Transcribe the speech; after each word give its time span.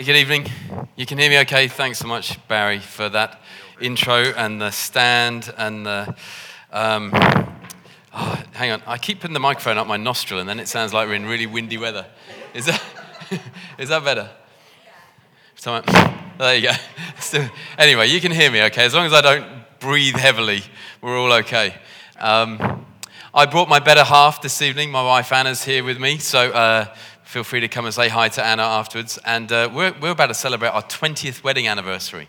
Good 0.00 0.16
evening. 0.16 0.46
You 0.96 1.04
can 1.04 1.18
hear 1.18 1.28
me 1.28 1.38
okay? 1.40 1.68
Thanks 1.68 1.98
so 1.98 2.08
much, 2.08 2.38
Barry, 2.48 2.78
for 2.78 3.10
that 3.10 3.38
intro 3.82 4.32
and 4.34 4.58
the 4.58 4.70
stand 4.70 5.52
and 5.58 5.84
the. 5.84 6.16
Um, 6.72 7.10
oh, 8.14 8.42
hang 8.52 8.70
on, 8.70 8.82
I 8.86 8.96
keep 8.96 9.20
putting 9.20 9.34
the 9.34 9.40
microphone 9.40 9.76
up 9.76 9.86
my 9.86 9.98
nostril 9.98 10.40
and 10.40 10.48
then 10.48 10.58
it 10.58 10.68
sounds 10.68 10.94
like 10.94 11.06
we're 11.06 11.16
in 11.16 11.26
really 11.26 11.46
windy 11.46 11.76
weather. 11.76 12.06
Is 12.54 12.64
that, 12.64 12.82
is 13.78 13.90
that 13.90 14.02
better? 14.02 14.30
There 16.38 16.54
you 16.54 16.68
go. 16.68 16.74
So, 17.20 17.46
anyway, 17.76 18.08
you 18.08 18.22
can 18.22 18.32
hear 18.32 18.50
me 18.50 18.62
okay. 18.62 18.86
As 18.86 18.94
long 18.94 19.04
as 19.04 19.12
I 19.12 19.20
don't 19.20 19.44
breathe 19.80 20.16
heavily, 20.16 20.62
we're 21.02 21.18
all 21.18 21.34
okay. 21.34 21.74
Um, 22.18 22.86
I 23.34 23.44
brought 23.44 23.68
my 23.68 23.80
better 23.80 24.04
half 24.04 24.40
this 24.40 24.62
evening. 24.62 24.90
My 24.90 25.04
wife 25.04 25.30
Anna's 25.30 25.62
here 25.62 25.84
with 25.84 26.00
me. 26.00 26.16
So, 26.16 26.50
uh, 26.52 26.86
feel 27.30 27.44
free 27.44 27.60
to 27.60 27.68
come 27.68 27.84
and 27.84 27.94
say 27.94 28.08
hi 28.08 28.28
to 28.28 28.44
Anna 28.44 28.64
afterwards. 28.64 29.16
And 29.24 29.52
uh, 29.52 29.70
we're, 29.72 29.94
we're 30.00 30.10
about 30.10 30.26
to 30.26 30.34
celebrate 30.34 30.70
our 30.70 30.82
20th 30.82 31.44
wedding 31.44 31.68
anniversary. 31.68 32.28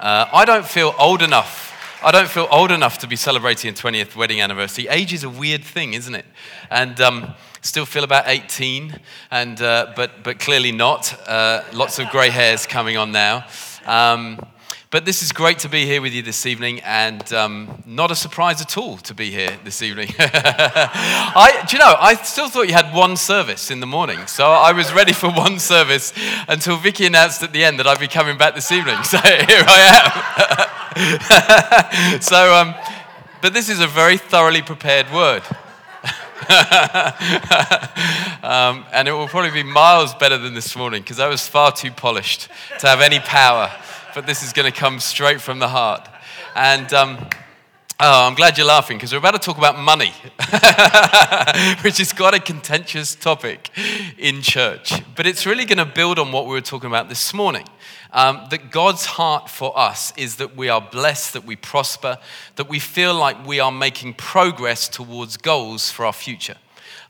Uh, 0.00 0.26
I 0.32 0.44
don't 0.44 0.66
feel 0.66 0.92
old 0.98 1.22
enough. 1.22 1.72
I 2.02 2.10
don't 2.10 2.28
feel 2.28 2.48
old 2.50 2.72
enough 2.72 2.98
to 2.98 3.06
be 3.06 3.14
celebrating 3.14 3.70
a 3.70 3.72
20th 3.72 4.16
wedding 4.16 4.40
anniversary. 4.40 4.88
Age 4.88 5.12
is 5.12 5.22
a 5.22 5.30
weird 5.30 5.62
thing, 5.62 5.94
isn't 5.94 6.16
it? 6.16 6.24
And 6.68 7.00
um, 7.00 7.34
still 7.62 7.86
feel 7.86 8.02
about 8.02 8.24
18, 8.26 8.98
and, 9.30 9.62
uh, 9.62 9.92
but, 9.94 10.24
but 10.24 10.40
clearly 10.40 10.72
not. 10.72 11.16
Uh, 11.28 11.62
lots 11.72 12.00
of 12.00 12.08
grey 12.08 12.30
hairs 12.30 12.66
coming 12.66 12.96
on 12.96 13.12
now. 13.12 13.46
Um, 13.86 14.44
but 14.90 15.04
this 15.04 15.22
is 15.22 15.30
great 15.30 15.60
to 15.60 15.68
be 15.68 15.86
here 15.86 16.02
with 16.02 16.12
you 16.12 16.20
this 16.20 16.44
evening, 16.46 16.80
and 16.80 17.32
um, 17.32 17.80
not 17.86 18.10
a 18.10 18.16
surprise 18.16 18.60
at 18.60 18.76
all 18.76 18.96
to 18.96 19.14
be 19.14 19.30
here 19.30 19.56
this 19.62 19.82
evening. 19.82 20.08
I, 20.18 21.64
do 21.68 21.76
you 21.76 21.78
know, 21.78 21.94
I 21.96 22.14
still 22.14 22.48
thought 22.48 22.66
you 22.66 22.74
had 22.74 22.92
one 22.92 23.16
service 23.16 23.70
in 23.70 23.78
the 23.78 23.86
morning, 23.86 24.26
so 24.26 24.50
I 24.50 24.72
was 24.72 24.92
ready 24.92 25.12
for 25.12 25.30
one 25.30 25.60
service 25.60 26.12
until 26.48 26.76
Vicky 26.76 27.06
announced 27.06 27.40
at 27.44 27.52
the 27.52 27.62
end 27.62 27.78
that 27.78 27.86
I'd 27.86 28.00
be 28.00 28.08
coming 28.08 28.36
back 28.36 28.56
this 28.56 28.72
evening. 28.72 28.96
So 29.10 29.18
here 29.18 29.64
I 29.66 29.80
am. 30.96 32.20
so, 32.20 32.54
um, 32.54 32.74
but 33.42 33.52
this 33.52 33.68
is 33.68 33.80
a 33.80 33.86
very 33.86 34.16
thoroughly 34.18 34.62
prepared 34.62 35.12
word. 35.12 35.42
um, 38.42 38.84
and 38.92 39.06
it 39.08 39.12
will 39.12 39.28
probably 39.28 39.50
be 39.50 39.62
miles 39.62 40.14
better 40.14 40.38
than 40.38 40.54
this 40.54 40.74
morning 40.76 41.02
because 41.02 41.20
I 41.20 41.28
was 41.28 41.46
far 41.46 41.70
too 41.72 41.90
polished 41.90 42.48
to 42.80 42.86
have 42.88 43.00
any 43.00 43.20
power 43.20 43.70
but 44.14 44.26
this 44.26 44.42
is 44.42 44.52
going 44.52 44.70
to 44.70 44.76
come 44.76 45.00
straight 45.00 45.40
from 45.40 45.58
the 45.58 45.68
heart. 45.68 46.08
And 46.54 46.92
um, 46.92 47.18
oh, 48.00 48.26
I'm 48.26 48.34
glad 48.34 48.58
you're 48.58 48.66
laughing 48.66 48.96
because 48.96 49.12
we're 49.12 49.18
about 49.18 49.32
to 49.32 49.38
talk 49.38 49.58
about 49.58 49.78
money, 49.78 50.12
which 51.82 52.00
is 52.00 52.12
quite 52.12 52.34
a 52.34 52.40
contentious 52.40 53.14
topic 53.14 53.70
in 54.18 54.42
church. 54.42 55.02
But 55.14 55.26
it's 55.26 55.46
really 55.46 55.64
going 55.64 55.78
to 55.78 55.84
build 55.84 56.18
on 56.18 56.32
what 56.32 56.46
we 56.46 56.52
were 56.52 56.60
talking 56.60 56.88
about 56.88 57.08
this 57.08 57.32
morning. 57.32 57.66
Um, 58.12 58.46
that 58.50 58.72
God's 58.72 59.06
heart 59.06 59.48
for 59.48 59.78
us 59.78 60.12
is 60.16 60.36
that 60.36 60.56
we 60.56 60.68
are 60.68 60.80
blessed, 60.80 61.32
that 61.34 61.44
we 61.44 61.54
prosper, 61.54 62.18
that 62.56 62.68
we 62.68 62.80
feel 62.80 63.14
like 63.14 63.46
we 63.46 63.60
are 63.60 63.70
making 63.70 64.14
progress 64.14 64.88
towards 64.88 65.36
goals 65.36 65.92
for 65.92 66.04
our 66.04 66.12
future 66.12 66.56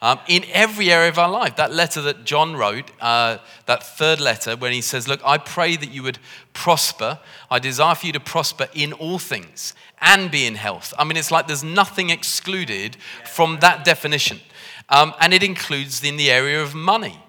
um, 0.02 0.18
in 0.28 0.44
every 0.52 0.90
area 0.90 1.08
of 1.08 1.18
our 1.18 1.30
life. 1.30 1.56
That 1.56 1.72
letter 1.72 2.00
that 2.02 2.24
John 2.24 2.56
wrote, 2.56 2.90
uh, 3.00 3.38
that 3.66 3.82
third 3.82 4.20
letter, 4.20 4.56
when 4.56 4.72
he 4.72 4.80
says, 4.80 5.06
Look, 5.06 5.20
I 5.24 5.38
pray 5.38 5.76
that 5.76 5.90
you 5.90 6.02
would 6.02 6.18
prosper. 6.52 7.18
I 7.50 7.58
desire 7.58 7.94
for 7.94 8.06
you 8.06 8.12
to 8.12 8.20
prosper 8.20 8.68
in 8.74 8.92
all 8.94 9.18
things 9.18 9.74
and 10.00 10.30
be 10.30 10.46
in 10.46 10.54
health. 10.54 10.94
I 10.98 11.04
mean, 11.04 11.16
it's 11.16 11.30
like 11.30 11.46
there's 11.46 11.64
nothing 11.64 12.10
excluded 12.10 12.96
from 13.26 13.58
that 13.60 13.84
definition. 13.84 14.40
Um, 14.88 15.14
and 15.20 15.32
it 15.32 15.42
includes 15.42 16.02
in 16.02 16.16
the 16.16 16.30
area 16.30 16.62
of 16.62 16.74
money. 16.74 17.22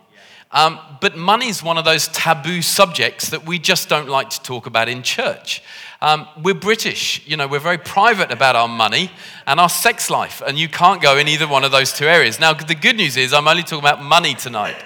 Um, 0.53 0.79
but 0.99 1.15
money 1.15 1.47
is 1.47 1.63
one 1.63 1.77
of 1.77 1.85
those 1.85 2.07
taboo 2.09 2.61
subjects 2.61 3.29
that 3.29 3.45
we 3.45 3.57
just 3.57 3.87
don't 3.87 4.09
like 4.09 4.29
to 4.31 4.41
talk 4.41 4.65
about 4.65 4.89
in 4.89 5.01
church. 5.01 5.63
Um, 6.03 6.27
we're 6.41 6.55
British, 6.55 7.21
you 7.27 7.37
know, 7.37 7.47
we're 7.47 7.59
very 7.59 7.77
private 7.77 8.31
about 8.31 8.55
our 8.55 8.67
money 8.67 9.11
and 9.45 9.59
our 9.59 9.69
sex 9.69 10.09
life, 10.09 10.41
and 10.45 10.57
you 10.57 10.67
can't 10.67 10.99
go 10.99 11.15
in 11.17 11.27
either 11.27 11.47
one 11.47 11.63
of 11.63 11.71
those 11.71 11.93
two 11.93 12.05
areas. 12.05 12.39
Now, 12.39 12.53
the 12.53 12.73
good 12.73 12.95
news 12.95 13.17
is 13.17 13.33
I'm 13.33 13.47
only 13.47 13.61
talking 13.61 13.79
about 13.79 14.01
money 14.03 14.33
tonight. 14.33 14.77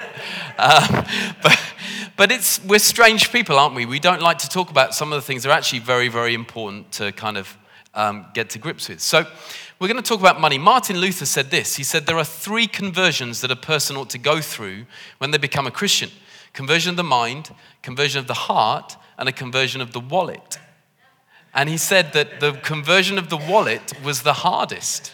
Um, 0.58 1.06
but, 1.44 1.59
but 2.16 2.31
it's, 2.31 2.64
we're 2.64 2.80
strange 2.80 3.30
people, 3.30 3.59
aren't 3.59 3.75
we? 3.75 3.86
We 3.86 4.00
don't 4.00 4.22
like 4.22 4.38
to 4.38 4.48
talk 4.48 4.70
about 4.70 4.96
some 4.96 5.12
of 5.12 5.18
the 5.18 5.22
things 5.22 5.44
that 5.44 5.50
are 5.50 5.52
actually 5.52 5.80
very, 5.80 6.08
very 6.08 6.34
important 6.34 6.94
to 6.94 7.12
kind 7.12 7.36
of 7.38 7.58
um, 7.94 8.28
get 8.34 8.52
to 8.52 8.59
grips 8.59 8.88
with. 8.88 9.02
So, 9.02 9.25
we're 9.80 9.90
going 9.90 10.02
to 10.02 10.09
talk 10.09 10.22
about 10.22 10.40
money. 10.40 10.58
Martin 10.58 10.96
Luther 10.96 11.25
said 11.25 11.52
this 11.52 11.75
He 11.75 11.84
said, 11.84 12.06
There 12.06 12.18
are 12.18 12.24
three 12.24 12.68
conversions 12.68 13.42
that 13.42 13.52
a 13.52 13.56
person 13.58 13.98
ought 13.98 14.09
to 14.12 14.18
go 14.18 14.40
through 14.40 14.86
when 15.18 15.31
they 15.31 15.38
become 15.38 15.68
a 15.68 15.72
Christian 15.72 16.09
conversion 16.54 16.92
of 16.92 16.96
the 16.96 17.04
mind, 17.04 17.54
conversion 17.81 18.20
of 18.20 18.28
the 18.28 18.34
heart, 18.34 18.96
and 19.18 19.28
a 19.28 19.34
conversion 19.34 19.81
of 19.81 19.92
the 19.92 20.00
wallet. 20.00 20.58
And 21.56 21.70
he 21.70 21.78
said 21.78 22.12
that 22.14 22.42
the 22.42 22.52
conversion 22.52 23.18
of 23.18 23.30
the 23.30 23.38
wallet 23.38 23.94
was 24.04 24.24
the 24.24 24.34
hardest. 24.34 25.14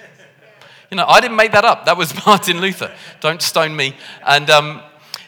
You 0.90 0.98
know, 0.98 1.06
I 1.08 1.22
didn't 1.22 1.38
make 1.38 1.52
that 1.52 1.64
up. 1.64 1.86
That 1.86 1.98
was 1.98 2.14
Martin 2.26 2.60
Luther. 2.60 2.92
Don't 3.22 3.42
stone 3.42 3.76
me. 3.76 3.96
And, 4.26 4.50
um, 4.50 4.82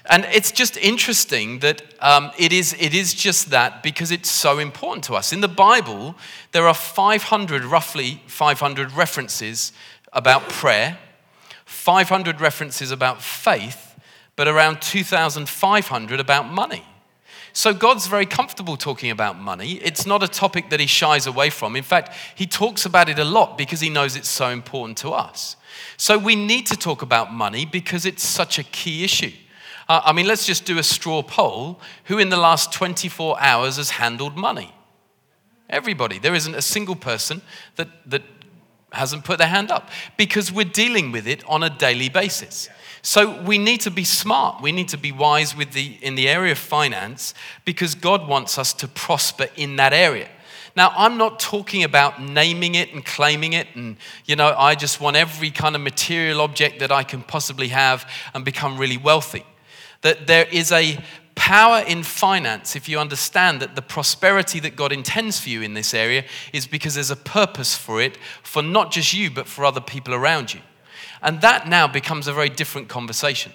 and 0.07 0.25
it's 0.33 0.51
just 0.51 0.75
interesting 0.75 1.59
that 1.59 1.83
um, 1.99 2.31
it, 2.37 2.51
is, 2.51 2.75
it 2.79 2.95
is 2.95 3.13
just 3.13 3.51
that 3.51 3.83
because 3.83 4.11
it's 4.11 4.29
so 4.29 4.57
important 4.57 5.05
to 5.05 5.13
us. 5.13 5.31
In 5.31 5.39
the 5.39 5.47
Bible, 5.47 6.15
there 6.51 6.67
are 6.67 6.73
500, 6.73 7.63
roughly 7.63 8.21
500 8.25 8.91
references 8.91 9.71
about 10.11 10.49
prayer, 10.49 10.97
500 11.65 12.41
references 12.41 12.89
about 12.89 13.21
faith, 13.21 13.95
but 14.35 14.47
around 14.47 14.81
2,500 14.81 16.19
about 16.19 16.51
money. 16.51 16.83
So 17.55 17.71
God's 17.71 18.07
very 18.07 18.25
comfortable 18.25 18.77
talking 18.77 19.11
about 19.11 19.39
money. 19.39 19.73
It's 19.73 20.07
not 20.07 20.23
a 20.23 20.27
topic 20.27 20.71
that 20.71 20.79
he 20.79 20.87
shies 20.87 21.27
away 21.27 21.51
from. 21.51 21.75
In 21.75 21.83
fact, 21.83 22.11
he 22.33 22.47
talks 22.47 22.83
about 22.83 23.09
it 23.09 23.19
a 23.19 23.23
lot 23.23 23.59
because 23.59 23.79
he 23.79 23.89
knows 23.89 24.15
it's 24.15 24.27
so 24.27 24.49
important 24.49 24.97
to 24.99 25.11
us. 25.11 25.55
So 25.95 26.17
we 26.17 26.35
need 26.35 26.65
to 26.67 26.75
talk 26.75 27.03
about 27.03 27.31
money 27.31 27.65
because 27.65 28.07
it's 28.07 28.23
such 28.23 28.57
a 28.57 28.63
key 28.63 29.03
issue. 29.03 29.31
Uh, 29.87 30.01
I 30.03 30.13
mean, 30.13 30.25
let's 30.25 30.47
just 30.47 30.65
do 30.65 30.79
a 30.79 30.83
straw 30.83 31.21
poll. 31.21 31.79
Who 32.05 32.17
in 32.17 32.29
the 32.29 32.37
last 32.37 32.73
24 32.73 33.39
hours 33.39 33.77
has 33.77 33.91
handled 33.91 34.35
money? 34.35 34.73
Everybody. 35.69 36.17
There 36.17 36.33
isn't 36.33 36.55
a 36.55 36.61
single 36.61 36.95
person 36.95 37.43
that, 37.75 37.87
that 38.09 38.23
hasn't 38.93 39.25
put 39.25 39.37
their 39.37 39.47
hand 39.47 39.69
up 39.69 39.89
because 40.17 40.51
we're 40.51 40.65
dealing 40.65 41.11
with 41.11 41.27
it 41.27 41.47
on 41.47 41.61
a 41.61 41.69
daily 41.69 42.09
basis. 42.09 42.69
So 43.05 43.41
we 43.41 43.57
need 43.57 43.81
to 43.81 43.91
be 43.91 44.05
smart. 44.05 44.61
We 44.61 44.71
need 44.71 44.87
to 44.89 44.97
be 44.97 45.11
wise 45.11 45.55
with 45.55 45.73
the, 45.73 45.97
in 46.01 46.15
the 46.15 46.29
area 46.29 46.53
of 46.53 46.57
finance 46.57 47.33
because 47.65 47.95
God 47.95 48.29
wants 48.29 48.57
us 48.57 48.73
to 48.75 48.87
prosper 48.87 49.47
in 49.57 49.75
that 49.75 49.91
area. 49.91 50.29
Now, 50.75 50.91
I'm 50.95 51.17
not 51.17 51.37
talking 51.37 51.83
about 51.83 52.21
naming 52.21 52.75
it 52.75 52.93
and 52.93 53.05
claiming 53.05 53.53
it, 53.53 53.67
and 53.75 53.97
you 54.25 54.35
know, 54.35 54.55
I 54.57 54.73
just 54.73 54.99
want 54.99 55.17
every 55.17 55.51
kind 55.51 55.75
of 55.75 55.81
material 55.81 56.41
object 56.41 56.79
that 56.79 56.91
I 56.91 57.03
can 57.03 57.21
possibly 57.21 57.67
have 57.67 58.09
and 58.33 58.43
become 58.43 58.79
really 58.79 58.97
wealthy. 58.97 59.45
That 60.01 60.25
there 60.25 60.47
is 60.51 60.71
a 60.71 60.97
power 61.35 61.83
in 61.85 62.03
finance 62.03 62.75
if 62.75 62.87
you 62.87 62.99
understand 62.99 63.59
that 63.61 63.75
the 63.75 63.81
prosperity 63.81 64.59
that 64.61 64.75
God 64.75 64.91
intends 64.91 65.39
for 65.39 65.49
you 65.49 65.61
in 65.61 65.73
this 65.73 65.93
area 65.93 66.23
is 66.53 66.65
because 66.65 66.95
there's 66.95 67.11
a 67.11 67.15
purpose 67.15 67.75
for 67.75 68.01
it 68.01 68.17
for 68.41 68.63
not 68.63 68.91
just 68.91 69.13
you, 69.13 69.29
but 69.29 69.47
for 69.47 69.65
other 69.65 69.81
people 69.81 70.13
around 70.13 70.53
you. 70.53 70.61
And 71.23 71.41
that 71.41 71.67
now 71.67 71.87
becomes 71.87 72.27
a 72.27 72.33
very 72.33 72.49
different 72.49 72.89
conversation. 72.89 73.53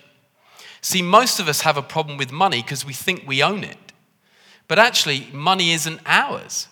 See, 0.80 1.02
most 1.02 1.38
of 1.38 1.48
us 1.48 1.60
have 1.60 1.76
a 1.76 1.82
problem 1.82 2.16
with 2.16 2.32
money 2.32 2.62
because 2.62 2.84
we 2.84 2.94
think 2.94 3.24
we 3.26 3.42
own 3.42 3.62
it. 3.62 3.92
But 4.68 4.78
actually, 4.78 5.28
money 5.32 5.72
isn't 5.72 6.00
ours. 6.06 6.68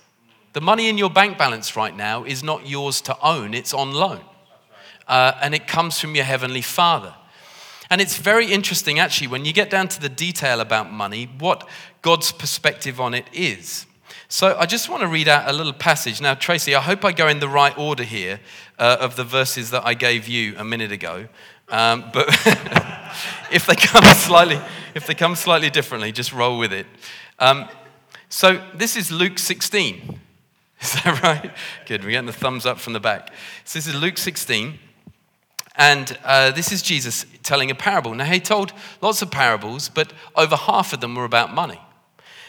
The 0.54 0.60
money 0.60 0.88
in 0.88 0.96
your 0.96 1.10
bank 1.10 1.36
balance 1.36 1.76
right 1.76 1.94
now 1.94 2.24
is 2.24 2.42
not 2.42 2.66
yours 2.66 3.02
to 3.02 3.16
own, 3.22 3.52
it's 3.52 3.74
on 3.74 3.92
loan. 3.92 4.20
Uh, 5.06 5.32
and 5.42 5.54
it 5.54 5.66
comes 5.66 6.00
from 6.00 6.14
your 6.14 6.24
Heavenly 6.24 6.62
Father. 6.62 7.14
And 7.90 8.00
it's 8.00 8.16
very 8.16 8.50
interesting, 8.50 8.98
actually, 8.98 9.28
when 9.28 9.44
you 9.44 9.52
get 9.52 9.70
down 9.70 9.88
to 9.88 10.00
the 10.00 10.08
detail 10.08 10.60
about 10.60 10.90
money, 10.90 11.28
what 11.38 11.68
God's 12.02 12.32
perspective 12.32 13.00
on 13.00 13.14
it 13.14 13.26
is. 13.32 13.86
So 14.28 14.56
I 14.58 14.66
just 14.66 14.88
want 14.88 15.02
to 15.02 15.08
read 15.08 15.28
out 15.28 15.48
a 15.48 15.52
little 15.52 15.72
passage. 15.72 16.20
Now, 16.20 16.34
Tracy, 16.34 16.74
I 16.74 16.80
hope 16.80 17.04
I 17.04 17.12
go 17.12 17.28
in 17.28 17.38
the 17.38 17.48
right 17.48 17.76
order 17.78 18.02
here 18.02 18.40
uh, 18.76 18.96
of 18.98 19.14
the 19.14 19.22
verses 19.22 19.70
that 19.70 19.86
I 19.86 19.94
gave 19.94 20.26
you 20.26 20.54
a 20.58 20.64
minute 20.64 20.90
ago. 20.90 21.28
Um, 21.68 22.10
but 22.12 22.26
if 23.52 23.66
they 23.66 23.76
come 23.76 24.02
slightly, 24.14 24.60
if 24.96 25.06
they 25.06 25.14
come 25.14 25.36
slightly 25.36 25.70
differently, 25.70 26.10
just 26.10 26.32
roll 26.32 26.58
with 26.58 26.72
it. 26.72 26.86
Um, 27.38 27.68
so 28.28 28.60
this 28.74 28.96
is 28.96 29.12
Luke 29.12 29.38
16. 29.38 30.20
Is 30.80 30.92
that 30.92 31.22
right? 31.22 31.52
Good. 31.86 32.04
We're 32.04 32.10
getting 32.10 32.26
the 32.26 32.32
thumbs 32.32 32.66
up 32.66 32.78
from 32.78 32.92
the 32.92 33.00
back. 33.00 33.30
So 33.64 33.78
this 33.78 33.86
is 33.86 33.94
Luke 33.94 34.18
16. 34.18 34.78
And 35.74 36.18
uh, 36.22 36.50
this 36.50 36.70
is 36.70 36.82
Jesus 36.82 37.24
telling 37.42 37.70
a 37.70 37.74
parable. 37.74 38.14
Now, 38.14 38.26
he 38.26 38.40
told 38.40 38.74
lots 39.00 39.22
of 39.22 39.30
parables, 39.30 39.88
but 39.88 40.12
over 40.34 40.54
half 40.54 40.92
of 40.92 41.00
them 41.00 41.14
were 41.14 41.24
about 41.24 41.54
money. 41.54 41.80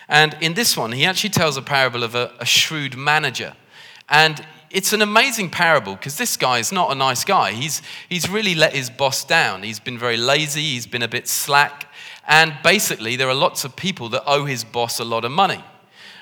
And 0.09 0.37
in 0.41 0.53
this 0.53 0.77
one, 0.77 0.91
he 0.93 1.05
actually 1.05 1.31
tells 1.31 1.57
a 1.57 1.61
parable 1.61 2.03
of 2.03 2.15
a, 2.15 2.31
a 2.39 2.45
shrewd 2.45 2.95
manager. 2.95 3.53
And 4.09 4.45
it's 4.69 4.93
an 4.93 5.01
amazing 5.01 5.49
parable 5.49 5.95
because 5.95 6.17
this 6.17 6.37
guy 6.37 6.59
is 6.59 6.71
not 6.71 6.91
a 6.91 6.95
nice 6.95 7.23
guy. 7.23 7.51
He's, 7.51 7.81
he's 8.09 8.29
really 8.29 8.55
let 8.55 8.73
his 8.73 8.89
boss 8.89 9.23
down. 9.23 9.63
He's 9.63 9.79
been 9.79 9.97
very 9.97 10.17
lazy, 10.17 10.61
he's 10.61 10.87
been 10.87 11.03
a 11.03 11.07
bit 11.07 11.27
slack, 11.27 11.91
And 12.27 12.53
basically, 12.63 13.15
there 13.15 13.29
are 13.29 13.33
lots 13.33 13.63
of 13.63 13.75
people 13.75 14.09
that 14.09 14.23
owe 14.25 14.45
his 14.45 14.63
boss 14.63 14.99
a 14.99 15.05
lot 15.05 15.25
of 15.25 15.31
money. 15.31 15.63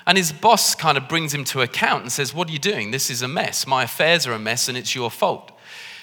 And 0.07 0.17
his 0.17 0.31
boss 0.31 0.75
kind 0.75 0.97
of 0.97 1.09
brings 1.09 1.33
him 1.33 1.43
to 1.45 1.61
account 1.61 2.03
and 2.03 2.11
says, 2.11 2.33
What 2.33 2.47
are 2.49 2.51
you 2.51 2.59
doing? 2.59 2.91
This 2.91 3.09
is 3.09 3.23
a 3.23 3.27
mess. 3.27 3.65
My 3.65 3.83
affairs 3.83 4.27
are 4.27 4.33
a 4.33 4.39
mess 4.39 4.69
and 4.69 4.77
it's 4.77 4.93
your 4.93 5.09
fault. 5.09 5.51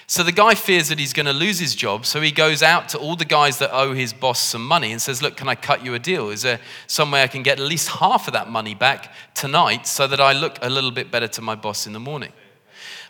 So 0.05 0.21
the 0.21 0.31
guy 0.31 0.53
fears 0.53 0.89
that 0.89 0.99
he's 0.99 1.13
going 1.13 1.25
to 1.25 1.33
lose 1.33 1.59
his 1.59 1.75
job. 1.75 2.05
So 2.05 2.19
he 2.19 2.31
goes 2.31 2.61
out 2.61 2.89
to 2.89 2.97
all 2.97 3.15
the 3.15 3.25
guys 3.25 3.59
that 3.59 3.71
owe 3.73 3.93
his 3.93 4.11
boss 4.11 4.39
some 4.39 4.65
money 4.65 4.91
and 4.91 5.01
says, 5.01 5.21
Look, 5.21 5.37
can 5.37 5.47
I 5.47 5.55
cut 5.55 5.83
you 5.83 5.93
a 5.93 5.99
deal? 5.99 6.29
Is 6.29 6.41
there 6.41 6.59
some 6.87 7.11
way 7.11 7.23
I 7.23 7.27
can 7.27 7.43
get 7.43 7.59
at 7.59 7.65
least 7.65 7.89
half 7.89 8.27
of 8.27 8.33
that 8.33 8.49
money 8.49 8.75
back 8.75 9.13
tonight 9.33 9.87
so 9.87 10.07
that 10.07 10.19
I 10.19 10.33
look 10.33 10.59
a 10.61 10.69
little 10.69 10.91
bit 10.91 11.09
better 11.09 11.27
to 11.29 11.41
my 11.41 11.55
boss 11.55 11.87
in 11.87 11.93
the 11.93 11.99
morning? 11.99 12.33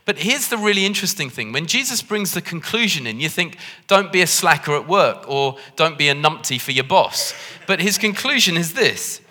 But 0.06 0.18
here's 0.18 0.50
the 0.50 0.57
really 0.57 0.86
interesting 0.86 1.30
thing. 1.30 1.54
When 1.54 1.66
Jesus 1.66 2.01
brings 2.01 2.34
the 2.34 2.42
conclusion 2.42 3.07
in, 3.07 3.22
you 3.22 3.30
think, 3.30 3.57
don't 3.88 4.12
be 4.12 4.22
a 4.22 4.28
slacker 4.28 4.75
at 4.75 4.88
work 4.88 5.24
or 5.30 5.57
don't 5.78 5.98
be 5.98 6.10
a 6.10 6.13
numpty 6.13 6.60
for 6.60 6.72
your 6.72 6.84
boss. 6.84 7.34
But 7.68 7.80
his 7.80 7.98
conclusion 7.98 8.57
is 8.57 8.74
this 8.74 9.22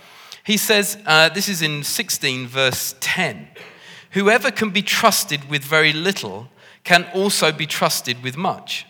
He 0.45 0.57
says, 0.57 0.99
uh, 1.07 1.29
this 1.29 1.49
is 1.49 1.63
in 1.63 1.85
16, 1.85 2.47
verse 2.47 2.95
10 3.01 3.49
Whoever 4.13 4.51
can 4.51 4.71
be 4.71 4.83
trusted 4.83 5.49
with 5.49 5.63
very 5.63 5.93
little 5.93 6.49
can 6.85 7.07
also 7.15 7.53
be 7.53 7.67
trusted 7.67 8.23
with 8.23 8.37
much. 8.37 8.87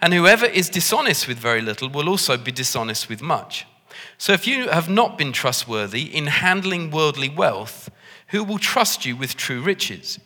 And 0.00 0.12
whoever 0.12 0.46
is 0.46 0.68
dishonest 0.68 1.26
with 1.26 1.38
very 1.38 1.60
little 1.60 1.88
will 1.88 2.08
also 2.08 2.36
be 2.36 2.52
dishonest 2.52 3.08
with 3.08 3.22
much. 3.22 3.66
So 4.18 4.32
if 4.32 4.46
you 4.46 4.68
have 4.68 4.88
not 4.88 5.18
been 5.18 5.32
trustworthy 5.32 6.02
in 6.02 6.26
handling 6.26 6.90
worldly 6.90 7.28
wealth, 7.28 7.90
who 8.28 8.44
will 8.44 8.58
trust 8.58 9.04
you 9.04 9.16
with 9.16 9.36
true 9.36 9.60
riches? 9.60 10.18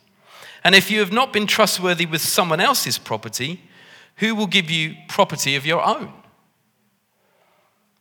And 0.63 0.75
if 0.75 0.91
you 0.91 0.99
have 0.99 1.11
not 1.11 1.31
been 1.31 1.47
trustworthy 1.47 2.05
with 2.05 2.21
someone 2.21 2.59
else's 2.59 2.97
property, 2.97 3.61
who 4.17 4.35
will 4.35 4.47
give 4.47 4.69
you 4.69 4.95
property 5.07 5.55
of 5.55 5.65
your 5.65 5.85
own? 5.85 6.11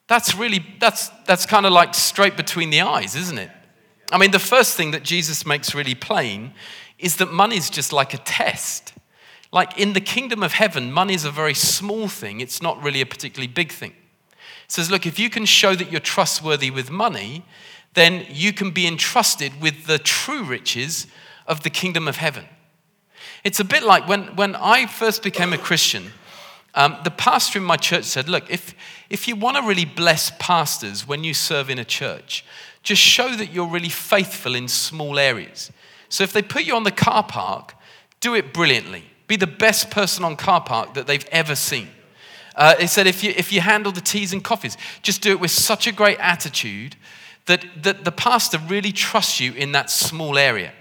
That's 0.08 0.34
really, 0.34 0.64
that's, 0.80 1.10
that's 1.26 1.46
kind 1.46 1.66
of 1.66 1.72
like 1.72 1.94
straight 1.94 2.36
between 2.36 2.70
the 2.70 2.80
eyes, 2.80 3.14
isn't 3.14 3.38
it? 3.38 3.50
I 4.10 4.18
mean, 4.18 4.30
the 4.30 4.38
first 4.38 4.76
thing 4.76 4.90
that 4.92 5.02
Jesus 5.02 5.44
makes 5.44 5.74
really 5.74 5.94
plain 5.94 6.54
is 6.98 7.16
that 7.16 7.32
money 7.32 7.56
is 7.56 7.70
just 7.70 7.92
like 7.92 8.14
a 8.14 8.18
test. 8.18 8.94
Like 9.50 9.78
in 9.78 9.94
the 9.94 10.00
kingdom 10.00 10.42
of 10.42 10.52
heaven, 10.52 10.92
money 10.92 11.14
is 11.14 11.24
a 11.24 11.30
very 11.30 11.54
small 11.54 12.08
thing, 12.08 12.40
it's 12.40 12.60
not 12.60 12.82
really 12.82 13.00
a 13.00 13.06
particularly 13.06 13.48
big 13.48 13.72
thing. 13.72 13.92
It 14.30 14.72
says, 14.72 14.90
look, 14.90 15.06
if 15.06 15.18
you 15.18 15.30
can 15.30 15.46
show 15.46 15.74
that 15.74 15.90
you're 15.90 16.00
trustworthy 16.00 16.70
with 16.70 16.90
money, 16.90 17.44
then 17.94 18.26
you 18.28 18.52
can 18.52 18.70
be 18.70 18.86
entrusted 18.86 19.60
with 19.62 19.86
the 19.86 19.98
true 19.98 20.44
riches 20.44 21.06
of 21.46 21.62
the 21.62 21.70
kingdom 21.70 22.06
of 22.06 22.16
heaven. 22.16 22.44
It's 23.44 23.60
a 23.60 23.64
bit 23.64 23.82
like 23.82 24.06
when, 24.06 24.36
when 24.36 24.54
I 24.54 24.86
first 24.86 25.22
became 25.22 25.54
a 25.54 25.58
Christian, 25.58 26.12
um, 26.74 26.98
the 27.02 27.10
pastor 27.10 27.58
in 27.58 27.64
my 27.64 27.76
church 27.76 28.04
said, 28.04 28.28
Look, 28.28 28.50
if, 28.50 28.74
if 29.08 29.26
you 29.26 29.36
want 29.36 29.56
to 29.56 29.62
really 29.62 29.86
bless 29.86 30.30
pastors 30.38 31.08
when 31.08 31.24
you 31.24 31.32
serve 31.34 31.70
in 31.70 31.78
a 31.78 31.84
church, 31.84 32.44
just 32.82 33.00
show 33.00 33.34
that 33.36 33.52
you're 33.52 33.66
really 33.66 33.88
faithful 33.88 34.54
in 34.54 34.68
small 34.68 35.18
areas. 35.18 35.72
So 36.08 36.24
if 36.24 36.32
they 36.32 36.42
put 36.42 36.64
you 36.64 36.74
on 36.76 36.84
the 36.84 36.90
car 36.90 37.22
park, 37.22 37.74
do 38.20 38.34
it 38.34 38.52
brilliantly. 38.52 39.04
Be 39.28 39.36
the 39.36 39.46
best 39.46 39.90
person 39.90 40.24
on 40.24 40.34
car 40.34 40.60
park 40.60 40.94
that 40.94 41.06
they've 41.06 41.26
ever 41.30 41.54
seen. 41.54 41.88
Uh, 42.56 42.74
he 42.76 42.88
said, 42.88 43.06
if 43.06 43.22
you, 43.22 43.32
if 43.36 43.52
you 43.52 43.60
handle 43.60 43.92
the 43.92 44.00
teas 44.00 44.32
and 44.32 44.42
coffees, 44.42 44.76
just 45.02 45.22
do 45.22 45.30
it 45.30 45.38
with 45.38 45.52
such 45.52 45.86
a 45.86 45.92
great 45.92 46.18
attitude 46.18 46.96
that, 47.46 47.64
that 47.80 48.04
the 48.04 48.10
pastor 48.10 48.58
really 48.66 48.90
trusts 48.90 49.38
you 49.38 49.52
in 49.52 49.70
that 49.72 49.90
small 49.90 50.36
area. 50.36 50.72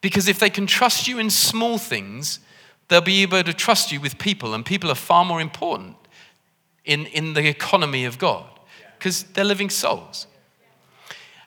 Because 0.00 0.28
if 0.28 0.38
they 0.38 0.48
can 0.48 0.66
trust 0.66 1.06
you 1.06 1.18
in 1.18 1.28
small 1.28 1.76
things, 1.76 2.40
they'll 2.88 3.00
be 3.00 3.22
able 3.22 3.42
to 3.42 3.52
trust 3.52 3.92
you 3.92 4.00
with 4.00 4.18
people, 4.18 4.54
and 4.54 4.64
people 4.64 4.90
are 4.90 4.94
far 4.94 5.24
more 5.24 5.40
important 5.40 5.96
in, 6.84 7.06
in 7.06 7.34
the 7.34 7.46
economy 7.46 8.04
of 8.04 8.18
God 8.18 8.46
because 8.98 9.24
they're 9.24 9.44
living 9.44 9.70
souls. 9.70 10.26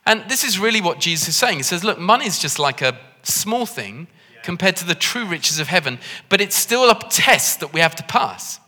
And 0.05 0.23
this 0.29 0.43
is 0.43 0.59
really 0.59 0.81
what 0.81 0.99
Jesus 0.99 1.29
is 1.29 1.35
saying. 1.35 1.57
He 1.57 1.63
says, 1.63 1.83
Look, 1.83 1.99
money 1.99 2.25
is 2.25 2.39
just 2.39 2.59
like 2.59 2.81
a 2.81 2.97
small 3.23 3.65
thing 3.65 4.07
compared 4.43 4.75
to 4.77 4.85
the 4.85 4.95
true 4.95 5.25
riches 5.25 5.59
of 5.59 5.67
heaven, 5.67 5.99
but 6.29 6.41
it's 6.41 6.55
still 6.55 6.89
a 6.89 6.99
test 7.09 7.59
that 7.59 7.73
we 7.73 7.79
have 7.79 7.95
to 7.95 8.03
pass. 8.03 8.59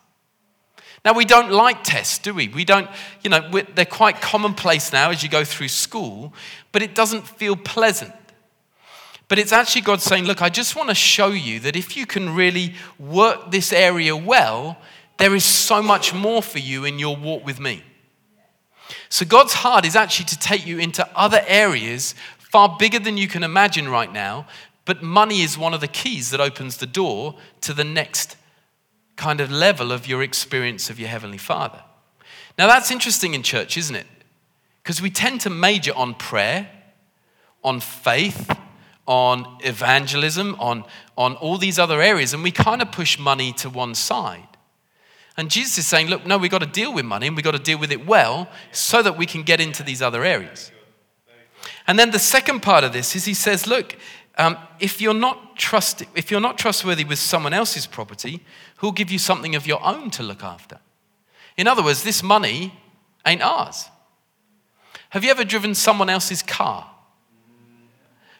Now, 1.06 1.14
we 1.14 1.26
don't 1.26 1.52
like 1.52 1.84
tests, 1.84 2.18
do 2.18 2.34
we? 2.34 2.48
We 2.48 2.64
don't, 2.64 2.90
you 3.24 3.30
know, 3.30 3.62
they're 3.76 3.86
quite 3.86 4.22
commonplace 4.22 4.94
now 4.94 5.12
as 5.12 5.22
you 5.22 5.28
go 5.28 5.44
through 5.44 5.68
school, 5.68 6.34
but 6.72 6.82
it 6.82 6.96
doesn't 6.96 7.28
feel 7.28 7.58
pleasant. 7.58 8.14
But 9.28 9.40
it's 9.40 9.52
actually 9.52 9.82
God 9.82 10.02
saying, 10.02 10.26
Look, 10.26 10.42
I 10.42 10.50
just 10.50 10.76
want 10.76 10.90
to 10.90 10.96
show 10.96 11.30
you 11.30 11.60
that 11.62 11.76
if 11.76 11.98
you 11.98 12.06
can 12.06 12.36
really 12.36 12.76
work 13.00 13.52
this 13.52 13.74
area 13.74 14.16
well, 14.16 14.78
there 15.18 15.36
is 15.36 15.44
so 15.44 15.82
much 15.82 16.14
more 16.14 16.42
for 16.42 16.60
you 16.60 16.86
in 16.86 17.00
your 17.00 17.16
walk 17.16 17.46
with 17.46 17.60
me. 17.60 17.84
So, 19.10 19.26
God's 19.26 19.54
heart 19.54 19.86
is 19.86 19.96
actually 19.96 20.26
to 20.26 20.40
take 20.40 20.66
you 20.66 20.78
into 20.80 21.08
other 21.18 21.44
areas 21.48 22.16
far 22.38 22.78
bigger 22.78 23.00
than 23.00 23.18
you 23.18 23.28
can 23.28 23.44
imagine 23.44 23.90
right 23.90 24.12
now. 24.14 24.46
But 24.86 25.02
money 25.02 25.42
is 25.42 25.58
one 25.58 25.74
of 25.74 25.82
the 25.82 25.88
keys 25.88 26.32
that 26.32 26.42
opens 26.42 26.78
the 26.78 26.86
door 26.86 27.36
to 27.62 27.74
the 27.74 27.84
next 27.84 28.36
kind 29.16 29.40
of 29.40 29.52
level 29.52 29.92
of 29.92 30.08
your 30.08 30.24
experience 30.24 30.90
of 30.90 31.00
your 31.00 31.10
Heavenly 31.10 31.38
Father. 31.38 31.82
Now, 32.58 32.68
that's 32.68 32.92
interesting 32.92 33.34
in 33.34 33.44
church, 33.44 33.78
isn't 33.78 33.96
it? 33.96 34.08
Because 34.82 35.02
we 35.02 35.10
tend 35.10 35.42
to 35.42 35.50
major 35.50 35.94
on 35.96 36.16
prayer, 36.16 36.70
on 37.64 37.80
faith, 37.80 38.56
on 39.08 39.58
evangelism, 39.62 40.56
on, 40.60 40.84
on 41.18 41.36
all 41.36 41.58
these 41.58 41.80
other 41.80 42.02
areas, 42.02 42.34
and 42.34 42.44
we 42.44 42.52
kind 42.52 42.82
of 42.82 42.92
push 42.92 43.18
money 43.18 43.54
to 43.54 43.70
one 43.70 43.96
side. 43.96 44.48
And 45.36 45.50
Jesus 45.50 45.80
is 45.80 45.88
saying, 45.88 46.08
look, 46.08 46.26
no, 46.26 46.38
we've 46.38 46.52
got 46.52 46.60
to 46.60 46.68
deal 46.68 46.94
with 46.94 47.06
money 47.06 47.26
and 47.26 47.36
we've 47.36 47.44
got 47.44 47.52
to 47.52 47.60
deal 47.60 47.80
with 47.80 47.92
it 47.92 48.06
well 48.06 48.48
so 48.72 49.02
that 49.02 49.18
we 49.18 49.26
can 49.26 49.42
get 49.42 49.60
into 49.60 49.82
these 49.82 50.02
other 50.02 50.24
areas. 50.24 50.72
And 51.88 51.98
then 51.98 52.12
the 52.12 52.20
second 52.20 52.62
part 52.62 52.84
of 52.84 52.94
this 52.94 53.16
is 53.16 53.26
he 53.26 53.34
says, 53.34 53.66
look, 53.66 53.96
um, 54.38 54.58
if, 54.80 55.00
you're 55.00 55.14
not 55.14 55.56
trust, 55.56 56.04
if 56.16 56.32
you're 56.32 56.42
not 56.42 56.58
trustworthy 56.58 57.04
with 57.04 57.20
someone 57.20 57.54
else's 57.54 57.86
property, 57.86 58.44
who'll 58.78 58.92
give 58.92 59.12
you 59.12 59.20
something 59.20 59.56
of 59.56 59.68
your 59.68 59.84
own 59.84 60.10
to 60.12 60.24
look 60.24 60.44
after? 60.44 60.80
In 61.56 61.68
other 61.68 61.84
words, 61.84 62.04
this 62.04 62.24
money 62.24 62.74
ain't 63.26 63.42
ours. 63.42 63.90
Have 65.10 65.24
you 65.24 65.30
ever 65.30 65.44
driven 65.44 65.76
someone 65.76 66.10
else's 66.10 66.42
car? 66.42 66.90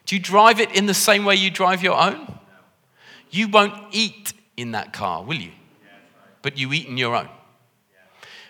Do 0.06 0.16
you 0.16 0.22
drive 0.22 0.60
it 0.60 0.76
in 0.76 0.88
the 0.88 0.94
same 0.94 1.26
way 1.26 1.36
you 1.36 1.52
drive 1.52 1.84
your 1.84 2.00
own? 2.00 2.40
You 3.30 3.48
won't 3.48 3.74
eat 3.92 4.34
in 4.58 4.72
that 4.72 4.94
car, 4.94 5.24
will 5.24 5.38
you? 5.38 5.52
But 6.42 6.58
you 6.58 6.74
eat 6.74 6.88
in 6.88 6.98
your 6.98 7.16
own. 7.16 7.30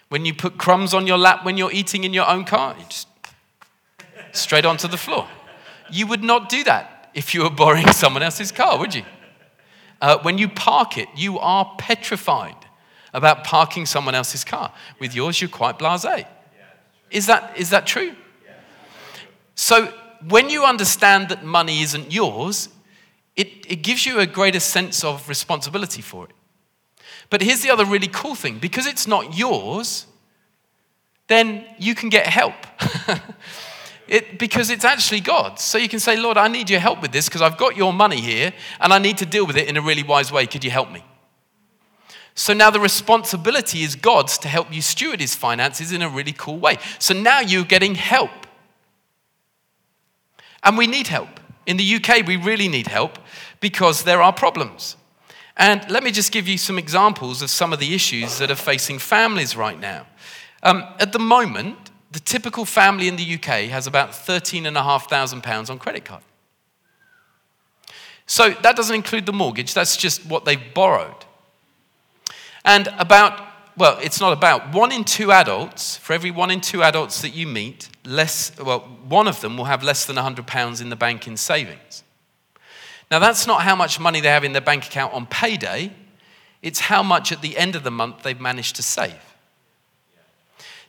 When 0.09 0.25
you 0.25 0.33
put 0.33 0.57
crumbs 0.57 0.93
on 0.93 1.07
your 1.07 1.17
lap 1.17 1.43
when 1.43 1.57
you're 1.57 1.71
eating 1.71 2.03
in 2.05 2.13
your 2.13 2.27
own 2.29 2.45
car, 2.45 2.75
you 2.77 2.85
just 2.85 3.07
straight 4.31 4.65
onto 4.65 4.87
the 4.87 4.97
floor. 4.97 5.27
You 5.91 6.07
would 6.07 6.23
not 6.23 6.49
do 6.49 6.63
that 6.63 6.92
if 7.13 7.33
you 7.33 7.43
were 7.43 7.49
borrowing 7.49 7.87
someone 7.91 8.23
else's 8.23 8.51
car, 8.51 8.77
would 8.77 8.95
you? 8.95 9.03
Uh, 10.01 10.17
when 10.21 10.37
you 10.37 10.49
park 10.49 10.97
it, 10.97 11.07
you 11.15 11.39
are 11.39 11.75
petrified 11.77 12.55
about 13.13 13.43
parking 13.43 13.85
someone 13.85 14.15
else's 14.15 14.43
car. 14.43 14.73
With 14.99 15.15
yours, 15.15 15.39
you're 15.39 15.49
quite 15.49 15.77
blase. 15.77 16.25
Is 17.11 17.27
that, 17.27 17.55
is 17.57 17.69
that 17.69 17.85
true? 17.85 18.13
So 19.55 19.93
when 20.27 20.49
you 20.49 20.65
understand 20.65 21.29
that 21.29 21.43
money 21.43 21.81
isn't 21.81 22.11
yours, 22.11 22.69
it, 23.35 23.71
it 23.71 23.77
gives 23.77 24.05
you 24.05 24.19
a 24.19 24.25
greater 24.25 24.59
sense 24.59 25.03
of 25.03 25.27
responsibility 25.29 26.01
for 26.01 26.25
it. 26.25 26.31
But 27.29 27.41
here's 27.41 27.61
the 27.61 27.69
other 27.69 27.85
really 27.85 28.07
cool 28.07 28.35
thing 28.35 28.59
because 28.59 28.85
it's 28.85 29.07
not 29.07 29.37
yours, 29.37 30.07
then 31.27 31.65
you 31.77 31.95
can 31.95 32.09
get 32.09 32.27
help. 32.27 32.55
it, 34.07 34.37
because 34.37 34.69
it's 34.69 34.85
actually 34.85 35.21
God's. 35.21 35.63
So 35.63 35.77
you 35.77 35.89
can 35.89 35.99
say, 35.99 36.17
Lord, 36.17 36.37
I 36.37 36.47
need 36.47 36.69
your 36.69 36.79
help 36.79 37.01
with 37.01 37.11
this 37.11 37.27
because 37.27 37.41
I've 37.41 37.57
got 37.57 37.77
your 37.77 37.93
money 37.93 38.19
here 38.19 38.53
and 38.79 38.93
I 38.93 38.99
need 38.99 39.17
to 39.19 39.25
deal 39.25 39.45
with 39.45 39.57
it 39.57 39.67
in 39.67 39.77
a 39.77 39.81
really 39.81 40.03
wise 40.03 40.31
way. 40.31 40.45
Could 40.45 40.63
you 40.63 40.71
help 40.71 40.91
me? 40.91 41.03
So 42.35 42.53
now 42.53 42.69
the 42.69 42.79
responsibility 42.79 43.83
is 43.83 43.95
God's 43.95 44.37
to 44.39 44.47
help 44.47 44.73
you 44.73 44.81
steward 44.81 45.19
his 45.19 45.35
finances 45.35 45.91
in 45.91 46.01
a 46.01 46.09
really 46.09 46.33
cool 46.33 46.57
way. 46.57 46.77
So 46.99 47.13
now 47.13 47.39
you're 47.39 47.63
getting 47.63 47.95
help. 47.95 48.31
And 50.63 50.77
we 50.77 50.87
need 50.87 51.07
help. 51.07 51.39
In 51.65 51.77
the 51.77 51.95
UK, 51.95 52.25
we 52.25 52.35
really 52.35 52.67
need 52.67 52.87
help 52.87 53.19
because 53.59 54.03
there 54.03 54.21
are 54.21 54.33
problems. 54.33 54.97
And 55.55 55.89
let 55.89 56.03
me 56.03 56.11
just 56.11 56.31
give 56.31 56.47
you 56.47 56.57
some 56.57 56.79
examples 56.79 57.41
of 57.41 57.49
some 57.49 57.71
of 57.71 57.79
the 57.79 57.93
issues 57.93 58.39
that 58.39 58.49
are 58.49 58.55
facing 58.55 58.97
families 58.97 59.55
right 59.55 59.79
now. 59.79 60.07
Um, 60.63 60.83
at 60.99 61.11
the 61.13 61.19
moment, 61.19 61.91
the 62.13 62.19
typical 62.19 62.63
family 62.63 63.07
in 63.07 63.15
the 63.15 63.33
UK 63.35 63.69
has 63.69 63.87
about 63.87 64.11
£13,500 64.11 65.69
on 65.69 65.79
credit 65.79 66.05
card. 66.05 66.23
So 68.25 68.51
that 68.51 68.75
doesn't 68.75 68.95
include 68.95 69.25
the 69.25 69.33
mortgage, 69.33 69.73
that's 69.73 69.97
just 69.97 70.25
what 70.25 70.45
they've 70.45 70.73
borrowed. 70.73 71.25
And 72.63 72.87
about 72.97 73.49
well, 73.75 73.97
it's 74.01 74.19
not 74.19 74.33
about 74.33 74.71
one 74.71 74.91
in 74.91 75.03
two 75.03 75.31
adults, 75.31 75.97
for 75.97 76.13
every 76.13 76.29
one 76.29 76.51
in 76.51 76.61
two 76.61 76.83
adults 76.83 77.21
that 77.21 77.33
you 77.33 77.47
meet, 77.47 77.89
less, 78.05 78.55
well, 78.59 78.81
one 79.07 79.27
of 79.27 79.41
them 79.41 79.57
will 79.57 79.65
have 79.65 79.83
less 79.83 80.05
than 80.05 80.15
£100 80.15 80.81
in 80.81 80.89
the 80.89 80.95
bank 80.95 81.27
in 81.27 81.37
savings. 81.37 82.03
Now, 83.09 83.17
that's 83.17 83.47
not 83.47 83.63
how 83.63 83.75
much 83.75 83.99
money 83.99 84.21
they 84.21 84.29
have 84.29 84.43
in 84.43 84.53
their 84.53 84.61
bank 84.61 84.85
account 84.85 85.13
on 85.13 85.25
payday, 85.25 85.91
it's 86.61 86.81
how 86.81 87.01
much 87.01 87.31
at 87.31 87.41
the 87.41 87.57
end 87.57 87.75
of 87.75 87.83
the 87.83 87.91
month 87.91 88.21
they've 88.21 88.39
managed 88.39 88.75
to 88.75 88.83
save. 88.83 89.32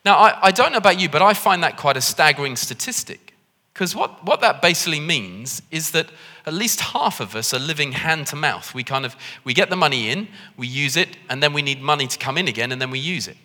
Now, 0.05 0.19
I, 0.19 0.49
I 0.49 0.51
don't 0.51 0.73
know 0.73 0.79
about 0.79 1.01
you, 1.01 1.09
but 1.09 1.23
I 1.23 1.35
find 1.35 1.63
that 1.63 1.77
quite 1.77 1.97
a 1.97 2.01
staggering 2.01 2.57
statistic. 2.57 3.35
Because 3.73 3.97
what, 3.97 4.25
what 4.25 4.41
that 4.43 4.63
basically 4.63 5.01
means 5.01 5.61
is 5.71 5.91
that 5.91 6.09
at 6.47 6.55
least 6.55 6.81
half 6.81 7.21
of 7.21 7.35
us 7.35 7.53
are 7.53 7.59
living 7.59 7.93
hand 7.93 8.29
to 8.29 8.37
mouth. 8.37 8.73
We 8.73 8.85
kind 8.85 9.05
of 9.05 9.17
we 9.43 9.53
get 9.53 9.69
the 9.69 9.77
money 9.77 10.11
in, 10.11 10.29
we 10.57 10.69
use 10.69 10.97
it, 10.97 11.17
and 11.29 11.43
then 11.43 11.53
we 11.53 11.63
need 11.63 11.83
money 11.83 12.07
to 12.07 12.19
come 12.19 12.39
in 12.39 12.47
again, 12.47 12.71
and 12.71 12.81
then 12.81 12.91
we 12.91 13.01
use 13.01 13.27
it. 13.27 13.37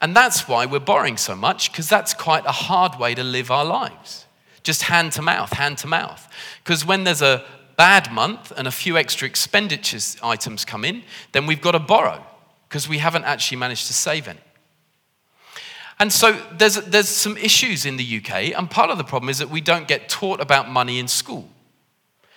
And 0.00 0.14
that's 0.14 0.48
why 0.48 0.66
we're 0.66 0.80
borrowing 0.80 1.16
so 1.16 1.36
much, 1.36 1.70
because 1.70 1.88
that's 1.88 2.14
quite 2.14 2.44
a 2.46 2.52
hard 2.52 2.98
way 2.98 3.14
to 3.14 3.22
live 3.22 3.50
our 3.50 3.64
lives. 3.64 4.26
Just 4.62 4.82
hand 4.82 5.12
to 5.12 5.22
mouth, 5.22 5.52
hand 5.52 5.78
to 5.78 5.86
mouth. 5.86 6.28
Because 6.64 6.84
when 6.84 7.04
there's 7.04 7.22
a 7.22 7.44
bad 7.76 8.12
month 8.12 8.52
and 8.56 8.66
a 8.66 8.72
few 8.72 8.96
extra 8.96 9.28
expenditures 9.28 10.16
items 10.22 10.64
come 10.64 10.84
in, 10.84 11.04
then 11.32 11.46
we've 11.46 11.60
got 11.60 11.72
to 11.72 11.78
borrow 11.78 12.26
because 12.68 12.88
we 12.88 12.98
haven't 12.98 13.24
actually 13.24 13.58
managed 13.58 13.86
to 13.86 13.92
save 13.92 14.26
any. 14.26 14.40
And 15.98 16.12
so 16.12 16.38
there's, 16.52 16.74
there's 16.74 17.08
some 17.08 17.36
issues 17.38 17.86
in 17.86 17.96
the 17.96 18.18
UK, 18.18 18.56
and 18.56 18.70
part 18.70 18.90
of 18.90 18.98
the 18.98 19.04
problem 19.04 19.30
is 19.30 19.38
that 19.38 19.48
we 19.48 19.60
don't 19.60 19.88
get 19.88 20.08
taught 20.08 20.40
about 20.40 20.68
money 20.68 20.98
in 20.98 21.08
school. 21.08 21.48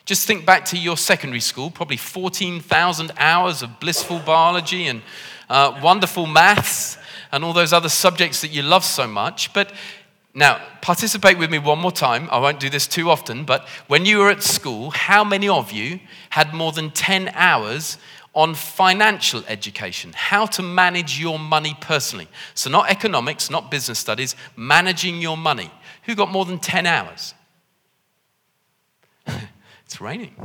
Just 0.06 0.26
think 0.26 0.46
back 0.46 0.66
to 0.66 0.78
your 0.78 0.98
secondary 0.98 1.42
school, 1.42 1.70
probably 1.70 1.98
14,000 1.98 3.12
hours 3.18 3.62
of 3.62 3.80
blissful 3.80 4.20
biology 4.20 4.88
and 4.88 5.02
uh, 5.50 5.80
wonderful 5.84 6.26
maths 6.26 6.98
and 7.32 7.44
all 7.44 7.54
those 7.54 7.74
other 7.74 7.90
subjects 7.90 8.42
that 8.42 8.48
you 8.48 8.64
love 8.64 8.84
so 8.84 9.06
much. 9.06 9.54
But 9.54 9.72
now, 10.34 10.62
participate 10.82 11.38
with 11.38 11.52
me 11.52 11.60
one 11.60 11.80
more 11.80 11.92
time. 11.92 12.30
I 12.32 12.40
won't 12.40 12.60
do 12.60 12.70
this 12.70 12.88
too 12.88 13.10
often, 13.10 13.46
but 13.46 13.68
when 13.88 14.06
you 14.06 14.20
were 14.20 14.30
at 14.30 14.42
school, 14.42 14.92
how 14.92 15.24
many 15.24 15.50
of 15.50 15.72
you 15.72 16.00
had 16.30 16.54
more 16.54 16.72
than 16.72 16.92
10 16.92 17.30
hours 17.34 17.98
on 18.34 18.54
financial 18.54 19.44
education, 19.48 20.14
how 20.14 20.46
to 20.46 20.62
manage 20.62 21.20
your 21.20 21.40
money 21.40 21.76
personally? 21.82 22.28
So, 22.54 22.70
not 22.70 22.90
economics, 22.90 23.50
not 23.50 23.72
business 23.72 24.00
studies, 24.00 24.36
managing 24.56 25.22
your 25.22 25.38
money. 25.38 25.72
Who 26.04 26.16
got 26.16 26.32
more 26.32 26.46
than 26.46 26.60
10 26.60 26.86
hours? 26.86 27.34
it's 29.28 30.00
raining. 30.00 30.36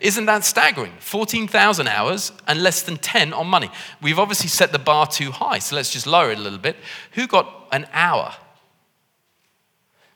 Isn't 0.00 0.26
that 0.26 0.44
staggering? 0.44 0.92
14,000 1.00 1.88
hours 1.88 2.32
and 2.46 2.62
less 2.62 2.82
than 2.82 2.98
10 2.98 3.32
on 3.32 3.46
money. 3.46 3.70
We've 4.02 4.18
obviously 4.18 4.48
set 4.48 4.70
the 4.70 4.78
bar 4.78 5.06
too 5.06 5.30
high, 5.30 5.60
so 5.60 5.76
let's 5.76 5.90
just 5.90 6.06
lower 6.06 6.30
it 6.30 6.38
a 6.38 6.40
little 6.42 6.58
bit. 6.58 6.76
Who 7.12 7.26
got 7.26 7.68
an 7.72 7.86
hour? 7.92 8.34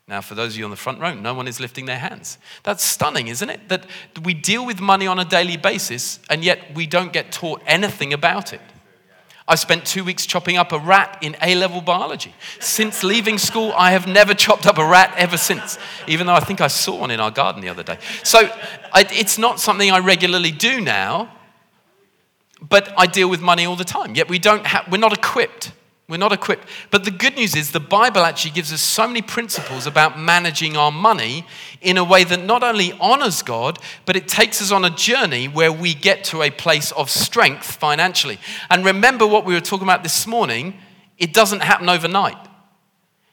Now, 0.08 0.22
for 0.22 0.34
those 0.34 0.54
of 0.54 0.58
you 0.58 0.64
on 0.64 0.70
the 0.70 0.76
front 0.76 1.00
row, 1.00 1.12
no 1.12 1.34
one 1.34 1.46
is 1.46 1.60
lifting 1.60 1.84
their 1.84 1.98
hands. 1.98 2.38
That's 2.62 2.82
stunning, 2.82 3.28
isn't 3.28 3.50
it? 3.50 3.68
That 3.68 3.84
we 4.22 4.32
deal 4.32 4.64
with 4.64 4.80
money 4.80 5.06
on 5.06 5.18
a 5.18 5.24
daily 5.24 5.58
basis 5.58 6.18
and 6.30 6.42
yet 6.42 6.74
we 6.74 6.86
don't 6.86 7.12
get 7.12 7.30
taught 7.30 7.60
anything 7.66 8.14
about 8.14 8.54
it. 8.54 8.62
I 9.46 9.54
spent 9.54 9.84
two 9.86 10.04
weeks 10.04 10.24
chopping 10.24 10.56
up 10.56 10.72
a 10.72 10.78
rat 10.78 11.18
in 11.20 11.36
A 11.42 11.54
level 11.54 11.82
biology. 11.82 12.34
Since 12.58 13.04
leaving 13.04 13.36
school, 13.38 13.72
I 13.76 13.92
have 13.92 14.06
never 14.06 14.32
chopped 14.34 14.66
up 14.66 14.78
a 14.78 14.84
rat 14.84 15.12
ever 15.16 15.36
since, 15.36 15.78
even 16.06 16.26
though 16.26 16.34
I 16.34 16.40
think 16.40 16.60
I 16.60 16.68
saw 16.68 17.00
one 17.00 17.10
in 17.10 17.20
our 17.20 17.30
garden 17.30 17.60
the 17.60 17.68
other 17.68 17.82
day. 17.82 17.98
So 18.24 18.50
it's 18.94 19.38
not 19.38 19.60
something 19.60 19.90
I 19.90 19.98
regularly 19.98 20.52
do 20.52 20.80
now, 20.80 21.32
but 22.60 22.92
I 22.96 23.06
deal 23.06 23.28
with 23.28 23.40
money 23.40 23.64
all 23.66 23.76
the 23.76 23.84
time. 23.84 24.14
Yet 24.14 24.28
we 24.28 24.38
don't 24.38 24.66
have, 24.66 24.90
we're 24.90 24.98
not 24.98 25.16
equipped 25.16 25.72
we're 26.08 26.16
not 26.16 26.32
equipped. 26.32 26.66
But 26.90 27.04
the 27.04 27.10
good 27.10 27.36
news 27.36 27.54
is 27.54 27.70
the 27.70 27.80
Bible 27.80 28.22
actually 28.22 28.52
gives 28.52 28.72
us 28.72 28.80
so 28.80 29.06
many 29.06 29.20
principles 29.20 29.86
about 29.86 30.18
managing 30.18 30.74
our 30.74 30.90
money 30.90 31.44
in 31.82 31.98
a 31.98 32.04
way 32.04 32.24
that 32.24 32.42
not 32.42 32.62
only 32.62 32.92
honors 32.94 33.42
God, 33.42 33.78
but 34.06 34.16
it 34.16 34.26
takes 34.26 34.62
us 34.62 34.72
on 34.72 34.86
a 34.86 34.90
journey 34.90 35.48
where 35.48 35.70
we 35.70 35.92
get 35.92 36.24
to 36.24 36.42
a 36.42 36.50
place 36.50 36.92
of 36.92 37.10
strength 37.10 37.72
financially. 37.72 38.38
And 38.70 38.86
remember 38.86 39.26
what 39.26 39.44
we 39.44 39.52
were 39.52 39.60
talking 39.60 39.86
about 39.86 40.02
this 40.02 40.26
morning 40.26 40.74
it 41.18 41.34
doesn't 41.34 41.64
happen 41.64 41.88
overnight. 41.88 42.36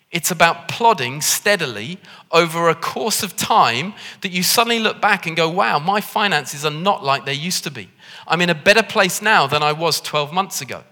It's 0.10 0.32
about 0.32 0.68
plodding 0.68 1.22
steadily 1.22 2.00
over 2.32 2.68
a 2.68 2.74
course 2.74 3.22
of 3.22 3.36
time 3.38 3.94
that 4.22 4.32
you 4.32 4.42
suddenly 4.42 4.80
look 4.80 5.00
back 5.00 5.28
and 5.28 5.38
go, 5.38 5.48
wow, 5.48 5.78
my 5.78 6.02
finances 6.02 6.66
are 6.66 6.72
not 6.72 7.04
like 7.04 7.26
they 7.26 7.34
used 7.34 7.64
to 7.66 7.70
be. 7.70 7.92
I'm 8.28 8.42
in 8.42 8.50
a 8.50 8.56
better 8.56 8.82
place 8.82 9.22
now 9.22 9.46
than 9.46 9.62
I 9.62 9.72
was 9.72 10.02
12 10.02 10.34
months 10.34 10.62
ago 10.62 10.84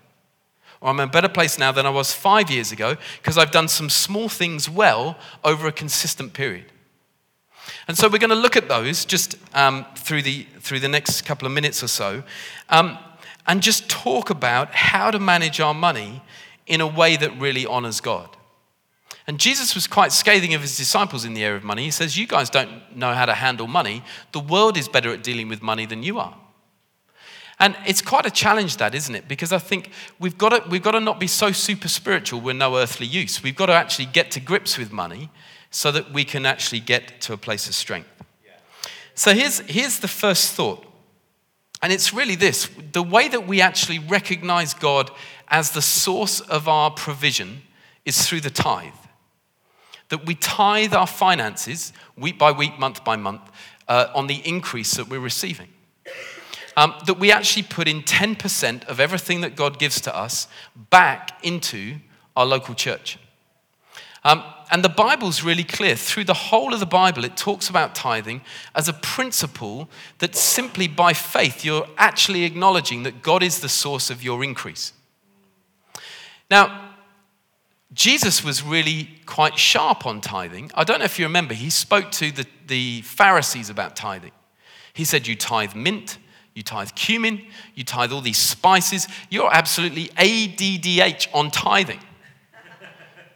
or 0.84 0.90
I'm 0.90 1.00
in 1.00 1.08
a 1.08 1.12
better 1.12 1.30
place 1.30 1.58
now 1.58 1.72
than 1.72 1.86
I 1.86 1.90
was 1.90 2.12
five 2.14 2.52
years 2.52 2.74
ago 2.74 2.98
because 3.22 3.38
I've 3.38 3.52
done 3.52 3.70
some 3.70 3.90
small 3.90 4.28
things 4.28 4.70
well 4.70 5.18
over 5.42 5.66
a 5.66 5.72
consistent 5.72 6.34
period. 6.34 6.66
And 7.88 7.98
so 7.98 8.10
we're 8.10 8.18
going 8.18 8.32
to 8.32 8.36
look 8.36 8.58
at 8.58 8.68
those 8.68 9.06
just 9.06 9.38
um, 9.56 9.86
through, 9.96 10.24
the, 10.24 10.46
through 10.60 10.82
the 10.82 10.90
next 10.90 11.22
couple 11.22 11.46
of 11.46 11.54
minutes 11.54 11.82
or 11.82 11.88
so 11.88 12.24
um, 12.68 12.98
and 13.48 13.64
just 13.64 13.90
talk 13.90 14.30
about 14.30 14.76
how 14.76 15.10
to 15.10 15.20
manage 15.20 15.62
our 15.62 15.74
money 15.74 16.22
in 16.68 16.82
a 16.82 16.88
way 16.88 17.16
that 17.16 17.40
really 17.40 17.66
honors 17.66 18.02
God. 18.02 18.36
And 19.26 19.40
Jesus 19.40 19.76
was 19.76 19.88
quite 19.88 20.12
scathing 20.12 20.54
of 20.54 20.60
his 20.60 20.76
disciples 20.76 21.24
in 21.24 21.34
the 21.34 21.46
area 21.46 21.56
of 21.56 21.64
money. 21.64 21.86
He 21.86 21.92
says, 21.92 22.18
You 22.18 22.28
guys 22.28 22.50
don't 22.50 22.94
know 22.94 23.14
how 23.14 23.26
to 23.26 23.34
handle 23.34 23.68
money. 23.68 24.04
The 24.34 24.42
world 24.42 24.76
is 24.78 24.90
better 24.90 25.14
at 25.14 25.24
dealing 25.24 25.48
with 25.48 25.62
money 25.62 25.86
than 25.86 26.04
you 26.04 26.20
are. 26.20 26.36
And 27.64 27.78
it's 27.88 28.02
quite 28.02 28.26
a 28.26 28.30
challenge, 28.30 28.76
that, 28.76 28.94
isn't 28.94 29.16
it? 29.16 29.30
Because 29.30 29.54
I 29.54 29.58
think 29.58 29.92
we've 30.20 30.38
got, 30.38 30.50
to, 30.50 30.70
we've 30.70 30.84
got 30.84 30.92
to 30.92 31.00
not 31.00 31.18
be 31.18 31.28
so 31.28 31.54
super 31.54 31.88
spiritual 31.88 32.42
we're 32.42 32.52
no 32.52 32.76
earthly 32.76 33.08
use. 33.08 33.42
We've 33.42 33.56
got 33.56 33.68
to 33.68 33.74
actually 33.74 34.08
get 34.08 34.32
to 34.32 34.42
grips 34.42 34.78
with 34.78 34.92
money 34.92 35.30
so 35.72 35.90
that 35.94 36.12
we 36.12 36.26
can 36.26 36.46
actually 36.46 36.82
get 36.82 37.22
to 37.22 37.32
a 37.32 37.38
place 37.38 37.70
of 37.70 37.74
strength. 37.74 38.10
So 39.16 39.34
here's, 39.34 39.60
here's 39.60 40.00
the 40.00 40.10
first 40.10 40.56
thought. 40.56 40.86
And 41.82 41.94
it's 41.94 42.14
really 42.14 42.36
this 42.36 42.70
the 42.92 43.02
way 43.02 43.30
that 43.30 43.48
we 43.48 43.62
actually 43.62 44.00
recognize 44.00 44.74
God 44.74 45.10
as 45.48 45.72
the 45.72 45.82
source 45.82 46.42
of 46.42 46.68
our 46.68 46.92
provision 46.92 47.62
is 48.04 48.28
through 48.28 48.42
the 48.42 48.50
tithe. 48.50 48.92
That 50.10 50.26
we 50.26 50.36
tithe 50.36 50.94
our 50.94 51.08
finances 51.08 51.94
week 52.18 52.38
by 52.38 52.52
week, 52.52 52.78
month 52.78 53.06
by 53.06 53.16
month, 53.16 53.50
uh, 53.88 54.08
on 54.14 54.28
the 54.28 54.46
increase 54.46 54.96
that 54.96 55.08
we're 55.08 55.22
receiving 55.22 55.70
um, 56.76 56.94
that 57.06 57.20
we 57.20 57.32
actually 57.32 57.64
put 57.64 57.88
in 57.88 58.02
10% 58.02 58.86
of 58.86 59.00
everything 59.00 59.42
that 59.42 59.56
God 59.56 59.80
gives 59.80 60.02
to 60.02 60.16
us 60.16 60.48
back 60.90 61.40
into 61.44 61.98
our 62.36 62.46
local 62.46 62.74
church. 62.74 63.20
Um, 64.24 64.44
and 64.72 64.84
the 64.84 64.90
Bible's 64.90 65.44
really 65.44 65.64
clear. 65.64 65.96
Through 65.96 66.24
the 66.24 66.34
whole 66.34 66.74
of 66.74 66.80
the 66.80 66.86
Bible, 66.86 67.26
it 67.26 67.38
talks 67.38 67.70
about 67.70 67.94
tithing 67.94 68.42
as 68.74 68.88
a 68.88 68.94
principle 68.94 69.90
that 70.20 70.36
simply 70.36 70.88
by 70.88 71.14
faith, 71.14 71.64
you're 71.64 71.88
actually 71.98 72.44
acknowledging 72.44 73.04
that 73.04 73.22
God 73.22 73.44
is 73.44 73.60
the 73.60 73.70
source 73.70 74.10
of 74.10 74.24
your 74.24 74.44
increase. 74.44 74.94
Now, 76.50 76.94
Jesus 77.94 78.44
was 78.44 78.64
really 78.64 79.10
quite 79.26 79.60
sharp 79.60 80.06
on 80.06 80.22
tithing. 80.22 80.72
I 80.74 80.84
don't 80.84 81.00
know 81.00 81.06
if 81.06 81.20
you 81.20 81.26
remember, 81.26 81.54
he 81.54 81.70
spoke 81.70 82.12
to 82.14 82.32
the, 82.32 82.48
the 82.66 83.02
Pharisees 83.02 83.70
about 83.70 83.96
tithing. 83.96 84.32
He 84.94 85.06
said, 85.06 85.28
You 85.28 85.36
tithe 85.36 85.76
mint, 85.76 86.18
you 86.54 86.64
tithe 86.64 86.90
cumin, 86.96 87.46
you 87.76 87.84
tithe 87.84 88.12
all 88.12 88.22
these 88.22 88.38
spices. 88.38 89.08
You're 89.30 89.54
absolutely 89.54 90.08
ADDH 90.10 91.28
on 91.34 91.50
tithing. 91.52 92.00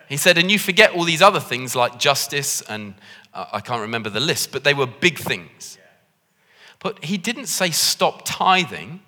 He 0.07 0.17
said, 0.17 0.37
and 0.37 0.49
you 0.49 0.57
forget 0.57 0.93
all 0.93 1.03
these 1.03 1.21
other 1.21 1.39
things 1.39 1.75
like 1.75 1.99
justice 1.99 2.61
and 2.61 2.93
uh, 3.33 3.45
I 3.51 3.59
can't 3.59 3.81
remember 3.81 4.09
the 4.09 4.19
list, 4.19 4.51
but 4.51 4.63
they 4.63 4.73
were 4.73 4.87
big 4.87 5.17
things. 5.17 5.77
But 6.79 7.03
he 7.03 7.17
didn't 7.17 7.47
say 7.47 7.71
stop 7.71 8.21
tithing 8.23 9.01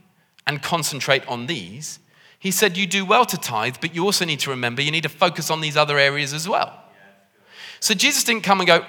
and 0.46 0.62
concentrate 0.62 1.26
on 1.28 1.46
these. 1.46 2.00
He 2.38 2.52
said, 2.52 2.78
you 2.78 2.88
do 2.88 3.06
well 3.06 3.26
to 3.26 3.38
tithe, 3.38 3.78
but 3.80 3.94
you 3.94 4.04
also 4.04 4.26
need 4.26 4.40
to 4.42 4.50
remember 4.50 4.82
you 4.82 4.92
need 4.92 5.04
to 5.04 5.10
focus 5.10 5.50
on 5.50 5.62
these 5.62 5.78
other 5.78 5.98
areas 5.98 6.34
as 6.34 6.50
well. 6.50 6.79
So 7.80 7.94
Jesus 7.94 8.24
didn't 8.24 8.44
come 8.44 8.60
and 8.60 8.68
go, 8.68 8.86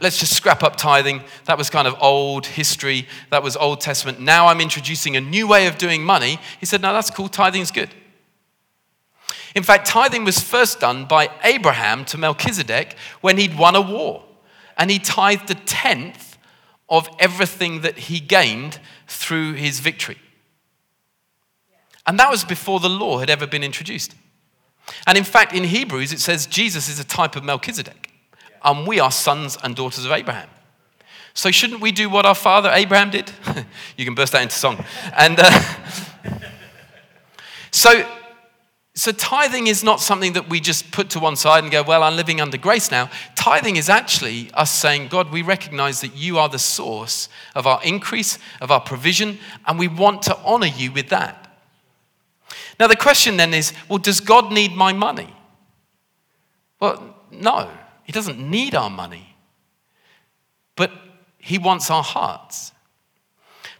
let's 0.00 0.18
just 0.18 0.34
scrap 0.34 0.62
up 0.62 0.76
tithing. 0.76 1.22
That 1.44 1.56
was 1.56 1.70
kind 1.70 1.86
of 1.86 1.94
old 2.00 2.46
history. 2.46 3.06
That 3.30 3.42
was 3.42 3.56
Old 3.56 3.80
Testament. 3.80 4.20
Now 4.20 4.48
I'm 4.48 4.60
introducing 4.60 5.16
a 5.16 5.20
new 5.20 5.46
way 5.46 5.66
of 5.66 5.78
doing 5.78 6.02
money. 6.02 6.38
He 6.58 6.66
said, 6.66 6.82
no, 6.82 6.92
that's 6.92 7.10
cool. 7.10 7.28
Tithing's 7.28 7.70
good. 7.70 7.90
In 9.54 9.62
fact, 9.62 9.86
tithing 9.86 10.24
was 10.24 10.40
first 10.40 10.80
done 10.80 11.04
by 11.04 11.30
Abraham 11.44 12.04
to 12.06 12.18
Melchizedek 12.18 12.96
when 13.20 13.38
he'd 13.38 13.56
won 13.56 13.76
a 13.76 13.80
war. 13.80 14.24
And 14.76 14.90
he 14.90 14.98
tithed 14.98 15.50
a 15.50 15.54
tenth 15.54 16.36
of 16.88 17.08
everything 17.20 17.82
that 17.82 17.96
he 17.96 18.18
gained 18.18 18.80
through 19.06 19.52
his 19.54 19.78
victory. 19.78 20.18
And 22.06 22.18
that 22.18 22.30
was 22.30 22.44
before 22.44 22.80
the 22.80 22.90
law 22.90 23.18
had 23.18 23.30
ever 23.30 23.46
been 23.46 23.62
introduced. 23.62 24.14
And 25.06 25.16
in 25.16 25.24
fact, 25.24 25.54
in 25.54 25.64
Hebrews, 25.64 26.12
it 26.12 26.20
says 26.20 26.46
Jesus 26.46 26.88
is 26.88 26.98
a 26.98 27.04
type 27.04 27.36
of 27.36 27.44
Melchizedek 27.44 28.03
and 28.64 28.86
we 28.86 28.98
are 28.98 29.10
sons 29.10 29.58
and 29.62 29.76
daughters 29.76 30.04
of 30.04 30.12
Abraham. 30.12 30.48
So, 31.34 31.50
shouldn't 31.50 31.80
we 31.80 31.92
do 31.92 32.08
what 32.08 32.24
our 32.24 32.34
father 32.34 32.70
Abraham 32.72 33.10
did? 33.10 33.30
you 33.96 34.04
can 34.04 34.14
burst 34.14 34.34
out 34.34 34.42
into 34.42 34.54
song. 34.54 34.84
And 35.16 35.36
uh, 35.38 35.50
so, 37.72 38.08
so, 38.94 39.10
tithing 39.10 39.66
is 39.66 39.82
not 39.82 40.00
something 40.00 40.34
that 40.34 40.48
we 40.48 40.60
just 40.60 40.92
put 40.92 41.10
to 41.10 41.18
one 41.18 41.34
side 41.34 41.64
and 41.64 41.72
go, 41.72 41.82
Well, 41.82 42.04
I'm 42.04 42.14
living 42.14 42.40
under 42.40 42.56
grace 42.56 42.92
now. 42.92 43.10
Tithing 43.34 43.74
is 43.74 43.88
actually 43.88 44.48
us 44.54 44.72
saying, 44.72 45.08
God, 45.08 45.32
we 45.32 45.42
recognize 45.42 46.00
that 46.02 46.14
you 46.14 46.38
are 46.38 46.48
the 46.48 46.60
source 46.60 47.28
of 47.56 47.66
our 47.66 47.82
increase, 47.82 48.38
of 48.60 48.70
our 48.70 48.80
provision, 48.80 49.38
and 49.66 49.76
we 49.76 49.88
want 49.88 50.22
to 50.22 50.38
honor 50.44 50.68
you 50.68 50.92
with 50.92 51.08
that. 51.08 51.40
Now, 52.78 52.86
the 52.86 52.96
question 52.96 53.36
then 53.36 53.52
is 53.52 53.72
well, 53.88 53.98
does 53.98 54.20
God 54.20 54.52
need 54.52 54.76
my 54.76 54.92
money? 54.92 55.34
Well, 56.78 57.16
no, 57.32 57.68
He 58.04 58.12
doesn't 58.12 58.38
need 58.38 58.74
our 58.74 58.90
money, 58.90 59.36
but 60.76 60.92
He 61.38 61.58
wants 61.58 61.90
our 61.90 62.02
hearts. 62.02 62.72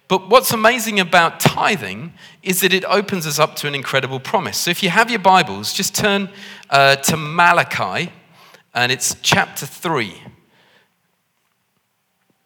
But 0.07 0.29
what's 0.29 0.53
amazing 0.53 1.01
about 1.01 1.41
tithing 1.41 2.13
is 2.43 2.61
that 2.61 2.75
it 2.75 2.85
opens 2.85 3.27
us 3.27 3.39
up 3.39 3.57
to 3.57 3.67
an 3.67 3.75
incredible 3.75 4.21
promise. 4.21 4.59
So 4.59 4.71
if 4.71 4.83
you 4.83 4.91
have 4.91 5.11
your 5.11 5.19
Bibles, 5.19 5.73
just 5.73 5.95
turn 5.95 6.29
uh, 6.69 6.97
to 6.97 7.17
Malachi, 7.17 8.13
and 8.75 8.93
it's 8.93 9.17
chapter 9.23 9.65
3. 9.65 10.15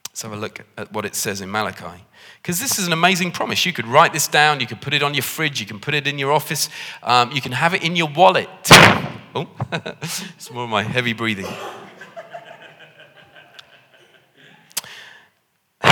Let's 0.09 0.23
have 0.23 0.33
a 0.33 0.37
look 0.37 0.65
at 0.77 0.93
what 0.93 1.05
it 1.05 1.15
says 1.15 1.41
in 1.41 1.51
Malachi. 1.51 2.05
Because 2.43 2.61
this 2.61 2.79
is 2.79 2.87
an 2.87 2.93
amazing 2.93 3.33
promise. 3.33 3.67
You 3.67 3.73
could 3.73 3.87
write 3.87 4.13
this 4.13 4.29
down, 4.29 4.61
you 4.61 4.67
could 4.67 4.81
put 4.81 4.95
it 4.95 5.03
on 5.03 5.15
your 5.15 5.23
fridge, 5.23 5.61
you 5.61 5.67
can 5.67 5.81
put 5.81 5.95
it 5.95 6.07
in 6.07 6.19
your 6.19 6.33
office, 6.33 6.69
um, 7.03 7.33
you 7.33 7.41
can 7.41 7.53
have 7.53 7.75
it 7.75 7.83
in 7.83 7.97
your 7.97 8.09
wallet. 8.09 8.49
Oh, 9.35 9.49
it's 9.73 10.51
more 10.51 10.65
of 10.65 10.71
my 10.71 10.83
heavy 10.83 11.13
breathing. 11.13 11.47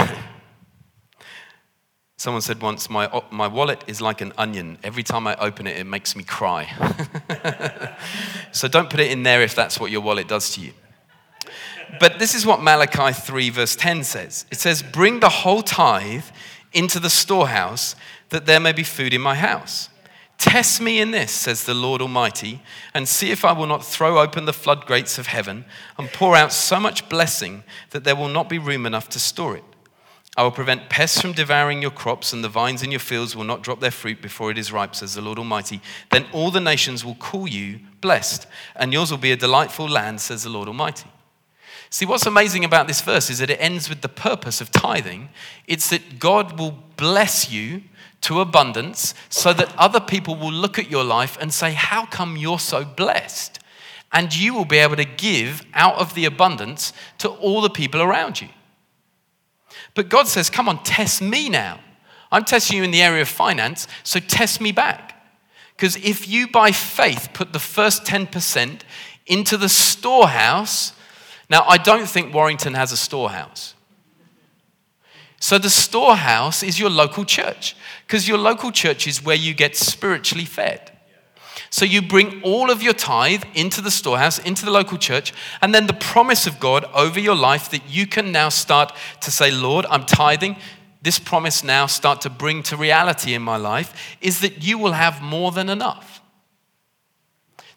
Someone 2.17 2.43
said 2.43 2.63
once, 2.63 2.89
my, 2.89 3.23
my 3.31 3.47
wallet 3.47 3.85
is 3.87 4.01
like 4.01 4.21
an 4.21 4.33
onion. 4.39 4.79
Every 4.83 5.03
time 5.03 5.27
I 5.27 5.37
open 5.37 5.67
it, 5.67 5.77
it 5.77 5.85
makes 5.85 6.17
me 6.17 6.25
cry. 6.25 6.67
so 8.53 8.69
don't 8.69 8.89
put 8.91 9.01
it 9.01 9.11
in 9.13 9.23
there 9.23 9.43
if 9.43 9.55
that's 9.55 9.79
what 9.79 9.91
your 9.91 10.01
wallet 10.01 10.27
does 10.27 10.55
to 10.55 10.63
you. 10.63 10.73
But 12.01 12.19
this 12.19 12.35
is 12.35 12.45
what 12.45 12.63
Malachi 12.63 13.13
3, 13.13 13.51
verse 13.51 13.77
10 13.77 14.05
says 14.05 14.47
it 14.51 14.59
says, 14.59 14.83
Bring 14.83 15.21
the 15.21 15.29
whole 15.29 15.63
tithe 15.63 16.25
into 16.73 17.01
the 17.01 17.11
storehouse, 17.11 17.97
that 18.31 18.47
there 18.47 18.61
may 18.61 18.73
be 18.73 18.83
food 18.83 19.15
in 19.15 19.21
my 19.21 19.35
house. 19.35 19.89
Test 20.39 20.83
me 20.83 21.01
in 21.01 21.13
this, 21.13 21.33
says 21.33 21.65
the 21.65 21.73
Lord 21.73 22.03
Almighty, 22.03 22.61
and 22.93 23.09
see 23.09 23.31
if 23.31 23.45
I 23.45 23.53
will 23.53 23.67
not 23.67 23.85
throw 23.85 24.19
open 24.19 24.45
the 24.45 24.53
floodgates 24.53 25.19
of 25.19 25.29
heaven 25.29 25.65
and 25.97 26.13
pour 26.13 26.37
out 26.37 26.53
so 26.53 26.79
much 26.79 27.09
blessing 27.09 27.65
that 27.91 28.05
there 28.05 28.17
will 28.17 28.29
not 28.29 28.49
be 28.49 28.59
room 28.59 28.85
enough 28.85 29.09
to 29.11 29.19
store 29.19 29.57
it. 29.57 29.65
I 30.37 30.43
will 30.43 30.51
prevent 30.51 30.91
pests 30.91 31.19
from 31.23 31.33
devouring 31.33 31.81
your 31.81 31.91
crops, 31.91 32.35
and 32.35 32.45
the 32.45 32.51
vines 32.51 32.83
in 32.83 32.91
your 32.91 33.01
fields 33.01 33.35
will 33.35 33.45
not 33.45 33.63
drop 33.63 33.81
their 33.81 33.91
fruit 33.91 34.21
before 34.21 34.51
it 34.51 34.59
is 34.59 34.71
ripe, 34.71 34.95
says 34.95 35.15
the 35.15 35.23
Lord 35.23 35.39
Almighty. 35.39 35.81
Then 36.11 36.27
all 36.31 36.51
the 36.51 36.61
nations 36.61 37.03
will 37.03 37.15
call 37.15 37.49
you 37.49 37.81
blessed, 38.03 38.47
and 38.75 38.93
yours 38.93 39.11
will 39.11 39.17
be 39.17 39.33
a 39.33 39.37
delightful 39.37 39.89
land, 39.89 40.21
says 40.21 40.43
the 40.43 40.51
Lord 40.51 40.69
Almighty. 40.69 41.09
See, 41.97 42.05
what's 42.05 42.27
amazing 42.27 42.63
about 42.63 42.89
this 42.89 43.01
verse 43.01 43.31
is 43.31 43.39
that 43.39 43.49
it 43.49 43.59
ends 43.59 43.89
with 43.89 44.03
the 44.03 44.09
purpose 44.11 44.61
of 44.61 44.71
tithing. 44.71 45.31
It's 45.67 45.89
that 45.89 46.19
God 46.19 46.59
will 46.59 46.77
bless 46.99 47.51
you 47.51 47.85
to 48.21 48.43
abundance 48.43 49.15
so 49.31 49.55
that 49.55 49.75
other 49.79 49.99
people 49.99 50.37
will 50.37 50.53
look 50.53 50.79
at 50.79 50.91
your 50.91 51.05
life 51.05 51.39
and 51.41 51.55
say, 51.55 51.73
How 51.73 52.05
come 52.05 52.37
you're 52.37 52.59
so 52.59 52.85
blessed? 52.85 53.61
And 54.13 54.37
you 54.37 54.53
will 54.53 54.67
be 54.67 54.77
able 54.77 54.97
to 54.97 55.07
give 55.07 55.65
out 55.73 55.95
of 55.95 56.13
the 56.13 56.27
abundance 56.27 56.93
to 57.17 57.31
all 57.31 57.63
the 57.63 57.71
people 57.71 58.03
around 58.03 58.43
you. 58.43 58.49
But 59.95 60.11
God 60.11 60.29
says, 60.29 60.51
Come 60.51 60.69
on, 60.69 60.83
test 60.83 61.23
me 61.23 61.49
now. 61.49 61.81
I'm 62.31 62.45
testing 62.45 62.77
you 62.77 62.85
in 62.85 62.91
the 62.91 63.01
area 63.01 63.23
of 63.23 63.29
finance, 63.29 63.89
so 64.03 64.21
test 64.21 64.61
me 64.61 64.71
back. 64.71 65.15
Because 65.75 65.97
if 65.97 66.29
you 66.29 66.47
by 66.47 66.73
faith 66.73 67.31
put 67.33 67.55
the 67.55 67.59
first 67.59 68.05
10% 68.05 68.83
into 69.25 69.57
the 69.57 69.71
storehouse, 69.71 70.93
now 71.49 71.65
I 71.67 71.79
don't 71.79 72.09
think 72.09 72.35
Warrington 72.35 72.75
has 72.75 72.93
a 72.93 72.97
storehouse. 72.97 73.75
So 75.39 75.59
the 75.59 75.71
storehouse 75.71 76.63
is 76.63 76.81
your 76.81 76.91
local 76.91 77.25
church, 77.25 77.77
because 78.07 78.27
your 78.27 78.39
local 78.39 78.73
church 78.73 79.07
is 79.07 79.23
where 79.23 79.37
you 79.37 79.55
get 79.55 79.77
spiritually 79.77 80.47
fed. 80.47 80.93
So 81.71 81.85
you 81.85 82.01
bring 82.01 82.43
all 82.43 82.71
of 82.71 82.83
your 82.83 82.95
tithe 82.95 83.45
into 83.55 83.81
the 83.81 83.91
storehouse, 83.91 84.39
into 84.39 84.65
the 84.65 84.71
local 84.71 84.99
church, 84.99 85.33
and 85.61 85.75
then 85.75 85.87
the 85.87 85.93
promise 85.93 86.47
of 86.47 86.59
God 86.59 86.85
over 86.95 87.21
your 87.21 87.35
life 87.35 87.71
that 87.71 87.89
you 87.89 88.07
can 88.07 88.33
now 88.33 88.49
start 88.49 88.97
to 89.21 89.31
say, 89.31 89.51
Lord, 89.51 89.85
I'm 89.91 90.05
tithing. 90.05 90.57
This 91.03 91.19
promise 91.19 91.63
now 91.63 91.87
start 91.87 92.21
to 92.23 92.31
bring 92.31 92.63
to 92.65 92.77
reality 92.77 93.35
in 93.35 93.43
my 93.43 93.57
life 93.57 94.17
is 94.21 94.41
that 94.41 94.65
you 94.65 94.79
will 94.79 94.93
have 94.93 95.23
more 95.23 95.53
than 95.53 95.69
enough. 95.69 96.21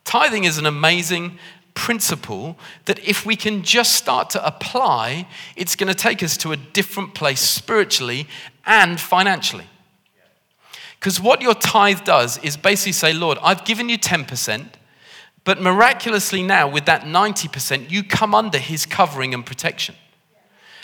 Tithing 0.05 0.45
is 0.45 0.57
an 0.57 0.65
amazing 0.65 1.37
principle 1.79 2.57
that 2.85 2.99
if 2.99 3.25
we 3.25 3.37
can 3.37 3.63
just 3.63 3.93
start 3.93 4.29
to 4.29 4.45
apply, 4.45 5.25
it's 5.55 5.77
going 5.77 5.87
to 5.87 5.95
take 5.95 6.21
us 6.21 6.35
to 6.35 6.51
a 6.51 6.57
different 6.57 7.15
place 7.15 7.39
spiritually 7.39 8.27
and 8.65 8.99
financially. 8.99 9.67
Because 10.99 11.21
what 11.21 11.41
your 11.41 11.53
tithe 11.53 12.03
does 12.03 12.37
is 12.39 12.57
basically 12.57 12.91
say, 12.91 13.13
Lord, 13.13 13.37
I've 13.41 13.63
given 13.63 13.87
you 13.87 13.97
10%, 13.97 14.65
but 15.45 15.61
miraculously 15.61 16.43
now, 16.43 16.67
with 16.67 16.85
that 16.85 17.03
90%, 17.03 17.89
you 17.89 18.03
come 18.03 18.35
under 18.35 18.57
his 18.57 18.85
covering 18.85 19.33
and 19.33 19.45
protection. 19.45 19.95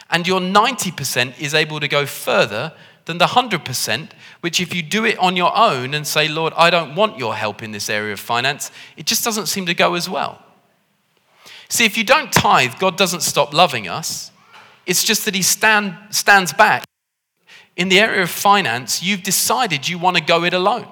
And 0.10 0.26
your 0.26 0.40
90% 0.40 1.38
is 1.42 1.54
able 1.54 1.82
to 1.82 1.90
go 1.90 2.06
further 2.06 2.72
than 3.04 3.18
the 3.18 3.26
100%, 3.26 4.12
which, 4.40 4.62
if 4.62 4.74
you 4.74 4.82
do 4.82 5.04
it 5.04 5.20
on 5.20 5.36
your 5.36 5.56
own 5.56 5.94
and 5.94 6.08
say, 6.08 6.30
Lord, 6.30 6.54
I 6.56 6.70
don't 6.70 6.96
want 6.96 7.20
your 7.20 7.36
help 7.36 7.62
in 7.62 7.74
this 7.74 7.90
area 7.90 8.14
of 8.14 8.20
finance, 8.22 8.72
it 8.96 9.06
just 9.06 9.26
doesn't 9.26 9.48
seem 9.48 9.66
to 9.66 9.74
go 9.74 9.96
as 9.96 10.10
well. 10.10 10.45
See, 11.70 11.86
if 11.86 11.98
you 11.98 12.04
don't 12.04 12.32
tithe, 12.32 12.74
God 12.80 12.98
doesn't 12.98 13.22
stop 13.22 13.54
loving 13.54 13.88
us. 13.88 14.32
It's 14.86 15.04
just 15.04 15.26
that 15.26 15.36
He 15.36 15.42
stand, 15.42 15.96
stands 16.12 16.54
back 16.54 16.86
in 17.76 17.90
the 17.90 18.00
area 18.00 18.24
of 18.24 18.30
finance, 18.30 19.04
you've 19.04 19.24
decided 19.24 19.88
you 19.88 19.98
want 19.98 20.18
to 20.18 20.24
go 20.24 20.44
it 20.44 20.54
alone. 20.54 20.88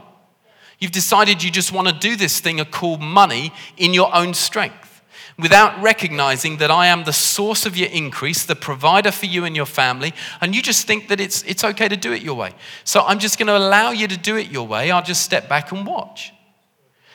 You've 0.79 0.91
decided 0.91 1.41
you 1.41 1.49
just 1.49 1.71
want 1.71 1.87
to 1.87 1.93
do 1.93 2.15
this 2.15 2.39
thing 2.39 2.63
called 2.65 3.01
money 3.01 3.53
in 3.77 3.93
your 3.93 4.13
own 4.13 4.33
strength 4.33 5.01
without 5.39 5.81
recognizing 5.81 6.57
that 6.57 6.69
I 6.69 6.87
am 6.87 7.05
the 7.05 7.13
source 7.13 7.65
of 7.65 7.77
your 7.77 7.89
increase, 7.89 8.45
the 8.45 8.55
provider 8.55 9.11
for 9.11 9.25
you 9.25 9.45
and 9.45 9.55
your 9.55 9.65
family, 9.65 10.13
and 10.41 10.53
you 10.53 10.61
just 10.61 10.85
think 10.85 11.07
that 11.07 11.19
it's, 11.19 11.41
it's 11.43 11.63
okay 11.63 11.87
to 11.87 11.97
do 11.97 12.11
it 12.11 12.21
your 12.21 12.35
way. 12.35 12.51
So 12.83 13.01
I'm 13.01 13.17
just 13.17 13.39
going 13.39 13.47
to 13.47 13.57
allow 13.57 13.91
you 13.91 14.07
to 14.07 14.17
do 14.17 14.35
it 14.35 14.51
your 14.51 14.67
way. 14.67 14.91
I'll 14.91 15.03
just 15.03 15.23
step 15.23 15.49
back 15.49 15.71
and 15.71 15.87
watch. 15.87 16.33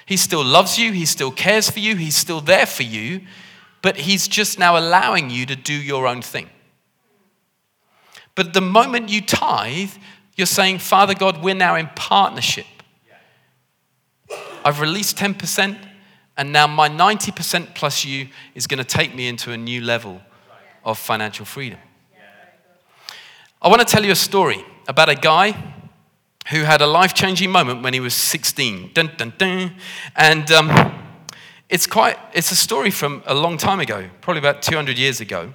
He 0.07 0.17
still 0.17 0.43
loves 0.43 0.79
you, 0.79 0.93
He 0.93 1.05
still 1.05 1.31
cares 1.31 1.71
for 1.71 1.79
you, 1.79 1.95
He's 1.95 2.17
still 2.17 2.41
there 2.41 2.67
for 2.67 2.83
you, 2.83 3.21
but 3.83 3.97
He's 3.97 4.29
just 4.29 4.59
now 4.59 4.79
allowing 4.79 5.31
you 5.31 5.47
to 5.47 5.57
do 5.57 5.75
your 5.75 6.07
own 6.07 6.23
thing. 6.23 6.49
But 8.35 8.55
the 8.55 8.61
moment 8.61 9.09
you 9.09 9.21
tithe, 9.21 9.91
you're 10.37 10.47
saying, 10.47 10.79
Father 10.79 11.15
God, 11.15 11.43
we're 11.43 11.55
now 11.55 11.75
in 11.75 11.89
partnership. 11.97 12.67
I've 14.65 14.81
released 14.81 15.17
10%, 15.17 15.77
and 16.37 16.53
now 16.53 16.67
my 16.67 16.89
90% 16.89 17.75
plus 17.75 18.05
you 18.05 18.29
is 18.55 18.67
going 18.67 18.79
to 18.79 18.85
take 18.85 19.15
me 19.15 19.27
into 19.27 19.51
a 19.51 19.57
new 19.57 19.81
level 19.81 20.21
of 20.85 20.99
financial 20.99 21.45
freedom. 21.45 21.79
I 23.61 23.69
want 23.69 23.81
to 23.81 23.85
tell 23.85 24.05
you 24.05 24.13
a 24.13 24.17
story 24.17 24.65
about 24.87 25.09
a 25.09 25.17
guy 25.17 25.75
who 26.51 26.63
had 26.63 26.81
a 26.81 26.87
life 26.87 27.15
changing 27.15 27.51
moment 27.51 27.83
when 27.83 27.93
he 27.93 28.01
was 28.01 28.15
16. 28.15 28.93
Dun, 28.95 29.11
dun, 29.17 29.33
dun. 29.37 29.75
And 30.15 30.51
um, 30.53 30.69
it's, 31.69 31.87
quite, 31.87 32.19
it's 32.33 32.51
a 32.51 32.57
story 32.57 32.91
from 32.91 33.23
a 33.27 33.35
long 33.35 33.57
time 33.59 33.81
ago, 33.81 34.09
probably 34.21 34.39
about 34.39 34.63
200 34.63 34.99
years 34.99 35.21
ago. 35.21 35.53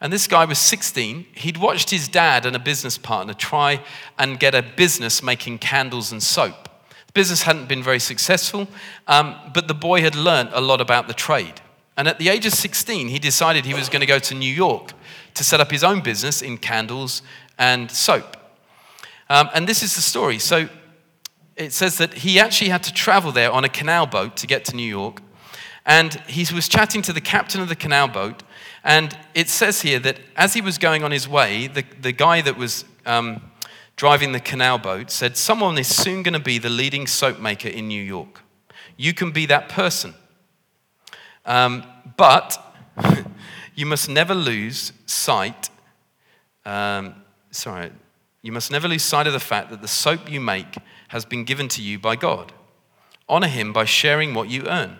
And 0.00 0.12
this 0.12 0.26
guy 0.26 0.44
was 0.44 0.58
16. 0.58 1.26
He'd 1.34 1.58
watched 1.58 1.90
his 1.90 2.08
dad 2.08 2.44
and 2.44 2.56
a 2.56 2.58
business 2.58 2.98
partner 2.98 3.34
try 3.34 3.84
and 4.18 4.40
get 4.40 4.54
a 4.54 4.62
business 4.62 5.22
making 5.22 5.58
candles 5.58 6.10
and 6.10 6.22
soap. 6.22 6.68
The 7.06 7.12
business 7.12 7.42
hadn't 7.42 7.68
been 7.68 7.82
very 7.82 8.00
successful, 8.00 8.66
um, 9.06 9.36
but 9.54 9.68
the 9.68 9.74
boy 9.74 10.00
had 10.00 10.16
learned 10.16 10.48
a 10.52 10.60
lot 10.60 10.80
about 10.80 11.06
the 11.06 11.14
trade. 11.14 11.60
And 11.96 12.08
at 12.08 12.18
the 12.18 12.30
age 12.30 12.46
of 12.46 12.52
16, 12.52 13.08
he 13.08 13.18
decided 13.18 13.64
he 13.64 13.74
was 13.74 13.88
going 13.88 14.00
to 14.00 14.06
go 14.06 14.18
to 14.18 14.34
New 14.34 14.52
York 14.52 14.92
to 15.34 15.44
set 15.44 15.60
up 15.60 15.70
his 15.70 15.84
own 15.84 16.00
business 16.00 16.42
in 16.42 16.58
candles 16.58 17.22
and 17.58 17.90
soap. 17.90 18.36
Um, 19.28 19.50
and 19.54 19.68
this 19.68 19.82
is 19.82 19.94
the 19.94 20.02
story. 20.02 20.38
So 20.38 20.68
it 21.56 21.72
says 21.72 21.98
that 21.98 22.14
he 22.14 22.40
actually 22.40 22.70
had 22.70 22.82
to 22.84 22.92
travel 22.92 23.30
there 23.30 23.52
on 23.52 23.64
a 23.64 23.68
canal 23.68 24.06
boat 24.06 24.36
to 24.38 24.46
get 24.46 24.64
to 24.66 24.76
New 24.76 24.88
York. 24.88 25.22
And 25.84 26.14
he 26.28 26.46
was 26.54 26.68
chatting 26.68 27.02
to 27.02 27.12
the 27.12 27.20
captain 27.20 27.60
of 27.60 27.68
the 27.68 27.74
canal 27.76 28.08
boat, 28.08 28.42
and 28.84 29.16
it 29.34 29.48
says 29.48 29.82
here 29.82 29.98
that 30.00 30.18
as 30.36 30.54
he 30.54 30.60
was 30.60 30.78
going 30.78 31.02
on 31.02 31.10
his 31.10 31.28
way, 31.28 31.66
the, 31.66 31.84
the 32.00 32.12
guy 32.12 32.40
that 32.40 32.56
was 32.56 32.84
um, 33.04 33.42
driving 33.96 34.32
the 34.32 34.40
canal 34.40 34.78
boat 34.78 35.10
said, 35.10 35.36
Someone 35.36 35.78
is 35.78 35.88
soon 35.88 36.22
going 36.22 36.34
to 36.34 36.40
be 36.40 36.58
the 36.58 36.68
leading 36.68 37.06
soap 37.06 37.38
maker 37.40 37.68
in 37.68 37.88
New 37.88 38.02
York. 38.02 38.42
You 38.96 39.14
can 39.14 39.30
be 39.30 39.46
that 39.46 39.68
person. 39.68 40.14
Um, 41.44 41.84
but 42.16 42.60
you 43.74 43.86
must 43.86 44.08
never 44.08 44.34
lose 44.34 44.92
sight. 45.06 45.70
Um, 46.64 47.16
sorry, 47.50 47.90
you 48.42 48.52
must 48.52 48.70
never 48.70 48.88
lose 48.88 49.02
sight 49.02 49.26
of 49.26 49.32
the 49.32 49.40
fact 49.40 49.70
that 49.70 49.82
the 49.82 49.88
soap 49.88 50.30
you 50.30 50.40
make 50.40 50.76
has 51.08 51.24
been 51.24 51.44
given 51.44 51.68
to 51.68 51.82
you 51.82 51.98
by 51.98 52.16
God. 52.16 52.52
Honor 53.28 53.48
him 53.48 53.72
by 53.72 53.84
sharing 53.84 54.34
what 54.34 54.48
you 54.48 54.66
earn. 54.66 54.98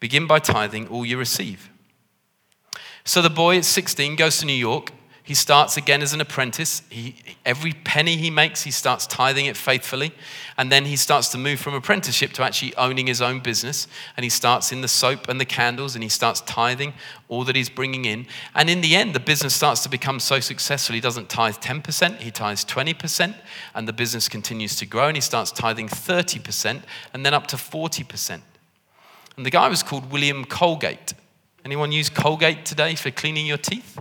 Begin 0.00 0.26
by 0.26 0.38
tithing 0.38 0.88
all 0.88 1.04
you 1.04 1.18
receive. 1.18 1.70
So 3.04 3.22
the 3.22 3.30
boy 3.30 3.58
at 3.58 3.64
16 3.64 4.16
goes 4.16 4.38
to 4.38 4.46
New 4.46 4.52
York. 4.52 4.92
He 5.22 5.34
starts 5.34 5.76
again 5.76 6.02
as 6.02 6.12
an 6.12 6.20
apprentice. 6.20 6.82
He, 6.90 7.14
every 7.46 7.72
penny 7.72 8.16
he 8.16 8.30
makes, 8.30 8.62
he 8.62 8.72
starts 8.72 9.06
tithing 9.06 9.46
it 9.46 9.56
faithfully. 9.56 10.12
And 10.58 10.72
then 10.72 10.86
he 10.86 10.96
starts 10.96 11.28
to 11.28 11.38
move 11.38 11.60
from 11.60 11.74
apprenticeship 11.74 12.32
to 12.32 12.42
actually 12.42 12.74
owning 12.74 13.06
his 13.06 13.22
own 13.22 13.38
business. 13.38 13.86
And 14.16 14.24
he 14.24 14.30
starts 14.30 14.72
in 14.72 14.80
the 14.80 14.88
soap 14.88 15.28
and 15.28 15.40
the 15.40 15.44
candles 15.44 15.94
and 15.94 16.02
he 16.02 16.08
starts 16.08 16.40
tithing 16.40 16.94
all 17.28 17.44
that 17.44 17.54
he's 17.54 17.68
bringing 17.68 18.06
in. 18.06 18.26
And 18.56 18.68
in 18.68 18.80
the 18.80 18.96
end, 18.96 19.14
the 19.14 19.20
business 19.20 19.54
starts 19.54 19.82
to 19.84 19.88
become 19.88 20.18
so 20.18 20.40
successful, 20.40 20.94
he 20.94 21.00
doesn't 21.00 21.28
tithe 21.28 21.56
10%, 21.58 22.16
he 22.16 22.32
tithes 22.32 22.64
20%. 22.64 23.34
And 23.74 23.86
the 23.86 23.92
business 23.92 24.28
continues 24.28 24.74
to 24.76 24.86
grow 24.86 25.06
and 25.06 25.16
he 25.16 25.20
starts 25.20 25.52
tithing 25.52 25.88
30% 25.88 26.82
and 27.14 27.24
then 27.24 27.34
up 27.34 27.46
to 27.48 27.56
40%. 27.56 28.40
And 29.40 29.46
the 29.46 29.50
guy 29.50 29.70
was 29.70 29.82
called 29.82 30.12
William 30.12 30.44
Colgate. 30.44 31.14
Anyone 31.64 31.92
use 31.92 32.10
Colgate 32.10 32.66
today 32.66 32.94
for 32.94 33.10
cleaning 33.10 33.46
your 33.46 33.56
teeth? 33.56 33.98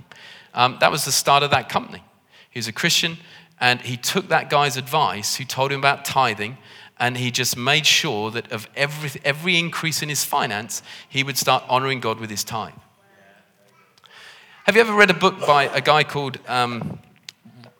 Um, 0.53 0.75
that 0.81 0.91
was 0.91 1.05
the 1.05 1.13
start 1.13 1.43
of 1.43 1.51
that 1.51 1.69
company. 1.69 2.03
He 2.49 2.59
was 2.59 2.67
a 2.67 2.73
Christian, 2.73 3.19
and 3.57 3.79
he 3.79 3.95
took 3.95 4.27
that 4.27 4.49
guy's 4.49 4.75
advice 4.75 5.37
who 5.37 5.45
told 5.45 5.71
him 5.71 5.79
about 5.79 6.03
tithing, 6.03 6.57
and 6.99 7.15
he 7.15 7.31
just 7.31 7.55
made 7.55 7.85
sure 7.85 8.31
that 8.31 8.51
of 8.51 8.67
every, 8.75 9.11
every 9.23 9.57
increase 9.57 10.01
in 10.01 10.09
his 10.09 10.25
finance, 10.25 10.83
he 11.07 11.23
would 11.23 11.37
start 11.37 11.63
honoring 11.69 12.01
God 12.01 12.19
with 12.19 12.29
his 12.29 12.43
tithe. 12.43 12.73
Have 14.65 14.75
you 14.75 14.81
ever 14.81 14.93
read 14.93 15.09
a 15.09 15.13
book 15.13 15.39
by 15.47 15.73
a 15.73 15.79
guy 15.79 16.03
called 16.03 16.37
um, 16.49 16.99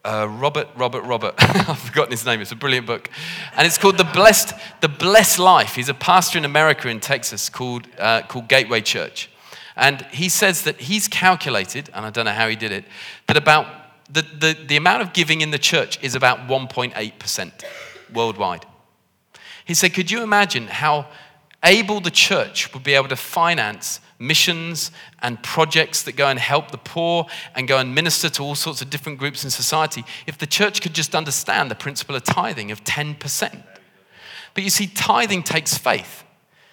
uh, 0.06 0.28
Robert, 0.30 0.68
Robert, 0.76 1.02
Robert? 1.04 1.36
I've 1.40 1.80
forgotten 1.80 2.12
his 2.12 2.26
name. 2.26 2.42
It's 2.42 2.52
a 2.52 2.56
brilliant 2.56 2.88
book. 2.88 3.10
And 3.56 3.68
it's 3.68 3.78
called 3.78 3.98
The 3.98 4.04
Blessed, 4.06 4.54
the 4.82 4.88
Blessed 4.90 5.40
Life. 5.40 5.76
He's 5.76 5.90
a 5.90 5.94
pastor 5.94 6.38
in 6.38 6.46
America 6.46 6.88
in 6.88 7.00
Texas 7.00 7.50
called, 7.50 7.88
uh, 7.98 8.22
called 8.24 8.48
Gateway 8.48 8.82
Church. 8.82 9.30
And 9.76 10.02
he 10.12 10.30
says 10.30 10.64
that 10.64 10.82
he's 10.82 11.08
calculated, 11.08 11.90
and 11.94 12.06
I 12.06 12.10
don't 12.10 12.26
know 12.26 12.32
how 12.32 12.50
he 12.50 12.56
did 12.56 12.72
it, 12.72 12.86
that 13.28 13.38
about 13.38 13.66
the, 14.12 14.24
the, 14.24 14.58
the 14.68 14.76
amount 14.76 15.02
of 15.02 15.14
giving 15.14 15.42
in 15.42 15.52
the 15.52 15.60
church 15.60 16.02
is 16.04 16.16
about 16.16 16.48
1.8% 16.48 17.52
worldwide. 18.14 18.66
He 19.64 19.74
said, 19.74 19.94
Could 19.94 20.12
you 20.12 20.24
imagine 20.24 20.68
how 20.68 21.08
able 21.64 22.00
the 22.00 22.12
church 22.12 22.74
would 22.74 22.84
be 22.84 22.94
able 22.94 23.08
to 23.10 23.16
finance 23.16 24.00
missions 24.20 24.92
and 25.22 25.42
projects 25.42 26.04
that 26.04 26.16
go 26.16 26.28
and 26.28 26.38
help 26.38 26.72
the 26.72 26.78
poor 26.78 27.26
and 27.56 27.68
go 27.68 27.78
and 27.78 27.96
minister 27.96 28.30
to 28.30 28.44
all 28.44 28.56
sorts 28.56 28.82
of 28.82 28.90
different 28.90 29.18
groups 29.18 29.44
in 29.44 29.50
society 29.50 30.04
if 30.28 30.38
the 30.38 30.46
church 30.46 30.82
could 30.82 30.94
just 30.94 31.16
understand 31.16 31.72
the 31.72 31.76
principle 31.76 32.16
of 32.16 32.24
tithing 32.24 32.70
of 32.70 32.84
10%? 32.84 33.64
But 34.54 34.64
you 34.64 34.70
see, 34.70 34.88
tithing 34.88 35.44
takes 35.44 35.78
faith. 35.78 36.24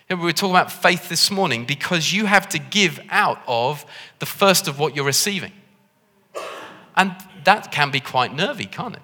We 0.09 0.17
were 0.17 0.33
talking 0.33 0.55
about 0.55 0.71
faith 0.71 1.09
this 1.09 1.31
morning 1.31 1.65
because 1.65 2.13
you 2.13 2.27
have 2.27 2.49
to 2.51 2.59
give 2.59 3.01
out 3.11 3.41
of 3.47 3.85
the 4.19 4.27
first 4.27 4.69
of 4.69 4.79
what 4.79 4.95
you're 4.95 5.05
receiving. 5.05 5.53
And 6.97 7.15
that 7.45 7.73
can 7.73 7.91
be 7.91 8.01
quite 8.01 8.35
nervy, 8.35 8.67
can't 8.67 8.95
it? 8.95 9.03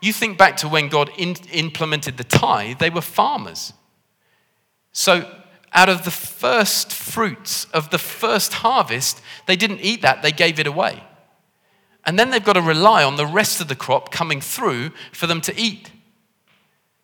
You 0.00 0.12
think 0.12 0.38
back 0.38 0.56
to 0.58 0.68
when 0.68 0.88
God 0.88 1.10
in, 1.18 1.34
implemented 1.52 2.16
the 2.16 2.24
tithe, 2.24 2.78
they 2.78 2.90
were 2.90 3.00
farmers. 3.00 3.72
So, 4.92 5.28
out 5.76 5.90
of 5.90 6.04
the 6.04 6.10
first 6.10 6.90
fruits 6.90 7.66
of 7.66 7.90
the 7.90 7.98
first 7.98 8.54
harvest, 8.54 9.20
they 9.44 9.56
didn't 9.56 9.80
eat 9.82 10.00
that, 10.00 10.22
they 10.22 10.32
gave 10.32 10.58
it 10.58 10.66
away. 10.66 11.04
And 12.06 12.18
then 12.18 12.30
they've 12.30 12.42
got 12.42 12.54
to 12.54 12.62
rely 12.62 13.04
on 13.04 13.16
the 13.16 13.26
rest 13.26 13.60
of 13.60 13.68
the 13.68 13.76
crop 13.76 14.10
coming 14.10 14.40
through 14.40 14.90
for 15.12 15.26
them 15.26 15.42
to 15.42 15.60
eat. 15.60 15.90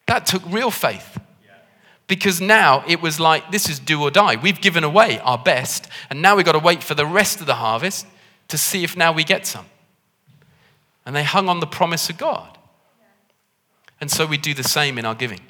That 0.07 0.25
took 0.25 0.43
real 0.49 0.71
faith. 0.71 1.21
Because 2.07 2.41
now 2.41 2.83
it 2.89 3.01
was 3.01 3.21
like, 3.21 3.53
this 3.53 3.69
is 3.69 3.79
do 3.79 4.03
or 4.03 4.11
die. 4.11 4.37
We've 4.37 4.61
given 4.61 4.85
away 4.85 5.19
our 5.21 5.39
best, 5.39 5.89
and 6.11 6.21
now 6.21 6.37
we've 6.37 6.45
got 6.45 6.53
to 6.53 6.59
wait 6.59 6.83
for 6.83 6.95
the 6.95 7.07
rest 7.07 7.41
of 7.41 7.47
the 7.47 7.55
harvest 7.55 8.07
to 8.49 8.59
see 8.59 8.85
if 8.85 8.97
now 8.97 9.13
we 9.13 9.23
get 9.23 9.47
some. 9.47 9.67
And 11.05 11.15
they 11.15 11.25
hung 11.25 11.49
on 11.49 11.61
the 11.61 11.67
promise 11.67 12.09
of 12.09 12.17
God. 12.17 12.59
And 14.01 14.11
so 14.11 14.27
we 14.27 14.37
do 14.37 14.55
the 14.55 14.65
same 14.65 14.99
in 14.99 15.05
our 15.05 15.15
giving. 15.15 15.41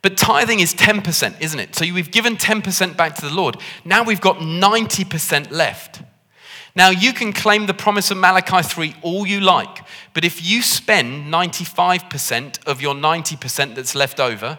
But 0.00 0.16
tithing 0.16 0.60
is 0.60 0.74
10%, 0.74 1.40
isn't 1.40 1.58
it? 1.58 1.74
So 1.74 1.84
we've 1.92 2.10
given 2.10 2.36
10% 2.36 2.96
back 2.96 3.16
to 3.16 3.22
the 3.22 3.34
Lord. 3.34 3.56
Now 3.84 4.04
we've 4.04 4.20
got 4.20 4.36
90% 4.36 5.50
left. 5.50 6.02
Now 6.76 6.90
you 6.90 7.12
can 7.12 7.32
claim 7.32 7.66
the 7.66 7.74
promise 7.74 8.10
of 8.10 8.18
Malachi 8.18 8.62
3 8.62 8.94
all 9.02 9.26
you 9.26 9.40
like, 9.40 9.84
but 10.14 10.24
if 10.24 10.44
you 10.44 10.62
spend 10.62 11.32
95% 11.32 12.64
of 12.66 12.80
your 12.80 12.94
90% 12.94 13.74
that's 13.74 13.96
left 13.96 14.20
over, 14.20 14.58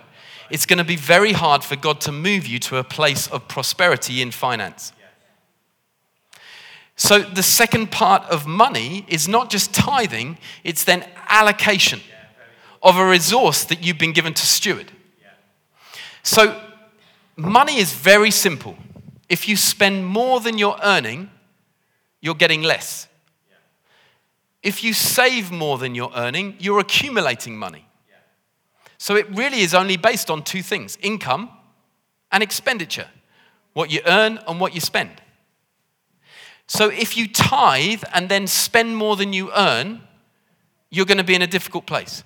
it's 0.50 0.66
going 0.66 0.80
to 0.80 0.84
be 0.84 0.98
very 0.98 1.32
hard 1.32 1.64
for 1.64 1.76
God 1.76 2.02
to 2.02 2.12
move 2.12 2.46
you 2.46 2.60
to 2.60 2.78
a 2.78 2.84
place 2.84 3.28
of 3.28 3.48
prosperity 3.48 4.22
in 4.22 4.32
finance. 4.32 4.92
So, 6.96 7.20
the 7.20 7.44
second 7.44 7.92
part 7.92 8.24
of 8.26 8.46
money 8.46 9.06
is 9.08 9.30
not 9.30 9.50
just 9.50 9.74
tithing, 9.74 10.38
it's 10.66 10.84
then 10.84 11.08
allocation 11.30 12.02
of 12.84 12.98
a 12.98 13.08
resource 13.08 13.64
that 13.66 13.82
you've 13.82 13.98
been 13.98 14.12
given 14.12 14.34
to 14.34 14.46
steward. 14.46 14.92
So, 16.24 16.60
money 17.36 17.78
is 17.78 17.94
very 17.94 18.32
simple. 18.32 18.78
If 19.30 19.48
you 19.48 19.56
spend 19.56 20.06
more 20.06 20.40
than 20.40 20.58
you're 20.58 20.80
earning, 20.84 21.30
you're 22.22 22.36
getting 22.36 22.64
less. 22.64 23.08
If 24.62 24.84
you 24.84 24.94
save 24.94 25.52
more 25.52 25.78
than 25.78 25.96
you're 25.96 26.12
earning, 26.16 26.56
you're 26.60 26.80
accumulating 26.80 27.58
money. 27.58 27.86
So 28.98 29.16
it 29.16 29.34
really 29.36 29.62
is 29.62 29.74
only 29.74 29.96
based 29.96 30.30
on 30.30 30.44
two 30.44 30.62
things 30.62 30.98
income 31.02 31.50
and 32.32 32.44
expenditure 32.44 33.08
what 33.74 33.92
you 33.92 34.02
earn 34.06 34.40
and 34.48 34.60
what 34.60 34.76
you 34.76 34.82
spend. 34.82 35.22
So 36.68 36.90
if 36.90 37.16
you 37.16 37.28
tithe 37.28 38.04
and 38.14 38.28
then 38.28 38.46
spend 38.46 38.98
more 38.98 39.16
than 39.16 39.32
you 39.32 39.52
earn, 39.56 40.02
you're 40.90 41.06
going 41.06 41.20
to 41.20 41.24
be 41.24 41.36
in 41.36 41.42
a 41.42 41.48
difficult 41.48 41.86
place. 41.86 42.24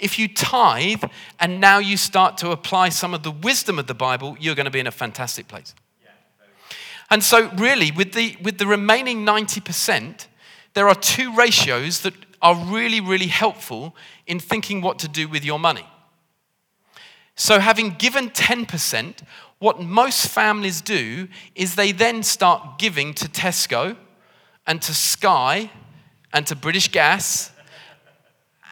If 0.00 0.18
you 0.18 0.28
tithe 0.28 1.04
and 1.38 1.60
now 1.60 1.78
you 1.78 1.96
start 1.96 2.38
to 2.38 2.50
apply 2.50 2.88
some 2.88 3.14
of 3.14 3.22
the 3.22 3.30
wisdom 3.30 3.78
of 3.78 3.86
the 3.86 3.94
Bible, 3.94 4.36
you're 4.40 4.54
going 4.54 4.64
to 4.64 4.70
be 4.70 4.80
in 4.80 4.86
a 4.86 4.92
fantastic 4.92 5.46
place. 5.46 5.74
And 7.10 7.24
so, 7.24 7.50
really, 7.56 7.90
with 7.90 8.12
the, 8.12 8.36
with 8.40 8.58
the 8.58 8.66
remaining 8.66 9.26
90%, 9.26 10.26
there 10.74 10.88
are 10.88 10.94
two 10.94 11.34
ratios 11.34 12.02
that 12.02 12.14
are 12.40 12.54
really, 12.54 13.00
really 13.00 13.26
helpful 13.26 13.96
in 14.26 14.38
thinking 14.38 14.80
what 14.80 14.98
to 15.00 15.08
do 15.08 15.28
with 15.28 15.44
your 15.44 15.58
money. 15.58 15.86
So, 17.34 17.58
having 17.58 17.90
given 17.90 18.30
10%, 18.30 19.22
what 19.58 19.80
most 19.80 20.28
families 20.28 20.80
do 20.80 21.28
is 21.54 21.74
they 21.74 21.92
then 21.92 22.22
start 22.22 22.78
giving 22.78 23.12
to 23.14 23.28
Tesco 23.28 23.96
and 24.66 24.80
to 24.82 24.94
Sky 24.94 25.70
and 26.32 26.46
to 26.46 26.54
British 26.54 26.88
Gas 26.88 27.50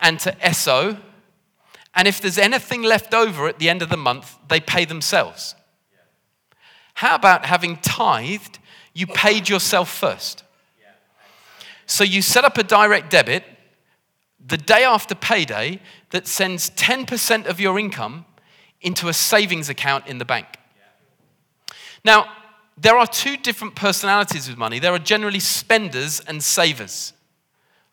and 0.01 0.21
to 0.21 0.33
Esso. 0.37 1.01
And 1.99 2.07
if 2.07 2.21
there's 2.21 2.39
anything 2.39 2.85
left 2.85 3.13
over 3.13 3.49
at 3.49 3.59
the 3.59 3.69
end 3.69 3.83
of 3.83 3.89
the 3.89 3.97
month, 3.97 4.37
they 4.49 4.61
pay 4.61 4.85
themselves. 4.85 5.57
How 6.95 7.17
about 7.17 7.45
having 7.45 7.77
tithed, 7.79 8.61
you 8.95 9.09
paid 9.09 9.49
yourself 9.49 9.91
first? 9.91 10.45
So 11.87 12.05
you 12.05 12.23
set 12.23 12.45
up 12.45 12.57
a 12.57 12.63
direct 12.63 13.11
debit 13.11 13.43
the 14.47 14.57
day 14.57 14.85
after 14.85 15.17
payday 15.17 15.81
that 16.11 16.29
sends 16.29 16.71
10% 16.71 17.47
of 17.47 17.59
your 17.59 17.81
income 17.81 18.27
into 18.81 19.09
a 19.09 19.13
savings 19.13 19.69
account 19.69 20.07
in 20.07 20.19
the 20.19 20.25
bank. 20.25 20.47
Now, 22.05 22.31
there 22.77 22.97
are 22.97 23.09
two 23.09 23.37
different 23.37 23.75
personalities 23.75 24.49
with 24.49 24.57
money. 24.57 24.79
There 24.79 24.95
are 24.95 25.01
generally 25.01 25.41
spenders 25.41 26.21
and 26.21 26.45
savers. 26.45 27.13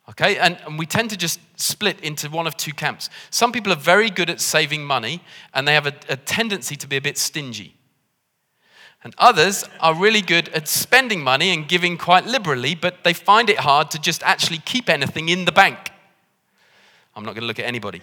Okay, 0.07 0.37
and, 0.37 0.57
and, 0.65 0.77
we 0.77 0.85
tend 0.85 1.09
to 1.09 1.17
just 1.17 1.39
split 1.59 1.99
into 2.01 2.29
one 2.29 2.45
of 2.45 2.55
two 2.55 2.73
camps. 2.73 3.09
Some 3.31 3.51
people 3.51 3.73
are 3.73 3.77
very 3.77 4.11
good 4.11 4.29
at 4.29 4.39
saving 4.39 4.85
money 4.85 5.21
and 5.53 5.67
they 5.67 5.73
have 5.73 5.87
a, 5.87 5.93
a 6.07 6.15
tendency 6.15 6.75
to 6.75 6.87
be 6.87 6.95
a 6.95 7.01
bit 7.01 7.17
stingy. 7.17 7.75
And 9.03 9.15
others 9.17 9.65
are 9.79 9.95
really 9.95 10.21
good 10.21 10.49
at 10.49 10.67
spending 10.67 11.23
money 11.23 11.51
and 11.51 11.67
giving 11.67 11.97
quite 11.97 12.25
liberally, 12.25 12.75
but 12.75 13.03
they 13.03 13.13
find 13.13 13.49
it 13.49 13.59
hard 13.59 13.89
to 13.91 13.99
just 13.99 14.21
actually 14.23 14.59
keep 14.59 14.89
anything 14.89 15.29
in 15.29 15.45
the 15.45 15.51
bank. 15.51 15.91
I'm 17.15 17.23
not 17.23 17.33
going 17.33 17.41
to 17.41 17.47
look 17.47 17.59
at 17.59 17.65
anybody. 17.65 18.01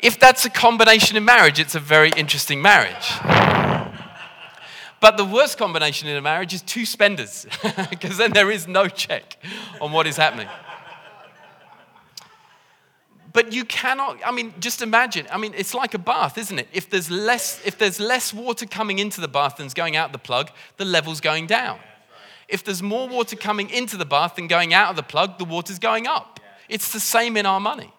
If 0.00 0.20
that's 0.20 0.44
a 0.44 0.50
combination 0.50 1.16
in 1.16 1.24
marriage, 1.24 1.58
it's 1.58 1.74
a 1.74 1.80
very 1.80 2.10
interesting 2.10 2.60
marriage. 2.60 3.63
But 5.04 5.18
the 5.18 5.24
worst 5.26 5.58
combination 5.58 6.08
in 6.08 6.16
a 6.16 6.22
marriage 6.22 6.54
is 6.54 6.62
two 6.62 6.86
spenders, 6.86 7.46
because 7.90 8.16
then 8.16 8.32
there 8.32 8.50
is 8.50 8.66
no 8.66 8.88
check 8.88 9.36
on 9.78 9.92
what 9.92 10.06
is 10.06 10.16
happening. 10.16 10.48
But 13.30 13.52
you 13.52 13.66
cannot, 13.66 14.16
I 14.24 14.30
mean, 14.30 14.54
just 14.60 14.80
imagine. 14.80 15.26
I 15.30 15.36
mean, 15.36 15.52
it's 15.54 15.74
like 15.74 15.92
a 15.92 15.98
bath, 15.98 16.38
isn't 16.38 16.58
it? 16.58 16.68
If 16.72 16.88
there's 16.88 17.10
less, 17.10 17.60
if 17.66 17.76
there's 17.76 18.00
less 18.00 18.32
water 18.32 18.64
coming 18.64 18.98
into 18.98 19.20
the 19.20 19.28
bath 19.28 19.58
than's 19.58 19.74
going 19.74 19.94
out 19.94 20.10
the 20.12 20.18
plug, 20.18 20.50
the 20.78 20.86
level's 20.86 21.20
going 21.20 21.48
down. 21.48 21.80
If 22.48 22.64
there's 22.64 22.82
more 22.82 23.06
water 23.06 23.36
coming 23.36 23.68
into 23.68 23.98
the 23.98 24.06
bath 24.06 24.36
than 24.36 24.46
going 24.46 24.72
out 24.72 24.88
of 24.88 24.96
the 24.96 25.02
plug, 25.02 25.36
the 25.36 25.44
water's 25.44 25.78
going 25.78 26.06
up. 26.06 26.40
It's 26.70 26.94
the 26.94 27.00
same 27.00 27.36
in 27.36 27.44
our 27.44 27.60
money. 27.60 27.92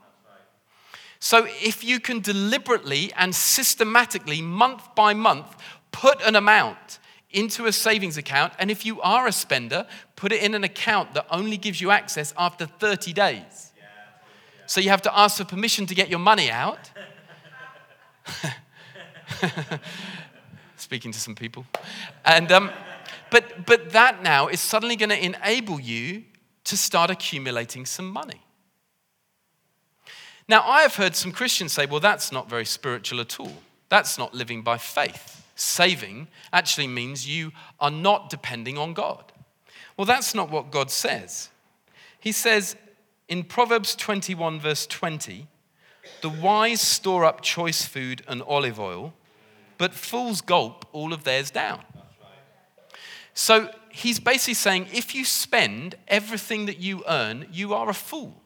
So 1.20 1.48
if 1.62 1.84
you 1.84 2.00
can 2.00 2.20
deliberately 2.20 3.12
and 3.14 3.34
systematically, 3.34 4.44
month 4.44 4.94
by 4.96 5.14
month, 5.16 5.56
put 5.96 6.22
an 6.24 6.36
amount 6.36 7.00
into 7.32 7.68
a 7.68 7.72
savings 7.72 8.18
account. 8.18 8.52
And 8.60 8.70
if 8.70 8.86
you 8.86 9.00
are 9.00 9.28
a 9.28 9.32
spender, 9.32 9.88
put 10.18 10.34
it 10.34 10.44
in 10.44 10.54
an 10.54 10.66
account 10.66 11.14
that 11.14 11.26
only 11.32 11.56
gives 11.56 11.80
you 11.80 11.90
access 11.90 12.34
after 12.38 12.66
30 12.66 13.14
days. 13.14 13.72
So 14.66 14.82
you 14.82 14.90
have 14.90 15.02
to 15.04 15.18
ask 15.18 15.38
for 15.38 15.46
permission 15.46 15.86
to 15.86 15.96
get 15.96 16.10
your 16.10 16.20
money 16.20 16.52
out. 16.52 16.92
Speaking 20.76 21.14
to 21.14 21.20
some 21.20 21.34
people. 21.34 21.66
And, 22.26 22.52
um, 22.52 22.72
but, 23.32 23.66
but 23.66 23.92
that 23.92 24.22
now 24.22 24.50
is 24.50 24.60
suddenly 24.60 24.98
going 24.98 25.12
to 25.12 25.26
enable 25.26 25.80
you 25.80 26.26
to 26.66 26.76
start 26.76 27.10
accumulating 27.10 27.86
some 27.86 28.12
money. 28.12 28.42
Now, 30.50 30.62
I 30.68 30.82
have 30.82 30.96
heard 30.96 31.16
some 31.16 31.32
Christians 31.32 31.72
say, 31.72 31.86
well, 31.86 32.02
that's 32.02 32.34
not 32.34 32.50
very 32.50 32.66
spiritual 32.66 33.22
at 33.22 33.40
all. 33.40 33.54
That's 33.88 34.18
not 34.18 34.34
living 34.34 34.62
by 34.62 34.78
faith. 34.78 35.45
Saving 35.56 36.28
actually 36.52 36.88
means 36.88 37.28
you 37.28 37.52
are 37.80 37.92
not 37.92 38.30
depending 38.30 38.78
on 38.78 38.94
God. 38.94 39.32
Well, 39.98 40.06
that's 40.06 40.36
not 40.36 40.52
what 40.52 40.72
God 40.72 40.92
says. 40.92 41.50
He 42.20 42.32
says 42.32 42.76
in 43.28 43.44
Proverbs 43.44 43.96
21, 43.96 44.60
verse 44.60 44.86
20, 44.86 45.48
the 46.22 46.30
wise 46.30 46.82
store 46.82 47.24
up 47.24 47.42
choice 47.42 47.86
food 47.86 48.22
and 48.28 48.42
olive 48.44 48.80
oil, 48.80 49.14
but 49.78 49.94
fools 49.94 50.42
gulp 50.42 50.86
all 50.92 51.14
of 51.14 51.24
theirs 51.24 51.52
down. 51.52 51.82
So 53.34 53.70
he's 53.90 54.20
basically 54.20 54.54
saying 54.54 54.88
if 54.94 55.16
you 55.16 55.26
spend 55.26 55.96
everything 56.08 56.66
that 56.66 56.80
you 56.80 57.04
earn, 57.08 57.48
you 57.52 57.74
are 57.74 57.90
a 57.90 57.94
fool. 57.94 58.42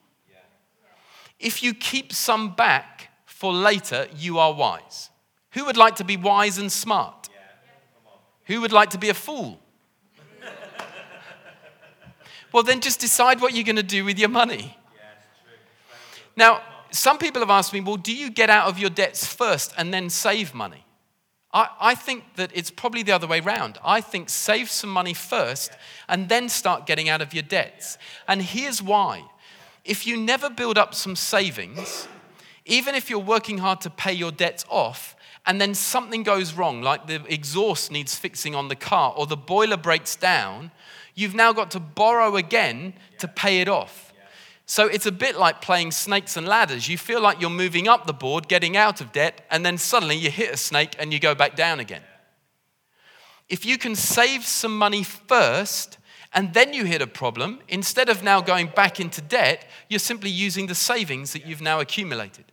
If 1.40 1.64
you 1.64 1.74
keep 1.74 2.12
some 2.12 2.56
back 2.56 3.10
for 3.26 3.54
later, 3.54 4.08
you 4.16 4.40
are 4.40 4.54
wise. 4.54 5.10
Who 5.52 5.66
would 5.66 5.78
like 5.78 5.96
to 5.96 6.04
be 6.04 6.18
wise 6.18 6.58
and 6.58 6.72
smart? 6.72 7.30
Who 8.46 8.62
would 8.62 8.72
like 8.72 8.92
to 8.92 8.98
be 8.98 9.10
a 9.10 9.14
fool? 9.14 9.60
well, 12.52 12.64
then 12.64 12.82
just 12.82 13.00
decide 13.00 13.42
what 13.42 13.54
you're 13.54 13.64
going 13.64 13.76
to 13.76 13.84
do 13.84 14.06
with 14.06 14.18
your 14.18 14.30
money. 14.30 14.78
Now, 16.36 16.62
some 16.92 17.18
people 17.18 17.42
have 17.42 17.50
asked 17.50 17.74
me, 17.74 17.82
well, 17.82 17.98
do 17.98 18.16
you 18.16 18.32
get 18.32 18.50
out 18.50 18.68
of 18.68 18.80
your 18.80 18.90
debts 18.90 19.26
first 19.26 19.74
and 19.78 19.94
then 19.94 20.10
save 20.10 20.54
money? 20.54 20.86
I, 21.52 21.70
I 21.80 21.96
think 21.96 22.24
that 22.36 22.52
it's 22.54 22.72
probably 22.72 23.04
the 23.04 23.12
other 23.12 23.28
way 23.28 23.40
around. 23.40 23.78
I 23.84 24.02
think 24.02 24.30
save 24.30 24.70
some 24.70 24.90
money 24.90 25.14
first 25.14 25.72
and 26.08 26.30
then 26.30 26.50
start 26.50 26.86
getting 26.86 27.10
out 27.10 27.22
of 27.22 27.34
your 27.34 27.44
debts. 27.44 27.98
And 28.28 28.42
here's 28.42 28.82
why 28.82 29.24
if 29.86 30.06
you 30.06 30.18
never 30.18 30.50
build 30.50 30.78
up 30.78 30.94
some 30.94 31.16
savings, 31.16 32.08
even 32.66 32.94
if 32.94 33.10
you're 33.10 33.20
working 33.20 33.58
hard 33.58 33.82
to 33.82 33.90
pay 33.90 34.14
your 34.14 34.32
debts 34.32 34.64
off, 34.70 35.16
and 35.50 35.60
then 35.60 35.74
something 35.74 36.22
goes 36.22 36.54
wrong, 36.54 36.84
like 36.84 37.08
the 37.08 37.24
exhaust 37.26 37.92
needs 37.92 38.16
fixing 38.16 38.54
on 38.54 38.68
the 38.68 38.76
car 38.76 39.16
or 39.18 39.26
the 39.26 39.36
boiler 39.36 39.78
breaks 39.78 40.16
down, 40.16 40.70
you've 41.16 41.34
now 41.34 41.52
got 41.54 41.72
to 41.72 41.80
borrow 41.80 42.36
again 42.36 42.94
to 43.18 43.28
pay 43.28 43.60
it 43.60 43.68
off. 43.68 44.14
So 44.68 44.86
it's 44.86 45.08
a 45.08 45.12
bit 45.12 45.36
like 45.40 45.60
playing 45.60 45.90
snakes 45.90 46.38
and 46.38 46.48
ladders. 46.48 46.88
You 46.88 47.00
feel 47.00 47.20
like 47.20 47.42
you're 47.42 47.50
moving 47.50 47.88
up 47.88 48.06
the 48.06 48.14
board, 48.14 48.48
getting 48.48 48.78
out 48.78 49.02
of 49.02 49.12
debt, 49.12 49.44
and 49.50 49.66
then 49.66 49.80
suddenly 49.80 50.16
you 50.16 50.30
hit 50.30 50.54
a 50.54 50.58
snake 50.58 50.96
and 51.00 51.12
you 51.12 51.20
go 51.20 51.34
back 51.34 51.56
down 51.56 51.80
again. 51.80 52.04
If 53.48 53.66
you 53.66 53.80
can 53.80 53.96
save 53.96 54.46
some 54.46 54.78
money 54.78 55.02
first, 55.02 55.98
and 56.32 56.54
then 56.54 56.76
you 56.76 56.86
hit 56.86 57.02
a 57.02 57.08
problem, 57.08 57.62
instead 57.68 58.08
of 58.08 58.22
now 58.22 58.40
going 58.40 58.68
back 58.68 59.00
into 59.00 59.20
debt, 59.20 59.68
you're 59.90 59.98
simply 59.98 60.30
using 60.30 60.68
the 60.68 60.76
savings 60.76 61.34
that 61.34 61.48
you've 61.48 61.60
now 61.60 61.80
accumulated. 61.80 62.46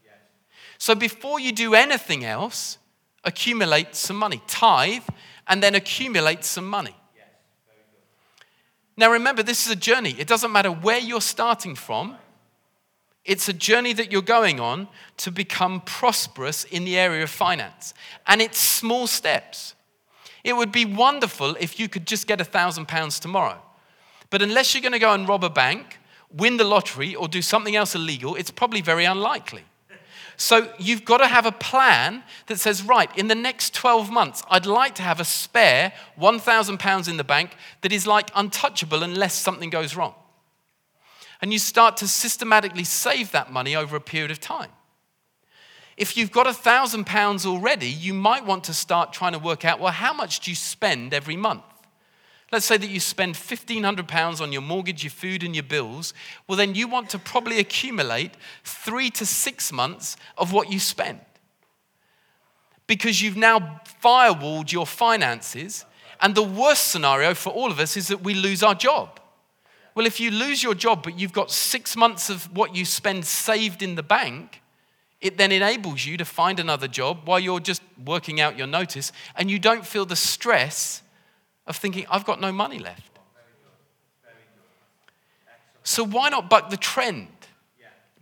So 0.78 0.94
before 0.94 1.38
you 1.38 1.52
do 1.52 1.74
anything 1.74 2.24
else, 2.24 2.78
accumulate 3.26 3.94
some 3.94 4.16
money. 4.16 4.40
Tithe 4.46 5.02
and 5.46 5.62
then 5.62 5.74
accumulate 5.74 6.44
some 6.44 6.66
money. 6.66 6.96
Now 8.96 9.12
remember, 9.12 9.42
this 9.42 9.66
is 9.66 9.72
a 9.72 9.76
journey. 9.76 10.14
It 10.18 10.26
doesn't 10.26 10.50
matter 10.50 10.70
where 10.70 10.98
you're 10.98 11.20
starting 11.20 11.74
from, 11.74 12.16
it's 13.26 13.48
a 13.48 13.52
journey 13.52 13.92
that 13.92 14.12
you're 14.12 14.22
going 14.22 14.60
on 14.60 14.88
to 15.18 15.32
become 15.32 15.80
prosperous 15.80 16.62
in 16.64 16.84
the 16.84 16.96
area 16.96 17.24
of 17.24 17.30
finance. 17.30 17.92
And 18.26 18.40
it's 18.40 18.58
small 18.58 19.08
steps. 19.08 19.74
It 20.44 20.56
would 20.56 20.70
be 20.70 20.84
wonderful 20.84 21.56
if 21.58 21.80
you 21.80 21.88
could 21.88 22.06
just 22.06 22.28
get 22.28 22.40
a 22.40 22.44
thousand 22.44 22.86
pounds 22.86 23.18
tomorrow. 23.18 23.60
But 24.30 24.42
unless 24.42 24.74
you're 24.74 24.82
going 24.82 24.92
to 24.92 25.00
go 25.00 25.12
and 25.12 25.28
rob 25.28 25.42
a 25.42 25.50
bank, 25.50 25.98
win 26.32 26.56
the 26.56 26.64
lottery, 26.64 27.16
or 27.16 27.26
do 27.26 27.42
something 27.42 27.74
else 27.74 27.96
illegal, 27.96 28.36
it's 28.36 28.52
probably 28.52 28.80
very 28.80 29.04
unlikely. 29.04 29.64
So 30.36 30.70
you've 30.78 31.04
got 31.04 31.18
to 31.18 31.26
have 31.26 31.46
a 31.46 31.52
plan 31.52 32.22
that 32.46 32.60
says, 32.60 32.82
right, 32.82 33.10
in 33.16 33.28
the 33.28 33.34
next 33.34 33.74
12 33.74 34.10
months, 34.10 34.42
I'd 34.50 34.66
like 34.66 34.94
to 34.96 35.02
have 35.02 35.18
a 35.18 35.24
spare 35.24 35.92
£1,000 36.20 37.08
in 37.08 37.16
the 37.16 37.24
bank 37.24 37.56
that 37.80 37.92
is 37.92 38.06
like 38.06 38.30
untouchable 38.34 39.02
unless 39.02 39.34
something 39.34 39.70
goes 39.70 39.96
wrong. 39.96 40.14
And 41.40 41.52
you 41.52 41.58
start 41.58 41.96
to 41.98 42.08
systematically 42.08 42.84
save 42.84 43.32
that 43.32 43.52
money 43.52 43.76
over 43.76 43.96
a 43.96 44.00
period 44.00 44.30
of 44.30 44.40
time. 44.40 44.70
If 45.96 46.16
you've 46.16 46.32
got 46.32 46.46
£1,000 46.46 47.46
already, 47.46 47.88
you 47.88 48.12
might 48.12 48.44
want 48.44 48.64
to 48.64 48.74
start 48.74 49.14
trying 49.14 49.32
to 49.32 49.38
work 49.38 49.64
out, 49.64 49.80
well, 49.80 49.92
how 49.92 50.12
much 50.12 50.40
do 50.40 50.50
you 50.50 50.54
spend 50.54 51.14
every 51.14 51.36
month? 51.36 51.62
Let's 52.52 52.66
say 52.66 52.76
that 52.76 52.88
you 52.88 53.00
spend 53.00 53.34
£1,500 53.34 54.40
on 54.40 54.52
your 54.52 54.62
mortgage, 54.62 55.02
your 55.02 55.10
food, 55.10 55.42
and 55.42 55.54
your 55.54 55.64
bills. 55.64 56.14
Well, 56.46 56.56
then 56.56 56.76
you 56.76 56.86
want 56.86 57.10
to 57.10 57.18
probably 57.18 57.58
accumulate 57.58 58.32
three 58.62 59.10
to 59.10 59.26
six 59.26 59.72
months 59.72 60.16
of 60.38 60.52
what 60.52 60.70
you 60.70 60.78
spend. 60.78 61.20
Because 62.86 63.20
you've 63.20 63.36
now 63.36 63.80
firewalled 64.02 64.70
your 64.70 64.86
finances. 64.86 65.84
And 66.20 66.36
the 66.36 66.42
worst 66.42 66.88
scenario 66.88 67.34
for 67.34 67.50
all 67.50 67.70
of 67.70 67.80
us 67.80 67.96
is 67.96 68.08
that 68.08 68.22
we 68.22 68.32
lose 68.32 68.62
our 68.62 68.76
job. 68.76 69.18
Well, 69.96 70.06
if 70.06 70.20
you 70.20 70.30
lose 70.30 70.62
your 70.62 70.74
job, 70.74 71.02
but 71.02 71.18
you've 71.18 71.32
got 71.32 71.50
six 71.50 71.96
months 71.96 72.30
of 72.30 72.54
what 72.56 72.76
you 72.76 72.84
spend 72.84 73.24
saved 73.24 73.82
in 73.82 73.96
the 73.96 74.02
bank, 74.02 74.62
it 75.20 75.36
then 75.36 75.50
enables 75.50 76.06
you 76.06 76.16
to 76.18 76.24
find 76.24 76.60
another 76.60 76.86
job 76.86 77.22
while 77.24 77.40
you're 77.40 77.60
just 77.60 77.82
working 78.04 78.40
out 78.40 78.56
your 78.56 78.66
notice 78.66 79.10
and 79.34 79.50
you 79.50 79.58
don't 79.58 79.86
feel 79.86 80.04
the 80.04 80.14
stress 80.14 81.02
of 81.66 81.76
thinking, 81.76 82.06
I've 82.10 82.24
got 82.24 82.40
no 82.40 82.52
money 82.52 82.78
left. 82.78 83.18
So 85.82 86.04
why 86.04 86.30
not 86.30 86.50
buck 86.50 86.70
the 86.70 86.76
trend? 86.76 87.28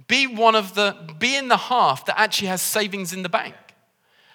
Be 0.06 0.26
one 0.26 0.54
of 0.54 0.74
the, 0.74 0.96
be 1.18 1.34
in 1.36 1.48
the 1.48 1.56
half 1.56 2.04
that 2.06 2.20
actually 2.20 2.48
has 2.48 2.60
savings 2.60 3.14
in 3.14 3.22
the 3.22 3.28
bank 3.30 3.54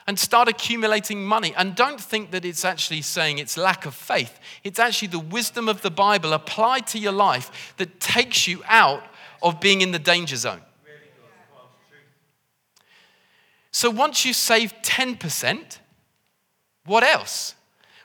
and 0.08 0.18
start 0.18 0.48
accumulating 0.48 1.24
money. 1.24 1.54
And 1.56 1.76
don't 1.76 2.02
think 2.02 2.32
that 2.32 2.44
it's 2.44 2.66
actually 2.66 3.04
saying 3.04 3.38
it's 3.38 3.56
lack 3.56 3.86
of 3.86 3.94
faith. 3.94 4.40
It's 4.64 4.80
actually 4.80 5.10
the 5.10 5.20
wisdom 5.20 5.70
of 5.70 5.84
the 5.84 5.92
Bible 5.92 6.34
applied 6.34 6.88
to 6.88 6.98
your 6.98 7.12
life 7.12 7.76
that 7.78 8.00
takes 8.00 8.48
you 8.48 8.64
out 8.66 9.04
of 9.44 9.60
being 9.60 9.82
in 9.82 9.92
the 9.92 10.00
danger 10.00 10.36
zone. 10.36 10.62
So 13.72 13.92
once 13.92 14.26
you 14.26 14.34
save 14.34 14.74
10%, 14.82 15.78
what 16.86 17.04
else? 17.04 17.54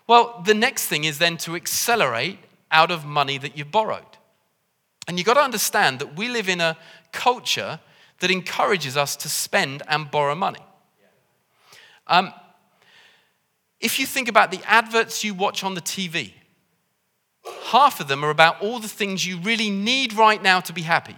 Well, 0.06 0.42
the 0.44 0.54
next 0.54 0.86
thing 0.86 1.04
is 1.04 1.18
then 1.18 1.36
to 1.38 1.56
accelerate 1.56 2.38
out 2.70 2.90
of 2.90 3.04
money 3.04 3.38
that 3.38 3.56
you've 3.56 3.70
borrowed. 3.70 4.04
And 5.06 5.18
you've 5.18 5.26
got 5.26 5.34
to 5.34 5.40
understand 5.40 5.98
that 5.98 6.16
we 6.16 6.28
live 6.28 6.48
in 6.48 6.60
a 6.60 6.76
culture 7.12 7.80
that 8.20 8.30
encourages 8.30 8.96
us 8.96 9.16
to 9.16 9.28
spend 9.28 9.82
and 9.88 10.10
borrow 10.10 10.34
money. 10.34 10.60
Um, 12.06 12.32
if 13.80 13.98
you 13.98 14.06
think 14.06 14.28
about 14.28 14.50
the 14.50 14.60
adverts 14.66 15.24
you 15.24 15.34
watch 15.34 15.64
on 15.64 15.74
the 15.74 15.80
TV, 15.80 16.32
half 17.66 18.00
of 18.00 18.08
them 18.08 18.24
are 18.24 18.30
about 18.30 18.62
all 18.62 18.78
the 18.78 18.88
things 18.88 19.26
you 19.26 19.38
really 19.38 19.70
need 19.70 20.14
right 20.14 20.42
now 20.42 20.60
to 20.60 20.72
be 20.72 20.82
happy. 20.82 21.16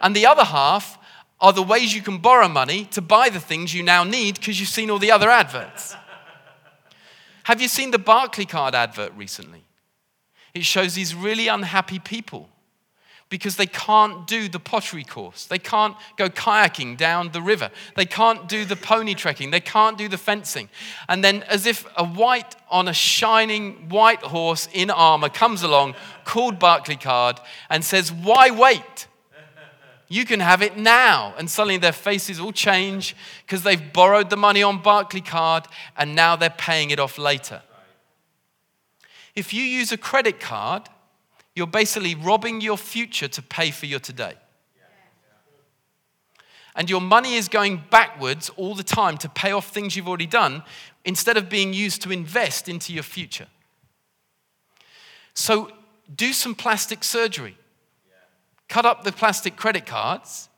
And 0.00 0.14
the 0.14 0.26
other 0.26 0.44
half 0.44 0.98
are 1.40 1.52
the 1.52 1.62
ways 1.62 1.94
you 1.94 2.02
can 2.02 2.18
borrow 2.18 2.48
money 2.48 2.86
to 2.86 3.02
buy 3.02 3.28
the 3.28 3.40
things 3.40 3.74
you 3.74 3.82
now 3.82 4.04
need 4.04 4.36
because 4.36 4.60
you've 4.60 4.68
seen 4.68 4.90
all 4.90 4.98
the 4.98 5.10
other 5.10 5.30
adverts. 5.30 5.96
Have 7.44 7.60
you 7.60 7.68
seen 7.68 7.90
the 7.90 7.98
Barclaycard 7.98 8.74
advert 8.74 9.12
recently? 9.16 9.64
It 10.54 10.64
shows 10.64 10.94
these 10.94 11.14
really 11.14 11.48
unhappy 11.48 11.98
people 11.98 12.48
because 13.28 13.56
they 13.56 13.66
can't 13.66 14.26
do 14.26 14.48
the 14.48 14.60
pottery 14.60 15.02
course. 15.02 15.46
They 15.46 15.58
can't 15.58 15.96
go 16.16 16.28
kayaking 16.28 16.96
down 16.96 17.32
the 17.32 17.42
river. 17.42 17.70
They 17.96 18.06
can't 18.06 18.48
do 18.48 18.64
the 18.64 18.76
pony 18.76 19.14
trekking. 19.14 19.50
They 19.50 19.60
can't 19.60 19.98
do 19.98 20.08
the 20.08 20.18
fencing. 20.18 20.68
And 21.08 21.24
then, 21.24 21.42
as 21.44 21.66
if 21.66 21.86
a 21.96 22.04
white 22.04 22.54
on 22.70 22.86
a 22.86 22.92
shining 22.92 23.88
white 23.88 24.22
horse 24.22 24.68
in 24.72 24.90
armor 24.90 25.28
comes 25.28 25.62
along, 25.62 25.96
called 26.24 26.58
Barclaycard, 26.60 27.40
and 27.68 27.84
says, 27.84 28.12
Why 28.12 28.50
wait? 28.50 29.08
You 30.08 30.24
can 30.24 30.40
have 30.40 30.62
it 30.62 30.76
now. 30.76 31.34
And 31.38 31.50
suddenly 31.50 31.76
their 31.76 31.92
faces 31.92 32.38
all 32.38 32.52
change 32.52 33.16
because 33.44 33.62
they've 33.62 33.92
borrowed 33.92 34.30
the 34.30 34.36
money 34.36 34.62
on 34.62 34.82
Barclaycard 34.82 35.66
and 35.96 36.14
now 36.14 36.36
they're 36.36 36.50
paying 36.50 36.90
it 36.90 37.00
off 37.00 37.18
later. 37.18 37.62
If 39.34 39.52
you 39.52 39.62
use 39.62 39.90
a 39.92 39.96
credit 39.96 40.38
card, 40.38 40.88
you're 41.54 41.66
basically 41.66 42.14
robbing 42.14 42.60
your 42.60 42.76
future 42.76 43.28
to 43.28 43.42
pay 43.42 43.70
for 43.70 43.86
your 43.86 44.00
today. 44.00 44.34
And 46.76 46.90
your 46.90 47.00
money 47.00 47.34
is 47.34 47.48
going 47.48 47.84
backwards 47.90 48.50
all 48.56 48.74
the 48.74 48.82
time 48.82 49.16
to 49.18 49.28
pay 49.28 49.52
off 49.52 49.68
things 49.68 49.94
you've 49.94 50.08
already 50.08 50.26
done. 50.26 50.64
instead 51.04 51.36
of 51.36 51.48
being 51.48 51.72
used 51.72 52.02
to 52.02 52.10
invest 52.10 52.68
into 52.68 52.92
your 52.92 53.02
future. 53.02 53.46
So 55.34 55.70
do 56.14 56.32
some 56.32 56.54
plastic 56.54 57.04
surgery. 57.04 57.56
Cut 58.68 58.86
up 58.86 59.04
the 59.04 59.12
plastic 59.12 59.56
credit 59.56 59.86
cards 59.86 60.48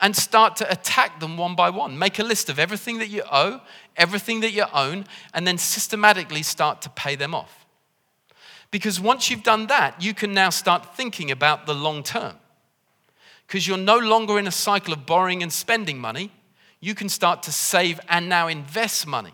and 0.00 0.14
start 0.16 0.56
to 0.56 0.70
attack 0.70 1.20
them 1.20 1.36
one 1.36 1.54
by 1.54 1.70
one. 1.70 1.98
Make 1.98 2.18
a 2.18 2.24
list 2.24 2.48
of 2.48 2.58
everything 2.58 2.98
that 2.98 3.08
you 3.08 3.22
owe, 3.30 3.60
everything 3.96 4.40
that 4.40 4.52
you 4.52 4.64
own, 4.72 5.06
and 5.32 5.46
then 5.46 5.56
systematically 5.56 6.42
start 6.42 6.82
to 6.82 6.90
pay 6.90 7.14
them 7.14 7.34
off. 7.34 7.64
Because 8.70 9.00
once 9.00 9.30
you've 9.30 9.44
done 9.44 9.68
that, 9.68 10.02
you 10.02 10.14
can 10.14 10.34
now 10.34 10.50
start 10.50 10.96
thinking 10.96 11.30
about 11.30 11.66
the 11.66 11.74
long 11.74 12.02
term. 12.02 12.34
Because 13.46 13.68
you're 13.68 13.78
no 13.78 13.98
longer 13.98 14.38
in 14.38 14.46
a 14.46 14.52
cycle 14.52 14.92
of 14.92 15.06
borrowing 15.06 15.42
and 15.42 15.52
spending 15.52 15.98
money, 15.98 16.32
you 16.80 16.94
can 16.94 17.08
start 17.08 17.42
to 17.44 17.52
save 17.52 18.00
and 18.08 18.28
now 18.28 18.48
invest 18.48 19.06
money. 19.06 19.32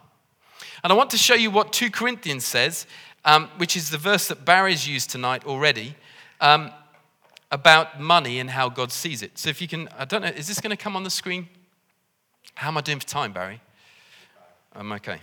And 0.85 0.93
I 0.93 0.97
want 0.97 1.11
to 1.11 1.19
show 1.19 1.35
you 1.35 1.51
what 1.51 1.73
2 1.73 1.91
Corinthians 1.91 2.45
says, 2.45 2.87
um, 3.25 3.49
which 3.57 3.77
is 3.77 3.91
the 3.91 3.99
verse 3.99 4.29
that 4.29 4.45
Barry's 4.45 4.87
used 4.87 5.11
tonight 5.11 5.45
already. 5.47 5.97
Um, 6.41 6.71
about 7.51 8.01
money 8.01 8.39
and 8.39 8.51
how 8.51 8.69
God 8.69 8.93
sees 8.93 9.23
it. 9.23 9.39
So 9.39 9.49
if 9.49 9.61
you 9.61 9.69
can, 9.69 9.89
I 9.99 10.05
don't 10.05 10.23
know, 10.23 10.29
is 10.29 10.47
this 10.47 10.61
going 10.61 10.71
to 10.71 10.83
come 10.83 10.95
on 10.97 11.03
the 11.03 11.11
screen? 11.11 11.49
How 12.55 12.69
am 12.69 12.77
I 12.77 12.81
doing 12.81 13.01
for 13.01 13.07
time, 13.07 13.33
Barry? 13.33 13.61
I'm 14.75 14.93
okay. 14.93 15.21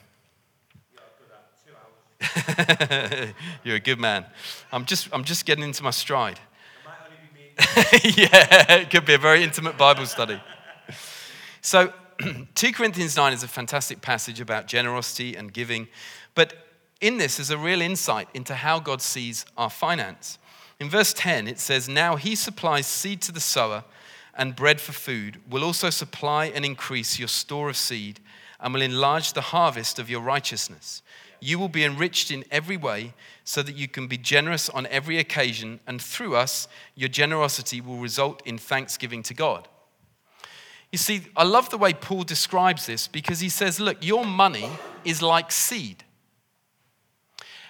You're 3.63 3.75
a 3.75 3.79
good 3.79 3.99
man. 3.99 4.25
I'm 4.71 4.85
just, 4.85 5.07
I'm 5.13 5.23
just 5.23 5.45
getting 5.45 5.63
into 5.63 5.83
my 5.83 5.91
stride. 5.91 6.39
yeah, 8.03 8.73
it 8.73 8.89
could 8.89 9.05
be 9.05 9.13
a 9.13 9.17
very 9.17 9.43
intimate 9.43 9.77
Bible 9.77 10.05
study. 10.05 10.39
So, 11.61 11.91
2 12.55 12.71
Corinthians 12.71 13.15
9 13.15 13.33
is 13.33 13.43
a 13.43 13.47
fantastic 13.47 14.01
passage 14.01 14.39
about 14.39 14.67
generosity 14.67 15.35
and 15.35 15.53
giving. 15.53 15.87
But 16.35 16.53
in 17.01 17.17
this 17.17 17.39
is 17.39 17.49
a 17.49 17.57
real 17.57 17.81
insight 17.81 18.27
into 18.33 18.55
how 18.55 18.79
God 18.79 19.01
sees 19.01 19.45
our 19.57 19.69
finance. 19.69 20.39
In 20.79 20.89
verse 20.89 21.13
10, 21.13 21.47
it 21.47 21.59
says, 21.59 21.89
Now 21.89 22.15
he 22.15 22.35
supplies 22.35 22.85
seed 22.85 23.21
to 23.23 23.31
the 23.31 23.39
sower 23.39 23.83
and 24.35 24.55
bread 24.55 24.79
for 24.79 24.91
food, 24.91 25.41
will 25.49 25.63
also 25.63 25.89
supply 25.89 26.45
and 26.45 26.63
increase 26.63 27.17
your 27.17 27.27
store 27.27 27.69
of 27.69 27.77
seed, 27.77 28.19
and 28.59 28.73
will 28.73 28.83
enlarge 28.83 29.33
the 29.33 29.41
harvest 29.41 29.97
of 29.97 30.09
your 30.09 30.21
righteousness. 30.21 31.01
You 31.39 31.57
will 31.57 31.69
be 31.69 31.83
enriched 31.83 32.29
in 32.29 32.45
every 32.51 32.77
way, 32.77 33.13
so 33.43 33.63
that 33.63 33.75
you 33.75 33.87
can 33.87 34.07
be 34.07 34.17
generous 34.17 34.69
on 34.69 34.85
every 34.87 35.17
occasion, 35.17 35.79
and 35.87 35.99
through 35.99 36.35
us, 36.35 36.67
your 36.93 37.09
generosity 37.09 37.81
will 37.81 37.97
result 37.97 38.45
in 38.45 38.59
thanksgiving 38.59 39.23
to 39.23 39.33
God. 39.33 39.67
You 40.91 40.99
see, 40.99 41.23
I 41.35 41.43
love 41.43 41.69
the 41.69 41.77
way 41.77 41.93
Paul 41.93 42.23
describes 42.23 42.85
this 42.85 43.07
because 43.07 43.39
he 43.39 43.49
says, 43.49 43.79
Look, 43.79 44.05
your 44.05 44.25
money 44.25 44.69
is 45.03 45.21
like 45.21 45.51
seed. 45.51 46.03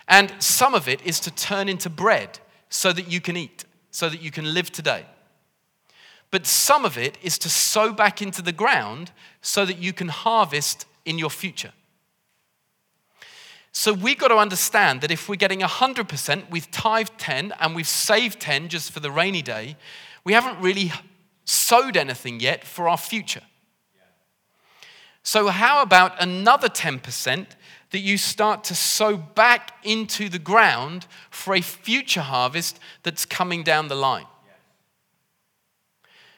And 0.08 0.34
some 0.40 0.74
of 0.76 0.88
it 0.88 1.02
is 1.06 1.20
to 1.22 1.32
turn 1.32 1.68
into 1.68 1.90
bread 1.90 2.40
so 2.70 2.92
that 2.94 3.12
you 3.12 3.22
can 3.22 3.38
eat, 3.38 3.66
so 3.92 4.10
that 4.10 4.22
you 4.22 4.32
can 4.32 4.54
live 4.54 4.72
today. 4.72 5.06
But 6.30 6.46
some 6.46 6.86
of 6.86 6.98
it 6.98 7.18
is 7.22 7.38
to 7.40 7.50
sow 7.50 7.94
back 7.94 8.22
into 8.22 8.42
the 8.42 8.52
ground 8.52 9.12
so 9.42 9.66
that 9.66 9.78
you 9.78 9.94
can 9.94 10.10
harvest 10.10 10.86
in 11.06 11.18
your 11.18 11.30
future. 11.30 11.72
So 13.72 13.94
we've 13.94 14.18
got 14.18 14.30
to 14.30 14.38
understand 14.38 15.02
that 15.02 15.12
if 15.12 15.30
we're 15.30 15.36
getting 15.36 15.60
100%, 15.60 16.50
we've 16.50 16.70
tithed 16.72 17.18
10 17.20 17.54
and 17.60 17.76
we've 17.76 17.88
saved 17.88 18.40
10 18.40 18.70
just 18.70 18.92
for 18.92 19.00
the 19.00 19.12
rainy 19.12 19.42
day, 19.42 19.78
we 20.24 20.34
haven't 20.34 20.60
really 20.60 20.92
sowed 21.46 21.96
anything 21.96 22.40
yet 22.40 22.66
for 22.66 22.90
our 22.90 22.98
future. 22.98 23.44
So, 25.24 25.50
how 25.50 25.82
about 25.82 26.22
another 26.22 26.70
10% 26.70 27.46
that 27.92 28.00
you 28.00 28.18
start 28.18 28.64
to 28.66 28.76
sow 28.76 29.18
back 29.18 29.74
into 29.84 30.30
the 30.30 30.40
ground 30.40 31.08
for 31.30 31.56
a 31.56 31.62
future 31.62 32.22
harvest 32.22 32.80
that's 33.04 33.26
coming 33.26 33.64
down 33.64 33.88
the 33.88 33.96
line. 33.96 34.26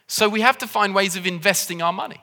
So 0.08 0.28
we 0.28 0.42
have 0.42 0.58
to 0.60 0.68
find 0.68 0.96
ways 0.96 1.16
of 1.16 1.28
investing 1.28 1.82
our 1.82 1.94
money. 1.94 2.22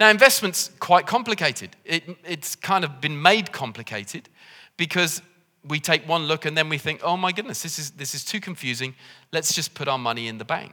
Now, 0.00 0.10
investment's 0.10 0.70
quite 0.80 1.06
complicated. 1.06 1.76
It, 1.84 2.16
it's 2.24 2.56
kind 2.56 2.84
of 2.84 3.00
been 3.00 3.20
made 3.20 3.52
complicated 3.52 4.28
because 4.76 5.20
we 5.62 5.78
take 5.78 6.08
one 6.08 6.24
look 6.24 6.46
and 6.46 6.56
then 6.56 6.68
we 6.68 6.78
think, 6.78 7.00
oh 7.04 7.16
my 7.16 7.32
goodness, 7.32 7.62
this 7.62 7.78
is, 7.78 7.90
this 7.92 8.14
is 8.14 8.24
too 8.24 8.40
confusing. 8.40 8.94
Let's 9.30 9.54
just 9.54 9.74
put 9.74 9.88
our 9.88 9.98
money 9.98 10.26
in 10.26 10.38
the 10.38 10.44
bank. 10.44 10.72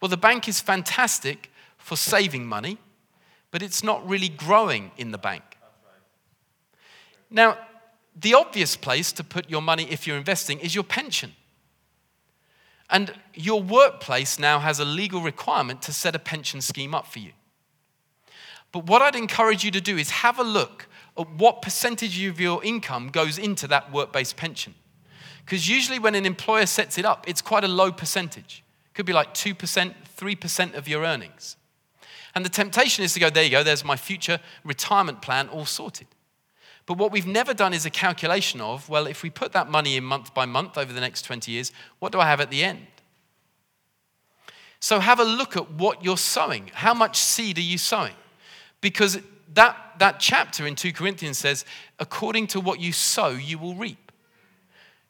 Well, 0.00 0.08
the 0.08 0.16
bank 0.16 0.48
is 0.48 0.60
fantastic 0.60 1.52
for 1.76 1.96
saving 1.96 2.46
money, 2.46 2.78
but 3.50 3.62
it's 3.62 3.84
not 3.84 4.08
really 4.08 4.30
growing 4.30 4.92
in 4.96 5.10
the 5.10 5.18
bank. 5.18 5.51
Now, 7.32 7.56
the 8.14 8.34
obvious 8.34 8.76
place 8.76 9.10
to 9.12 9.24
put 9.24 9.48
your 9.48 9.62
money 9.62 9.86
if 9.90 10.06
you're 10.06 10.18
investing 10.18 10.60
is 10.60 10.74
your 10.74 10.84
pension. 10.84 11.32
And 12.90 13.14
your 13.34 13.62
workplace 13.62 14.38
now 14.38 14.58
has 14.58 14.78
a 14.78 14.84
legal 14.84 15.22
requirement 15.22 15.80
to 15.82 15.92
set 15.94 16.14
a 16.14 16.18
pension 16.18 16.60
scheme 16.60 16.94
up 16.94 17.06
for 17.06 17.20
you. 17.20 17.32
But 18.70 18.86
what 18.86 19.00
I'd 19.00 19.16
encourage 19.16 19.64
you 19.64 19.70
to 19.70 19.80
do 19.80 19.96
is 19.96 20.10
have 20.10 20.38
a 20.38 20.44
look 20.44 20.86
at 21.18 21.28
what 21.30 21.62
percentage 21.62 22.22
of 22.24 22.38
your 22.38 22.62
income 22.62 23.08
goes 23.08 23.38
into 23.38 23.66
that 23.68 23.90
work 23.92 24.12
based 24.12 24.36
pension. 24.36 24.74
Because 25.44 25.68
usually, 25.68 25.98
when 25.98 26.14
an 26.14 26.26
employer 26.26 26.66
sets 26.66 26.98
it 26.98 27.04
up, 27.04 27.28
it's 27.28 27.42
quite 27.42 27.64
a 27.64 27.68
low 27.68 27.90
percentage. 27.90 28.62
It 28.86 28.94
could 28.94 29.06
be 29.06 29.12
like 29.12 29.34
2%, 29.34 29.94
3% 30.16 30.74
of 30.74 30.86
your 30.86 31.02
earnings. 31.02 31.56
And 32.34 32.44
the 32.44 32.50
temptation 32.50 33.04
is 33.04 33.14
to 33.14 33.20
go, 33.20 33.28
there 33.28 33.42
you 33.42 33.50
go, 33.50 33.62
there's 33.62 33.84
my 33.84 33.96
future 33.96 34.38
retirement 34.64 35.20
plan 35.20 35.48
all 35.48 35.66
sorted. 35.66 36.06
But 36.86 36.98
what 36.98 37.12
we've 37.12 37.26
never 37.26 37.54
done 37.54 37.72
is 37.72 37.86
a 37.86 37.90
calculation 37.90 38.60
of, 38.60 38.88
well, 38.88 39.06
if 39.06 39.22
we 39.22 39.30
put 39.30 39.52
that 39.52 39.70
money 39.70 39.96
in 39.96 40.04
month 40.04 40.34
by 40.34 40.46
month 40.46 40.76
over 40.76 40.92
the 40.92 41.00
next 41.00 41.22
20 41.22 41.52
years, 41.52 41.72
what 42.00 42.12
do 42.12 42.20
I 42.20 42.26
have 42.26 42.40
at 42.40 42.50
the 42.50 42.64
end? 42.64 42.86
So 44.80 44.98
have 44.98 45.20
a 45.20 45.24
look 45.24 45.56
at 45.56 45.70
what 45.70 46.04
you're 46.04 46.16
sowing. 46.16 46.70
How 46.74 46.92
much 46.92 47.16
seed 47.16 47.56
are 47.58 47.62
you 47.62 47.78
sowing? 47.78 48.14
Because 48.80 49.20
that, 49.54 49.76
that 49.98 50.18
chapter 50.18 50.66
in 50.66 50.74
2 50.74 50.92
Corinthians 50.92 51.38
says, 51.38 51.64
according 52.00 52.48
to 52.48 52.60
what 52.60 52.80
you 52.80 52.92
sow, 52.92 53.28
you 53.28 53.58
will 53.58 53.76
reap. 53.76 54.10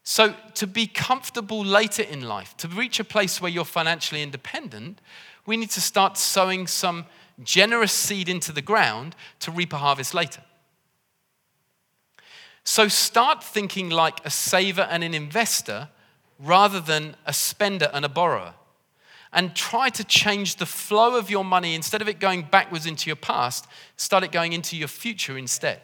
So 0.04 0.34
to 0.54 0.66
be 0.66 0.86
comfortable 0.86 1.64
later 1.64 2.02
in 2.02 2.22
life, 2.22 2.56
to 2.58 2.68
reach 2.68 3.00
a 3.00 3.04
place 3.04 3.40
where 3.40 3.50
you're 3.50 3.64
financially 3.64 4.22
independent, 4.22 5.00
we 5.46 5.56
need 5.56 5.70
to 5.70 5.80
start 5.80 6.18
sowing 6.18 6.66
some 6.66 7.06
generous 7.42 7.92
seed 7.92 8.28
into 8.28 8.52
the 8.52 8.62
ground 8.62 9.16
to 9.40 9.50
reap 9.50 9.72
a 9.72 9.78
harvest 9.78 10.12
later. 10.12 10.42
So 12.64 12.88
start 12.88 13.42
thinking 13.42 13.90
like 13.90 14.24
a 14.24 14.30
saver 14.30 14.82
and 14.82 15.02
an 15.02 15.14
investor 15.14 15.88
rather 16.38 16.80
than 16.80 17.16
a 17.26 17.32
spender 17.32 17.90
and 17.92 18.04
a 18.04 18.08
borrower. 18.08 18.54
And 19.32 19.54
try 19.54 19.88
to 19.90 20.04
change 20.04 20.56
the 20.56 20.66
flow 20.66 21.16
of 21.16 21.30
your 21.30 21.44
money 21.44 21.74
instead 21.74 22.02
of 22.02 22.08
it 22.08 22.20
going 22.20 22.42
backwards 22.42 22.84
into 22.84 23.08
your 23.08 23.16
past, 23.16 23.66
start 23.96 24.24
it 24.24 24.30
going 24.30 24.52
into 24.52 24.76
your 24.76 24.88
future 24.88 25.38
instead. 25.38 25.80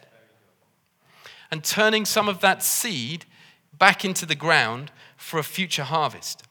And 1.49 1.63
turning 1.63 2.05
some 2.05 2.29
of 2.29 2.41
that 2.41 2.61
seed 2.61 3.25
back 3.77 4.05
into 4.05 4.25
the 4.25 4.35
ground 4.35 4.91
for 5.17 5.39
a 5.39 5.43
future 5.43 5.83
harvest. 5.83 6.43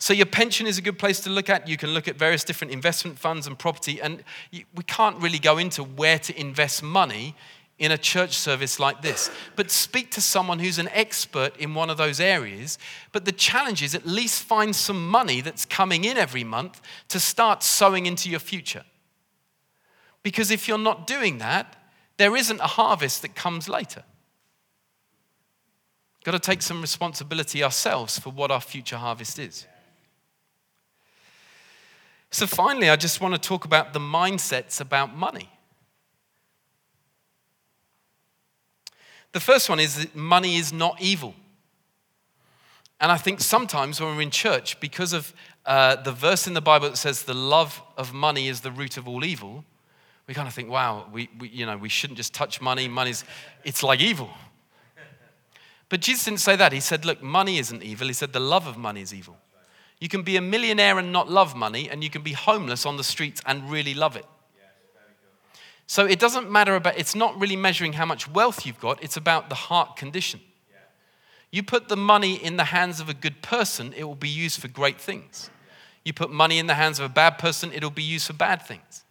So, 0.00 0.12
your 0.12 0.26
pension 0.26 0.66
is 0.66 0.78
a 0.78 0.82
good 0.82 0.98
place 0.98 1.20
to 1.20 1.30
look 1.30 1.48
at. 1.48 1.68
You 1.68 1.76
can 1.76 1.90
look 1.90 2.06
at 2.06 2.16
various 2.16 2.44
different 2.44 2.72
investment 2.72 3.18
funds 3.18 3.46
and 3.46 3.58
property, 3.58 4.00
and 4.00 4.22
we 4.52 4.84
can't 4.86 5.16
really 5.20 5.38
go 5.40 5.58
into 5.58 5.82
where 5.82 6.18
to 6.20 6.40
invest 6.40 6.82
money 6.82 7.34
in 7.78 7.92
a 7.92 7.98
church 7.98 8.34
service 8.34 8.80
like 8.80 9.02
this. 9.02 9.30
But 9.54 9.70
speak 9.70 10.10
to 10.12 10.20
someone 10.20 10.58
who's 10.58 10.78
an 10.78 10.88
expert 10.88 11.56
in 11.56 11.74
one 11.74 11.90
of 11.90 11.96
those 11.96 12.18
areas. 12.20 12.78
But 13.12 13.24
the 13.24 13.32
challenge 13.32 13.82
is 13.82 13.94
at 13.94 14.06
least 14.06 14.42
find 14.42 14.74
some 14.74 15.08
money 15.08 15.40
that's 15.40 15.64
coming 15.64 16.04
in 16.04 16.16
every 16.16 16.44
month 16.44 16.80
to 17.08 17.20
start 17.20 17.62
sowing 17.62 18.06
into 18.06 18.28
your 18.28 18.40
future. 18.40 18.84
Because 20.22 20.50
if 20.50 20.66
you're 20.66 20.78
not 20.78 21.06
doing 21.06 21.38
that, 21.38 21.76
there 22.16 22.36
isn't 22.36 22.60
a 22.60 22.66
harvest 22.66 23.22
that 23.22 23.36
comes 23.36 23.68
later. 23.68 24.02
Got 26.24 26.32
to 26.32 26.40
take 26.40 26.62
some 26.62 26.80
responsibility 26.80 27.62
ourselves 27.62 28.18
for 28.18 28.30
what 28.30 28.50
our 28.50 28.60
future 28.60 28.96
harvest 28.96 29.38
is. 29.38 29.66
So, 32.30 32.46
finally, 32.46 32.90
I 32.90 32.96
just 32.96 33.20
want 33.20 33.34
to 33.34 33.40
talk 33.40 33.64
about 33.64 33.92
the 33.92 34.00
mindsets 34.00 34.80
about 34.80 35.16
money. 35.16 35.48
The 39.32 39.40
first 39.40 39.68
one 39.68 39.80
is 39.80 39.96
that 39.96 40.16
money 40.16 40.56
is 40.56 40.72
not 40.72 41.00
evil. 41.00 41.34
And 43.00 43.12
I 43.12 43.16
think 43.16 43.40
sometimes 43.40 44.00
when 44.00 44.16
we're 44.16 44.22
in 44.22 44.30
church, 44.30 44.80
because 44.80 45.12
of 45.12 45.32
uh, 45.66 45.96
the 45.96 46.12
verse 46.12 46.46
in 46.46 46.54
the 46.54 46.60
Bible 46.60 46.88
that 46.90 46.96
says 46.96 47.22
the 47.22 47.34
love 47.34 47.80
of 47.96 48.12
money 48.12 48.48
is 48.48 48.60
the 48.62 48.72
root 48.72 48.96
of 48.96 49.06
all 49.06 49.24
evil, 49.24 49.64
we 50.26 50.34
kind 50.34 50.48
of 50.48 50.54
think, 50.54 50.68
wow, 50.68 51.06
we, 51.12 51.28
we, 51.38 51.48
you 51.48 51.64
know, 51.64 51.76
we 51.76 51.88
shouldn't 51.88 52.16
just 52.16 52.34
touch 52.34 52.60
money. 52.60 52.88
Money's, 52.88 53.24
it's 53.64 53.82
like 53.82 54.00
evil. 54.00 54.30
But 55.88 56.00
Jesus 56.00 56.24
didn't 56.24 56.40
say 56.40 56.56
that. 56.56 56.72
He 56.72 56.80
said, 56.80 57.04
look, 57.04 57.22
money 57.22 57.58
isn't 57.58 57.82
evil. 57.82 58.08
He 58.08 58.12
said 58.12 58.32
the 58.32 58.40
love 58.40 58.66
of 58.66 58.76
money 58.76 59.00
is 59.00 59.14
evil. 59.14 59.36
You 60.00 60.08
can 60.08 60.22
be 60.22 60.36
a 60.36 60.42
millionaire 60.42 60.98
and 60.98 61.12
not 61.12 61.30
love 61.30 61.56
money, 61.56 61.88
and 61.88 62.04
you 62.04 62.10
can 62.10 62.22
be 62.22 62.32
homeless 62.32 62.84
on 62.84 62.96
the 62.96 63.04
streets 63.04 63.40
and 63.46 63.70
really 63.70 63.94
love 63.94 64.16
it. 64.16 64.26
So 65.88 66.04
it 66.04 66.18
doesn't 66.18 66.50
matter 66.50 66.76
about, 66.76 66.98
it's 66.98 67.14
not 67.14 67.40
really 67.40 67.56
measuring 67.56 67.94
how 67.94 68.04
much 68.04 68.30
wealth 68.30 68.66
you've 68.66 68.78
got, 68.78 69.02
it's 69.02 69.16
about 69.16 69.48
the 69.48 69.54
heart 69.54 69.96
condition. 69.96 70.40
You 71.50 71.62
put 71.62 71.88
the 71.88 71.96
money 71.96 72.34
in 72.34 72.58
the 72.58 72.64
hands 72.64 73.00
of 73.00 73.08
a 73.08 73.14
good 73.14 73.40
person, 73.40 73.94
it 73.96 74.04
will 74.04 74.14
be 74.14 74.28
used 74.28 74.60
for 74.60 74.68
great 74.68 75.00
things. 75.00 75.48
You 76.04 76.12
put 76.12 76.30
money 76.30 76.58
in 76.58 76.66
the 76.66 76.74
hands 76.74 76.98
of 76.98 77.06
a 77.06 77.08
bad 77.08 77.38
person, 77.38 77.72
it'll 77.72 77.88
be 77.88 78.02
used 78.02 78.26
for 78.26 78.34
bad 78.34 78.60
things. 78.60 79.04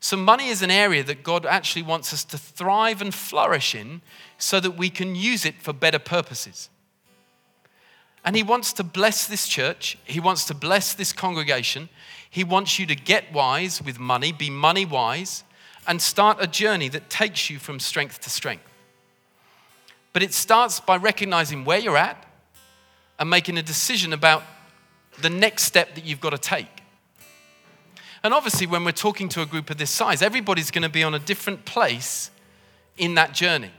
So, 0.00 0.16
money 0.16 0.48
is 0.48 0.60
an 0.60 0.72
area 0.72 1.04
that 1.04 1.22
God 1.22 1.46
actually 1.46 1.84
wants 1.84 2.12
us 2.12 2.24
to 2.24 2.36
thrive 2.36 3.00
and 3.00 3.14
flourish 3.14 3.76
in 3.76 4.02
so 4.36 4.58
that 4.58 4.72
we 4.72 4.90
can 4.90 5.14
use 5.14 5.46
it 5.46 5.62
for 5.62 5.72
better 5.72 6.00
purposes. 6.00 6.68
And 8.24 8.34
He 8.34 8.42
wants 8.42 8.72
to 8.74 8.84
bless 8.84 9.26
this 9.26 9.46
church, 9.46 9.98
He 10.04 10.20
wants 10.20 10.44
to 10.46 10.54
bless 10.54 10.94
this 10.94 11.12
congregation. 11.12 11.88
He 12.30 12.42
wants 12.42 12.80
you 12.80 12.86
to 12.86 12.96
get 12.96 13.32
wise 13.32 13.80
with 13.80 14.00
money, 14.00 14.32
be 14.32 14.50
money 14.50 14.84
wise, 14.84 15.44
and 15.86 16.02
start 16.02 16.38
a 16.40 16.48
journey 16.48 16.88
that 16.88 17.08
takes 17.08 17.48
you 17.48 17.60
from 17.60 17.78
strength 17.78 18.20
to 18.22 18.30
strength. 18.30 18.64
But 20.12 20.24
it 20.24 20.34
starts 20.34 20.80
by 20.80 20.96
recognizing 20.96 21.64
where 21.64 21.78
you're 21.78 21.96
at 21.96 22.26
and 23.20 23.30
making 23.30 23.56
a 23.56 23.62
decision 23.62 24.12
about 24.12 24.42
the 25.20 25.30
next 25.30 25.62
step 25.62 25.94
that 25.94 26.04
you've 26.04 26.20
got 26.20 26.30
to 26.30 26.38
take. 26.38 26.82
And 28.24 28.32
obviously, 28.34 28.66
when 28.66 28.84
we're 28.84 28.92
talking 28.92 29.28
to 29.28 29.42
a 29.42 29.46
group 29.46 29.70
of 29.70 29.76
this 29.76 29.90
size, 29.90 30.22
everybody's 30.22 30.70
going 30.70 30.82
to 30.82 30.88
be 30.88 31.04
on 31.04 31.14
a 31.14 31.18
different 31.18 31.64
place 31.64 32.30
in 32.96 33.14
that 33.14 33.32
journey. 33.32 33.70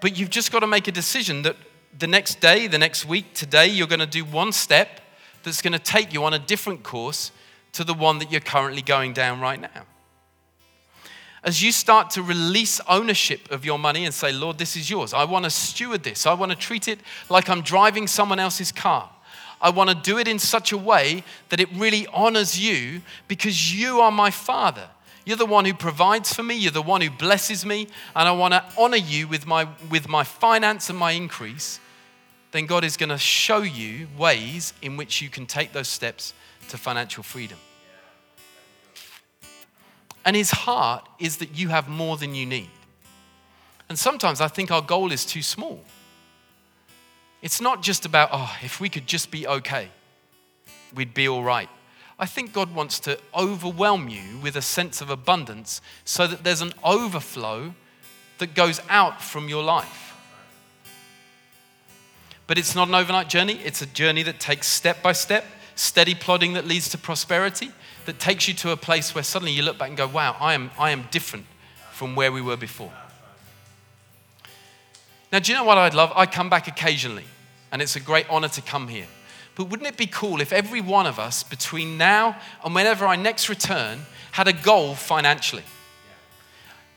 But 0.00 0.18
you've 0.18 0.30
just 0.30 0.50
got 0.50 0.60
to 0.60 0.66
make 0.66 0.88
a 0.88 0.92
decision 0.92 1.42
that 1.42 1.56
the 1.98 2.06
next 2.06 2.40
day, 2.40 2.66
the 2.66 2.78
next 2.78 3.04
week, 3.06 3.34
today, 3.34 3.66
you're 3.66 3.86
going 3.86 4.00
to 4.00 4.06
do 4.06 4.24
one 4.24 4.52
step 4.52 5.00
that's 5.42 5.62
going 5.62 5.72
to 5.72 5.78
take 5.78 6.12
you 6.12 6.24
on 6.24 6.34
a 6.34 6.38
different 6.38 6.82
course 6.82 7.32
to 7.72 7.84
the 7.84 7.94
one 7.94 8.18
that 8.18 8.30
you're 8.30 8.40
currently 8.40 8.82
going 8.82 9.12
down 9.12 9.40
right 9.40 9.60
now. 9.60 9.86
As 11.44 11.62
you 11.62 11.72
start 11.72 12.10
to 12.10 12.22
release 12.22 12.80
ownership 12.88 13.50
of 13.50 13.64
your 13.64 13.78
money 13.78 14.04
and 14.04 14.14
say, 14.14 14.32
Lord, 14.32 14.58
this 14.58 14.76
is 14.76 14.88
yours. 14.88 15.12
I 15.12 15.24
want 15.24 15.44
to 15.44 15.50
steward 15.50 16.04
this. 16.04 16.24
I 16.24 16.34
want 16.34 16.52
to 16.52 16.58
treat 16.58 16.86
it 16.86 17.00
like 17.28 17.48
I'm 17.48 17.62
driving 17.62 18.06
someone 18.06 18.38
else's 18.38 18.70
car. 18.70 19.10
I 19.60 19.70
want 19.70 19.90
to 19.90 19.96
do 19.96 20.18
it 20.18 20.28
in 20.28 20.38
such 20.38 20.72
a 20.72 20.78
way 20.78 21.24
that 21.48 21.60
it 21.60 21.68
really 21.74 22.06
honors 22.08 22.58
you 22.58 23.02
because 23.26 23.74
you 23.74 24.00
are 24.00 24.12
my 24.12 24.30
Father. 24.30 24.88
You're 25.24 25.36
the 25.36 25.46
one 25.46 25.64
who 25.64 25.74
provides 25.74 26.32
for 26.32 26.42
me, 26.42 26.56
you're 26.56 26.72
the 26.72 26.82
one 26.82 27.00
who 27.00 27.10
blesses 27.10 27.64
me, 27.64 27.86
and 28.14 28.28
I 28.28 28.32
want 28.32 28.54
to 28.54 28.64
honor 28.76 28.96
you 28.96 29.28
with 29.28 29.46
my, 29.46 29.68
with 29.88 30.08
my 30.08 30.24
finance 30.24 30.90
and 30.90 30.98
my 30.98 31.12
increase. 31.12 31.78
Then 32.52 32.66
God 32.66 32.84
is 32.84 32.96
going 32.96 33.08
to 33.08 33.18
show 33.18 33.62
you 33.62 34.06
ways 34.16 34.74
in 34.82 34.96
which 34.96 35.20
you 35.20 35.28
can 35.28 35.46
take 35.46 35.72
those 35.72 35.88
steps 35.88 36.34
to 36.68 36.78
financial 36.78 37.22
freedom. 37.22 37.58
And 40.24 40.36
His 40.36 40.50
heart 40.50 41.08
is 41.18 41.38
that 41.38 41.58
you 41.58 41.68
have 41.68 41.88
more 41.88 42.16
than 42.16 42.34
you 42.34 42.46
need. 42.46 42.70
And 43.88 43.98
sometimes 43.98 44.40
I 44.40 44.48
think 44.48 44.70
our 44.70 44.82
goal 44.82 45.12
is 45.12 45.24
too 45.24 45.42
small. 45.42 45.82
It's 47.40 47.60
not 47.60 47.82
just 47.82 48.04
about, 48.06 48.28
oh, 48.32 48.56
if 48.62 48.80
we 48.80 48.88
could 48.88 49.06
just 49.06 49.30
be 49.30 49.46
okay, 49.46 49.88
we'd 50.94 51.12
be 51.12 51.26
all 51.26 51.42
right. 51.42 51.68
I 52.18 52.26
think 52.26 52.52
God 52.52 52.72
wants 52.72 53.00
to 53.00 53.18
overwhelm 53.34 54.08
you 54.08 54.38
with 54.40 54.56
a 54.56 54.62
sense 54.62 55.00
of 55.00 55.10
abundance 55.10 55.80
so 56.04 56.26
that 56.26 56.44
there's 56.44 56.60
an 56.60 56.72
overflow 56.84 57.74
that 58.38 58.54
goes 58.54 58.80
out 58.88 59.20
from 59.20 59.48
your 59.48 59.64
life. 59.64 60.11
But 62.46 62.58
it's 62.58 62.74
not 62.74 62.88
an 62.88 62.94
overnight 62.94 63.28
journey, 63.28 63.54
it's 63.64 63.82
a 63.82 63.86
journey 63.86 64.22
that 64.24 64.40
takes 64.40 64.66
step 64.66 65.02
by 65.02 65.12
step, 65.12 65.44
steady 65.74 66.14
plodding 66.14 66.54
that 66.54 66.66
leads 66.66 66.88
to 66.90 66.98
prosperity, 66.98 67.70
that 68.06 68.18
takes 68.18 68.48
you 68.48 68.54
to 68.54 68.70
a 68.70 68.76
place 68.76 69.14
where 69.14 69.24
suddenly 69.24 69.52
you 69.52 69.62
look 69.62 69.78
back 69.78 69.88
and 69.88 69.96
go, 69.96 70.08
wow, 70.08 70.36
I 70.40 70.54
am, 70.54 70.70
I 70.78 70.90
am 70.90 71.06
different 71.10 71.46
from 71.92 72.16
where 72.16 72.32
we 72.32 72.42
were 72.42 72.56
before. 72.56 72.92
Now, 75.30 75.38
do 75.38 75.50
you 75.50 75.56
know 75.56 75.64
what 75.64 75.78
I'd 75.78 75.94
love? 75.94 76.12
I 76.14 76.26
come 76.26 76.50
back 76.50 76.68
occasionally, 76.68 77.24
and 77.70 77.80
it's 77.80 77.96
a 77.96 78.00
great 78.00 78.28
honor 78.28 78.48
to 78.48 78.60
come 78.60 78.88
here. 78.88 79.06
But 79.54 79.70
wouldn't 79.70 79.88
it 79.88 79.96
be 79.96 80.06
cool 80.06 80.40
if 80.40 80.52
every 80.52 80.80
one 80.80 81.06
of 81.06 81.18
us, 81.18 81.42
between 81.42 81.96
now 81.96 82.36
and 82.64 82.74
whenever 82.74 83.06
I 83.06 83.16
next 83.16 83.48
return, 83.48 84.00
had 84.32 84.48
a 84.48 84.52
goal 84.52 84.94
financially? 84.94 85.62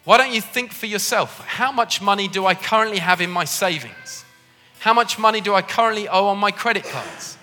Why 0.03 0.17
don't 0.17 0.33
you 0.33 0.41
think 0.41 0.71
for 0.71 0.85
yourself? 0.85 1.39
How 1.45 1.71
much 1.71 2.01
money 2.01 2.27
do 2.27 2.45
I 2.45 2.55
currently 2.55 2.99
have 2.99 3.21
in 3.21 3.31
my 3.31 3.45
savings? 3.45 4.24
How 4.85 4.93
much 4.93 5.17
money 5.17 5.41
do 5.41 5.55
I 5.55 5.63
currently 5.63 6.07
owe 6.07 6.27
on 6.27 6.37
my 6.37 6.51
credit 6.51 6.83
cards? 6.83 7.39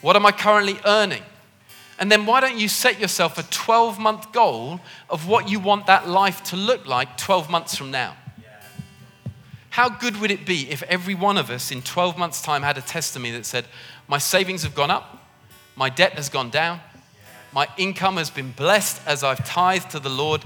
What 0.00 0.16
am 0.16 0.24
I 0.24 0.32
currently 0.32 0.78
earning? 0.86 1.22
And 1.98 2.10
then 2.10 2.24
why 2.24 2.40
don't 2.40 2.56
you 2.56 2.66
set 2.66 2.98
yourself 2.98 3.36
a 3.36 3.42
12 3.42 3.98
month 3.98 4.32
goal 4.32 4.80
of 5.10 5.28
what 5.28 5.50
you 5.50 5.60
want 5.60 5.86
that 5.86 6.08
life 6.08 6.42
to 6.44 6.56
look 6.56 6.86
like 6.86 7.18
12 7.18 7.50
months 7.50 7.76
from 7.76 7.90
now? 7.90 8.16
How 9.68 9.90
good 9.90 10.18
would 10.18 10.30
it 10.30 10.46
be 10.46 10.70
if 10.70 10.82
every 10.84 11.14
one 11.14 11.36
of 11.36 11.50
us 11.50 11.70
in 11.70 11.82
12 11.82 12.16
months' 12.16 12.40
time 12.40 12.62
had 12.62 12.78
a 12.78 12.80
testimony 12.80 13.32
that 13.32 13.44
said, 13.44 13.66
My 14.08 14.16
savings 14.16 14.62
have 14.62 14.74
gone 14.74 14.90
up, 14.90 15.28
my 15.76 15.90
debt 15.90 16.14
has 16.14 16.30
gone 16.30 16.48
down, 16.48 16.80
my 17.52 17.68
income 17.76 18.16
has 18.16 18.30
been 18.30 18.52
blessed 18.52 19.02
as 19.06 19.22
I've 19.22 19.44
tithed 19.44 19.90
to 19.90 20.00
the 20.00 20.08
Lord, 20.08 20.42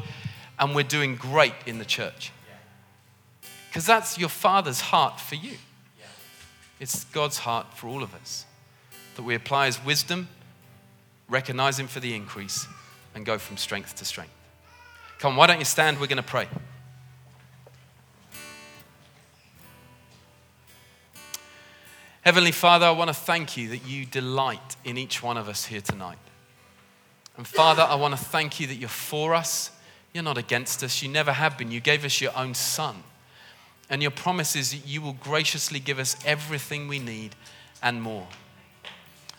and 0.58 0.74
we're 0.74 0.82
doing 0.82 1.14
great 1.14 1.54
in 1.66 1.78
the 1.78 1.84
church? 1.84 2.32
Because 3.68 3.86
that's 3.86 4.18
your 4.18 4.28
Father's 4.28 4.80
heart 4.80 5.20
for 5.20 5.36
you. 5.36 5.58
It's 6.82 7.04
God's 7.04 7.38
heart 7.38 7.74
for 7.74 7.86
all 7.86 8.02
of 8.02 8.12
us. 8.12 8.44
That 9.14 9.22
we 9.22 9.36
apply 9.36 9.66
His 9.66 9.84
wisdom, 9.84 10.26
recognize 11.28 11.78
Him 11.78 11.86
for 11.86 12.00
the 12.00 12.12
increase, 12.12 12.66
and 13.14 13.24
go 13.24 13.38
from 13.38 13.56
strength 13.56 13.94
to 13.96 14.04
strength. 14.04 14.32
Come 15.20 15.36
why 15.36 15.46
don't 15.46 15.60
you 15.60 15.64
stand? 15.64 16.00
We're 16.00 16.08
going 16.08 16.16
to 16.16 16.24
pray. 16.24 16.48
Heavenly 22.22 22.50
Father, 22.50 22.86
I 22.86 22.90
want 22.90 23.10
to 23.10 23.14
thank 23.14 23.56
you 23.56 23.68
that 23.68 23.86
you 23.86 24.04
delight 24.04 24.74
in 24.84 24.98
each 24.98 25.22
one 25.22 25.36
of 25.36 25.48
us 25.48 25.66
here 25.66 25.82
tonight. 25.82 26.18
And 27.36 27.46
Father, 27.46 27.82
I 27.82 27.94
want 27.94 28.18
to 28.18 28.24
thank 28.24 28.58
you 28.58 28.66
that 28.66 28.74
you're 28.74 28.88
for 28.88 29.34
us. 29.34 29.70
You're 30.12 30.24
not 30.24 30.36
against 30.36 30.82
us. 30.82 31.00
You 31.00 31.10
never 31.10 31.32
have 31.32 31.56
been. 31.56 31.70
You 31.70 31.78
gave 31.78 32.04
us 32.04 32.20
your 32.20 32.36
own 32.36 32.54
Son. 32.54 33.04
And 33.92 34.00
your 34.00 34.10
promise 34.10 34.56
is 34.56 34.70
that 34.70 34.88
you 34.88 35.02
will 35.02 35.12
graciously 35.12 35.78
give 35.78 35.98
us 35.98 36.16
everything 36.24 36.88
we 36.88 36.98
need 36.98 37.36
and 37.82 38.00
more. 38.00 38.26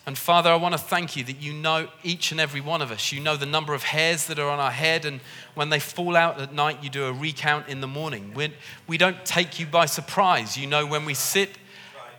And 0.06 0.16
Father, 0.16 0.52
I 0.52 0.56
want 0.58 0.74
to 0.74 0.78
thank 0.78 1.16
you 1.16 1.24
that 1.24 1.42
you 1.42 1.54
know 1.54 1.88
each 2.04 2.32
and 2.32 2.40
every 2.40 2.62
one 2.62 2.80
of 2.84 2.92
us. 2.92 3.12
You 3.12 3.20
know 3.20 3.36
the 3.36 3.48
number 3.48 3.74
of 3.74 3.82
hairs 3.82 4.28
that 4.28 4.38
are 4.38 4.48
on 4.48 4.60
our 4.60 4.70
head, 4.70 5.06
and 5.06 5.22
when 5.56 5.70
they 5.70 5.80
fall 5.80 6.16
out 6.16 6.40
at 6.40 6.54
night, 6.54 6.84
you 6.84 6.92
do 6.92 7.06
a 7.06 7.12
recount 7.12 7.68
in 7.68 7.82
the 7.82 7.88
morning. 7.88 8.34
We're, 8.36 8.52
we 8.86 9.00
do 9.00 9.06
not 9.06 9.26
take 9.26 9.60
you 9.60 9.66
by 9.66 9.88
surprise. 9.88 10.56
You 10.56 10.68
know 10.68 10.86
when 10.86 11.04
we 11.04 11.16
sit 11.16 11.50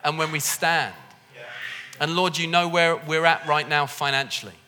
and 0.02 0.18
when 0.18 0.32
we 0.32 0.40
stand. 0.40 0.92
And 2.00 2.16
Lord, 2.16 2.36
you 2.36 2.48
know 2.48 2.66
where 2.66 2.96
we're 2.96 3.26
at 3.26 3.46
right 3.46 3.68
now 3.68 3.86
financially. 3.86 4.58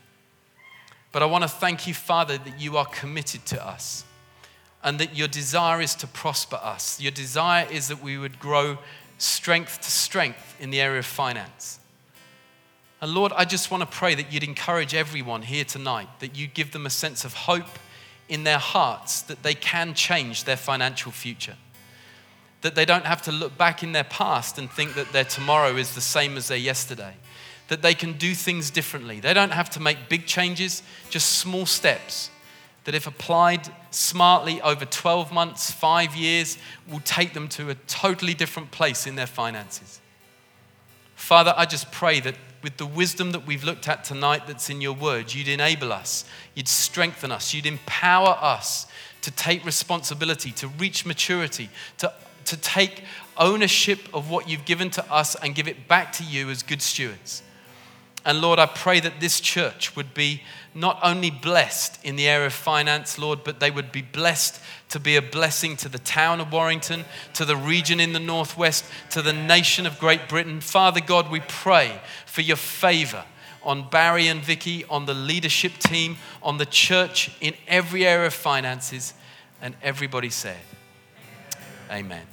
But 1.11 1.25
I 1.25 1.27
want 1.27 1.43
to 1.43 1.49
thank 1.49 1.89
you, 1.89 1.95
Father, 1.95 2.39
that 2.39 2.61
you 2.61 2.77
are 2.77 2.87
committed 2.87 3.45
to 3.47 3.67
us 3.67 4.05
and 4.87 4.99
that 4.99 5.15
your 5.15 5.29
desire 5.29 5.83
is 5.83 5.95
to 5.97 6.07
prosper 6.07 6.57
us. 6.63 6.99
Your 6.99 7.13
desire 7.13 7.67
is 7.71 7.89
that 7.89 8.03
we 8.03 8.17
would 8.17 8.39
grow 8.39 8.79
strength 9.19 9.83
to 9.83 9.91
strength 9.91 10.57
in 10.59 10.71
the 10.71 10.81
area 10.81 11.01
of 11.01 11.07
finance. 11.07 11.79
And 13.03 13.13
Lord, 13.13 13.33
I 13.37 13.45
just 13.45 13.71
want 13.71 13.83
to 13.83 13.87
pray 13.87 14.15
that 14.15 14.33
you'd 14.33 14.45
encourage 14.45 14.95
everyone 14.95 15.43
here 15.43 15.65
tonight, 15.65 16.09
that 16.21 16.39
you 16.39 16.47
give 16.47 16.71
them 16.71 16.87
a 16.87 16.91
sense 16.91 17.27
of 17.27 17.35
hope 17.35 17.79
in 18.27 18.45
their 18.45 18.59
hearts 18.59 19.21
that 19.23 19.43
they 19.43 19.55
can 19.55 19.93
change 19.93 20.45
their 20.45 20.57
financial 20.57 21.13
future 21.13 21.57
that 22.67 22.75
they 22.75 22.85
don't 22.85 23.07
have 23.07 23.23
to 23.23 23.31
look 23.31 23.57
back 23.57 23.85
in 23.85 23.93
their 23.93 24.05
past 24.05 24.59
and 24.59 24.69
think 24.69 24.95
that 24.95 25.13
their 25.13 25.25
tomorrow 25.25 25.77
is 25.77 25.95
the 25.95 26.01
same 26.01 26.37
as 26.37 26.49
their 26.49 26.59
yesterday, 26.59 27.15
that 27.69 27.81
they 27.81 27.95
can 27.95 28.15
do 28.15 28.35
things 28.35 28.71
differently. 28.71 29.21
They 29.21 29.35
don't 29.35 29.53
have 29.53 29.71
to 29.71 29.81
make 29.81 30.09
big 30.09 30.27
changes, 30.27 30.83
just 31.09 31.39
small 31.39 31.65
steps 31.65 32.31
that, 32.87 32.95
if 32.95 33.07
applied 33.07 33.69
smartly 33.91 34.61
over 34.63 34.85
12 34.85 35.31
months, 35.31 35.71
five 35.71 36.17
years, 36.17 36.57
will 36.91 37.01
take 37.01 37.35
them 37.35 37.47
to 37.49 37.69
a 37.69 37.75
totally 37.87 38.33
different 38.33 38.71
place 38.71 39.07
in 39.07 39.15
their 39.15 39.27
finances. 39.27 40.01
Father, 41.15 41.53
I 41.57 41.67
just 41.67 41.93
pray 41.93 42.19
that 42.21 42.37
with 42.63 42.79
the 42.79 42.87
wisdom 42.87 43.33
that 43.33 43.47
we've 43.47 43.63
looked 43.63 43.87
at 43.87 44.03
tonight 44.03 44.47
that's 44.47 44.71
in 44.71 44.81
your 44.81 44.95
word, 44.95 45.35
you'd 45.35 45.49
enable 45.49 45.93
us, 45.93 46.25
you'd 46.55 46.69
strengthen 46.69 47.31
us, 47.31 47.53
you'd 47.53 47.67
empower 47.67 48.39
us 48.41 48.87
to 49.21 49.31
take 49.31 49.65
responsibility, 49.65 50.51
to 50.53 50.69
reach 50.69 51.05
maturity, 51.05 51.69
to 51.99 52.13
to 52.47 52.57
take 52.57 53.03
ownership 53.37 53.99
of 54.15 54.31
what 54.31 54.49
you've 54.49 54.65
given 54.65 54.91
to 54.91 55.13
us 55.13 55.35
and 55.37 55.55
give 55.55 55.69
it 55.69 55.87
back 55.87 56.13
to 56.13 56.25
you 56.25 56.49
as 56.49 56.63
good 56.63 56.81
stewards. 56.81 57.43
And 58.27 58.41
Lord, 58.41 58.59
I 58.59 58.67
pray 58.67 58.99
that 58.99 59.21
this 59.21 59.39
church 59.39 59.95
would 59.95 60.13
be 60.13 60.43
not 60.75 60.99
only 61.01 61.31
blessed 61.31 62.05
in 62.05 62.17
the 62.17 62.29
area 62.29 62.49
of 62.49 62.53
finance, 62.53 63.21
Lord, 63.21 63.45
but 63.45 63.61
they 63.61 63.71
would 63.71 63.93
be 63.93 64.03
blessed 64.03 64.61
to 64.89 64.99
be 64.99 65.15
a 65.15 65.23
blessing 65.23 65.77
to 65.77 65.89
the 65.89 66.01
town 66.01 66.41
of 66.41 66.53
Warrington, 66.53 67.05
to 67.35 67.45
the 67.45 67.57
region 67.57 68.01
in 68.01 68.13
the 68.13 68.21
Northwest, 68.21 68.85
to 69.11 69.23
the 69.23 69.33
nation 69.33 69.87
of 69.87 70.01
Great 70.01 70.29
Britain. 70.29 70.61
Father 70.61 71.01
God, 71.01 71.31
we 71.31 71.39
pray 71.39 72.01
for 72.27 72.41
your 72.41 72.57
favor 72.57 73.25
on 73.63 73.89
Barry 73.89 74.27
and 74.27 74.43
Vicky, 74.43 74.85
on 74.87 75.07
the 75.07 75.15
leadership 75.15 75.79
team, 75.79 76.17
on 76.43 76.59
the 76.59 76.67
church, 76.67 77.31
in 77.41 77.55
every 77.69 78.05
area 78.05 78.27
of 78.27 78.35
finances. 78.35 79.15
And 79.63 79.77
everybody 79.83 80.31
said, 80.31 80.59
Amen. 81.91 82.27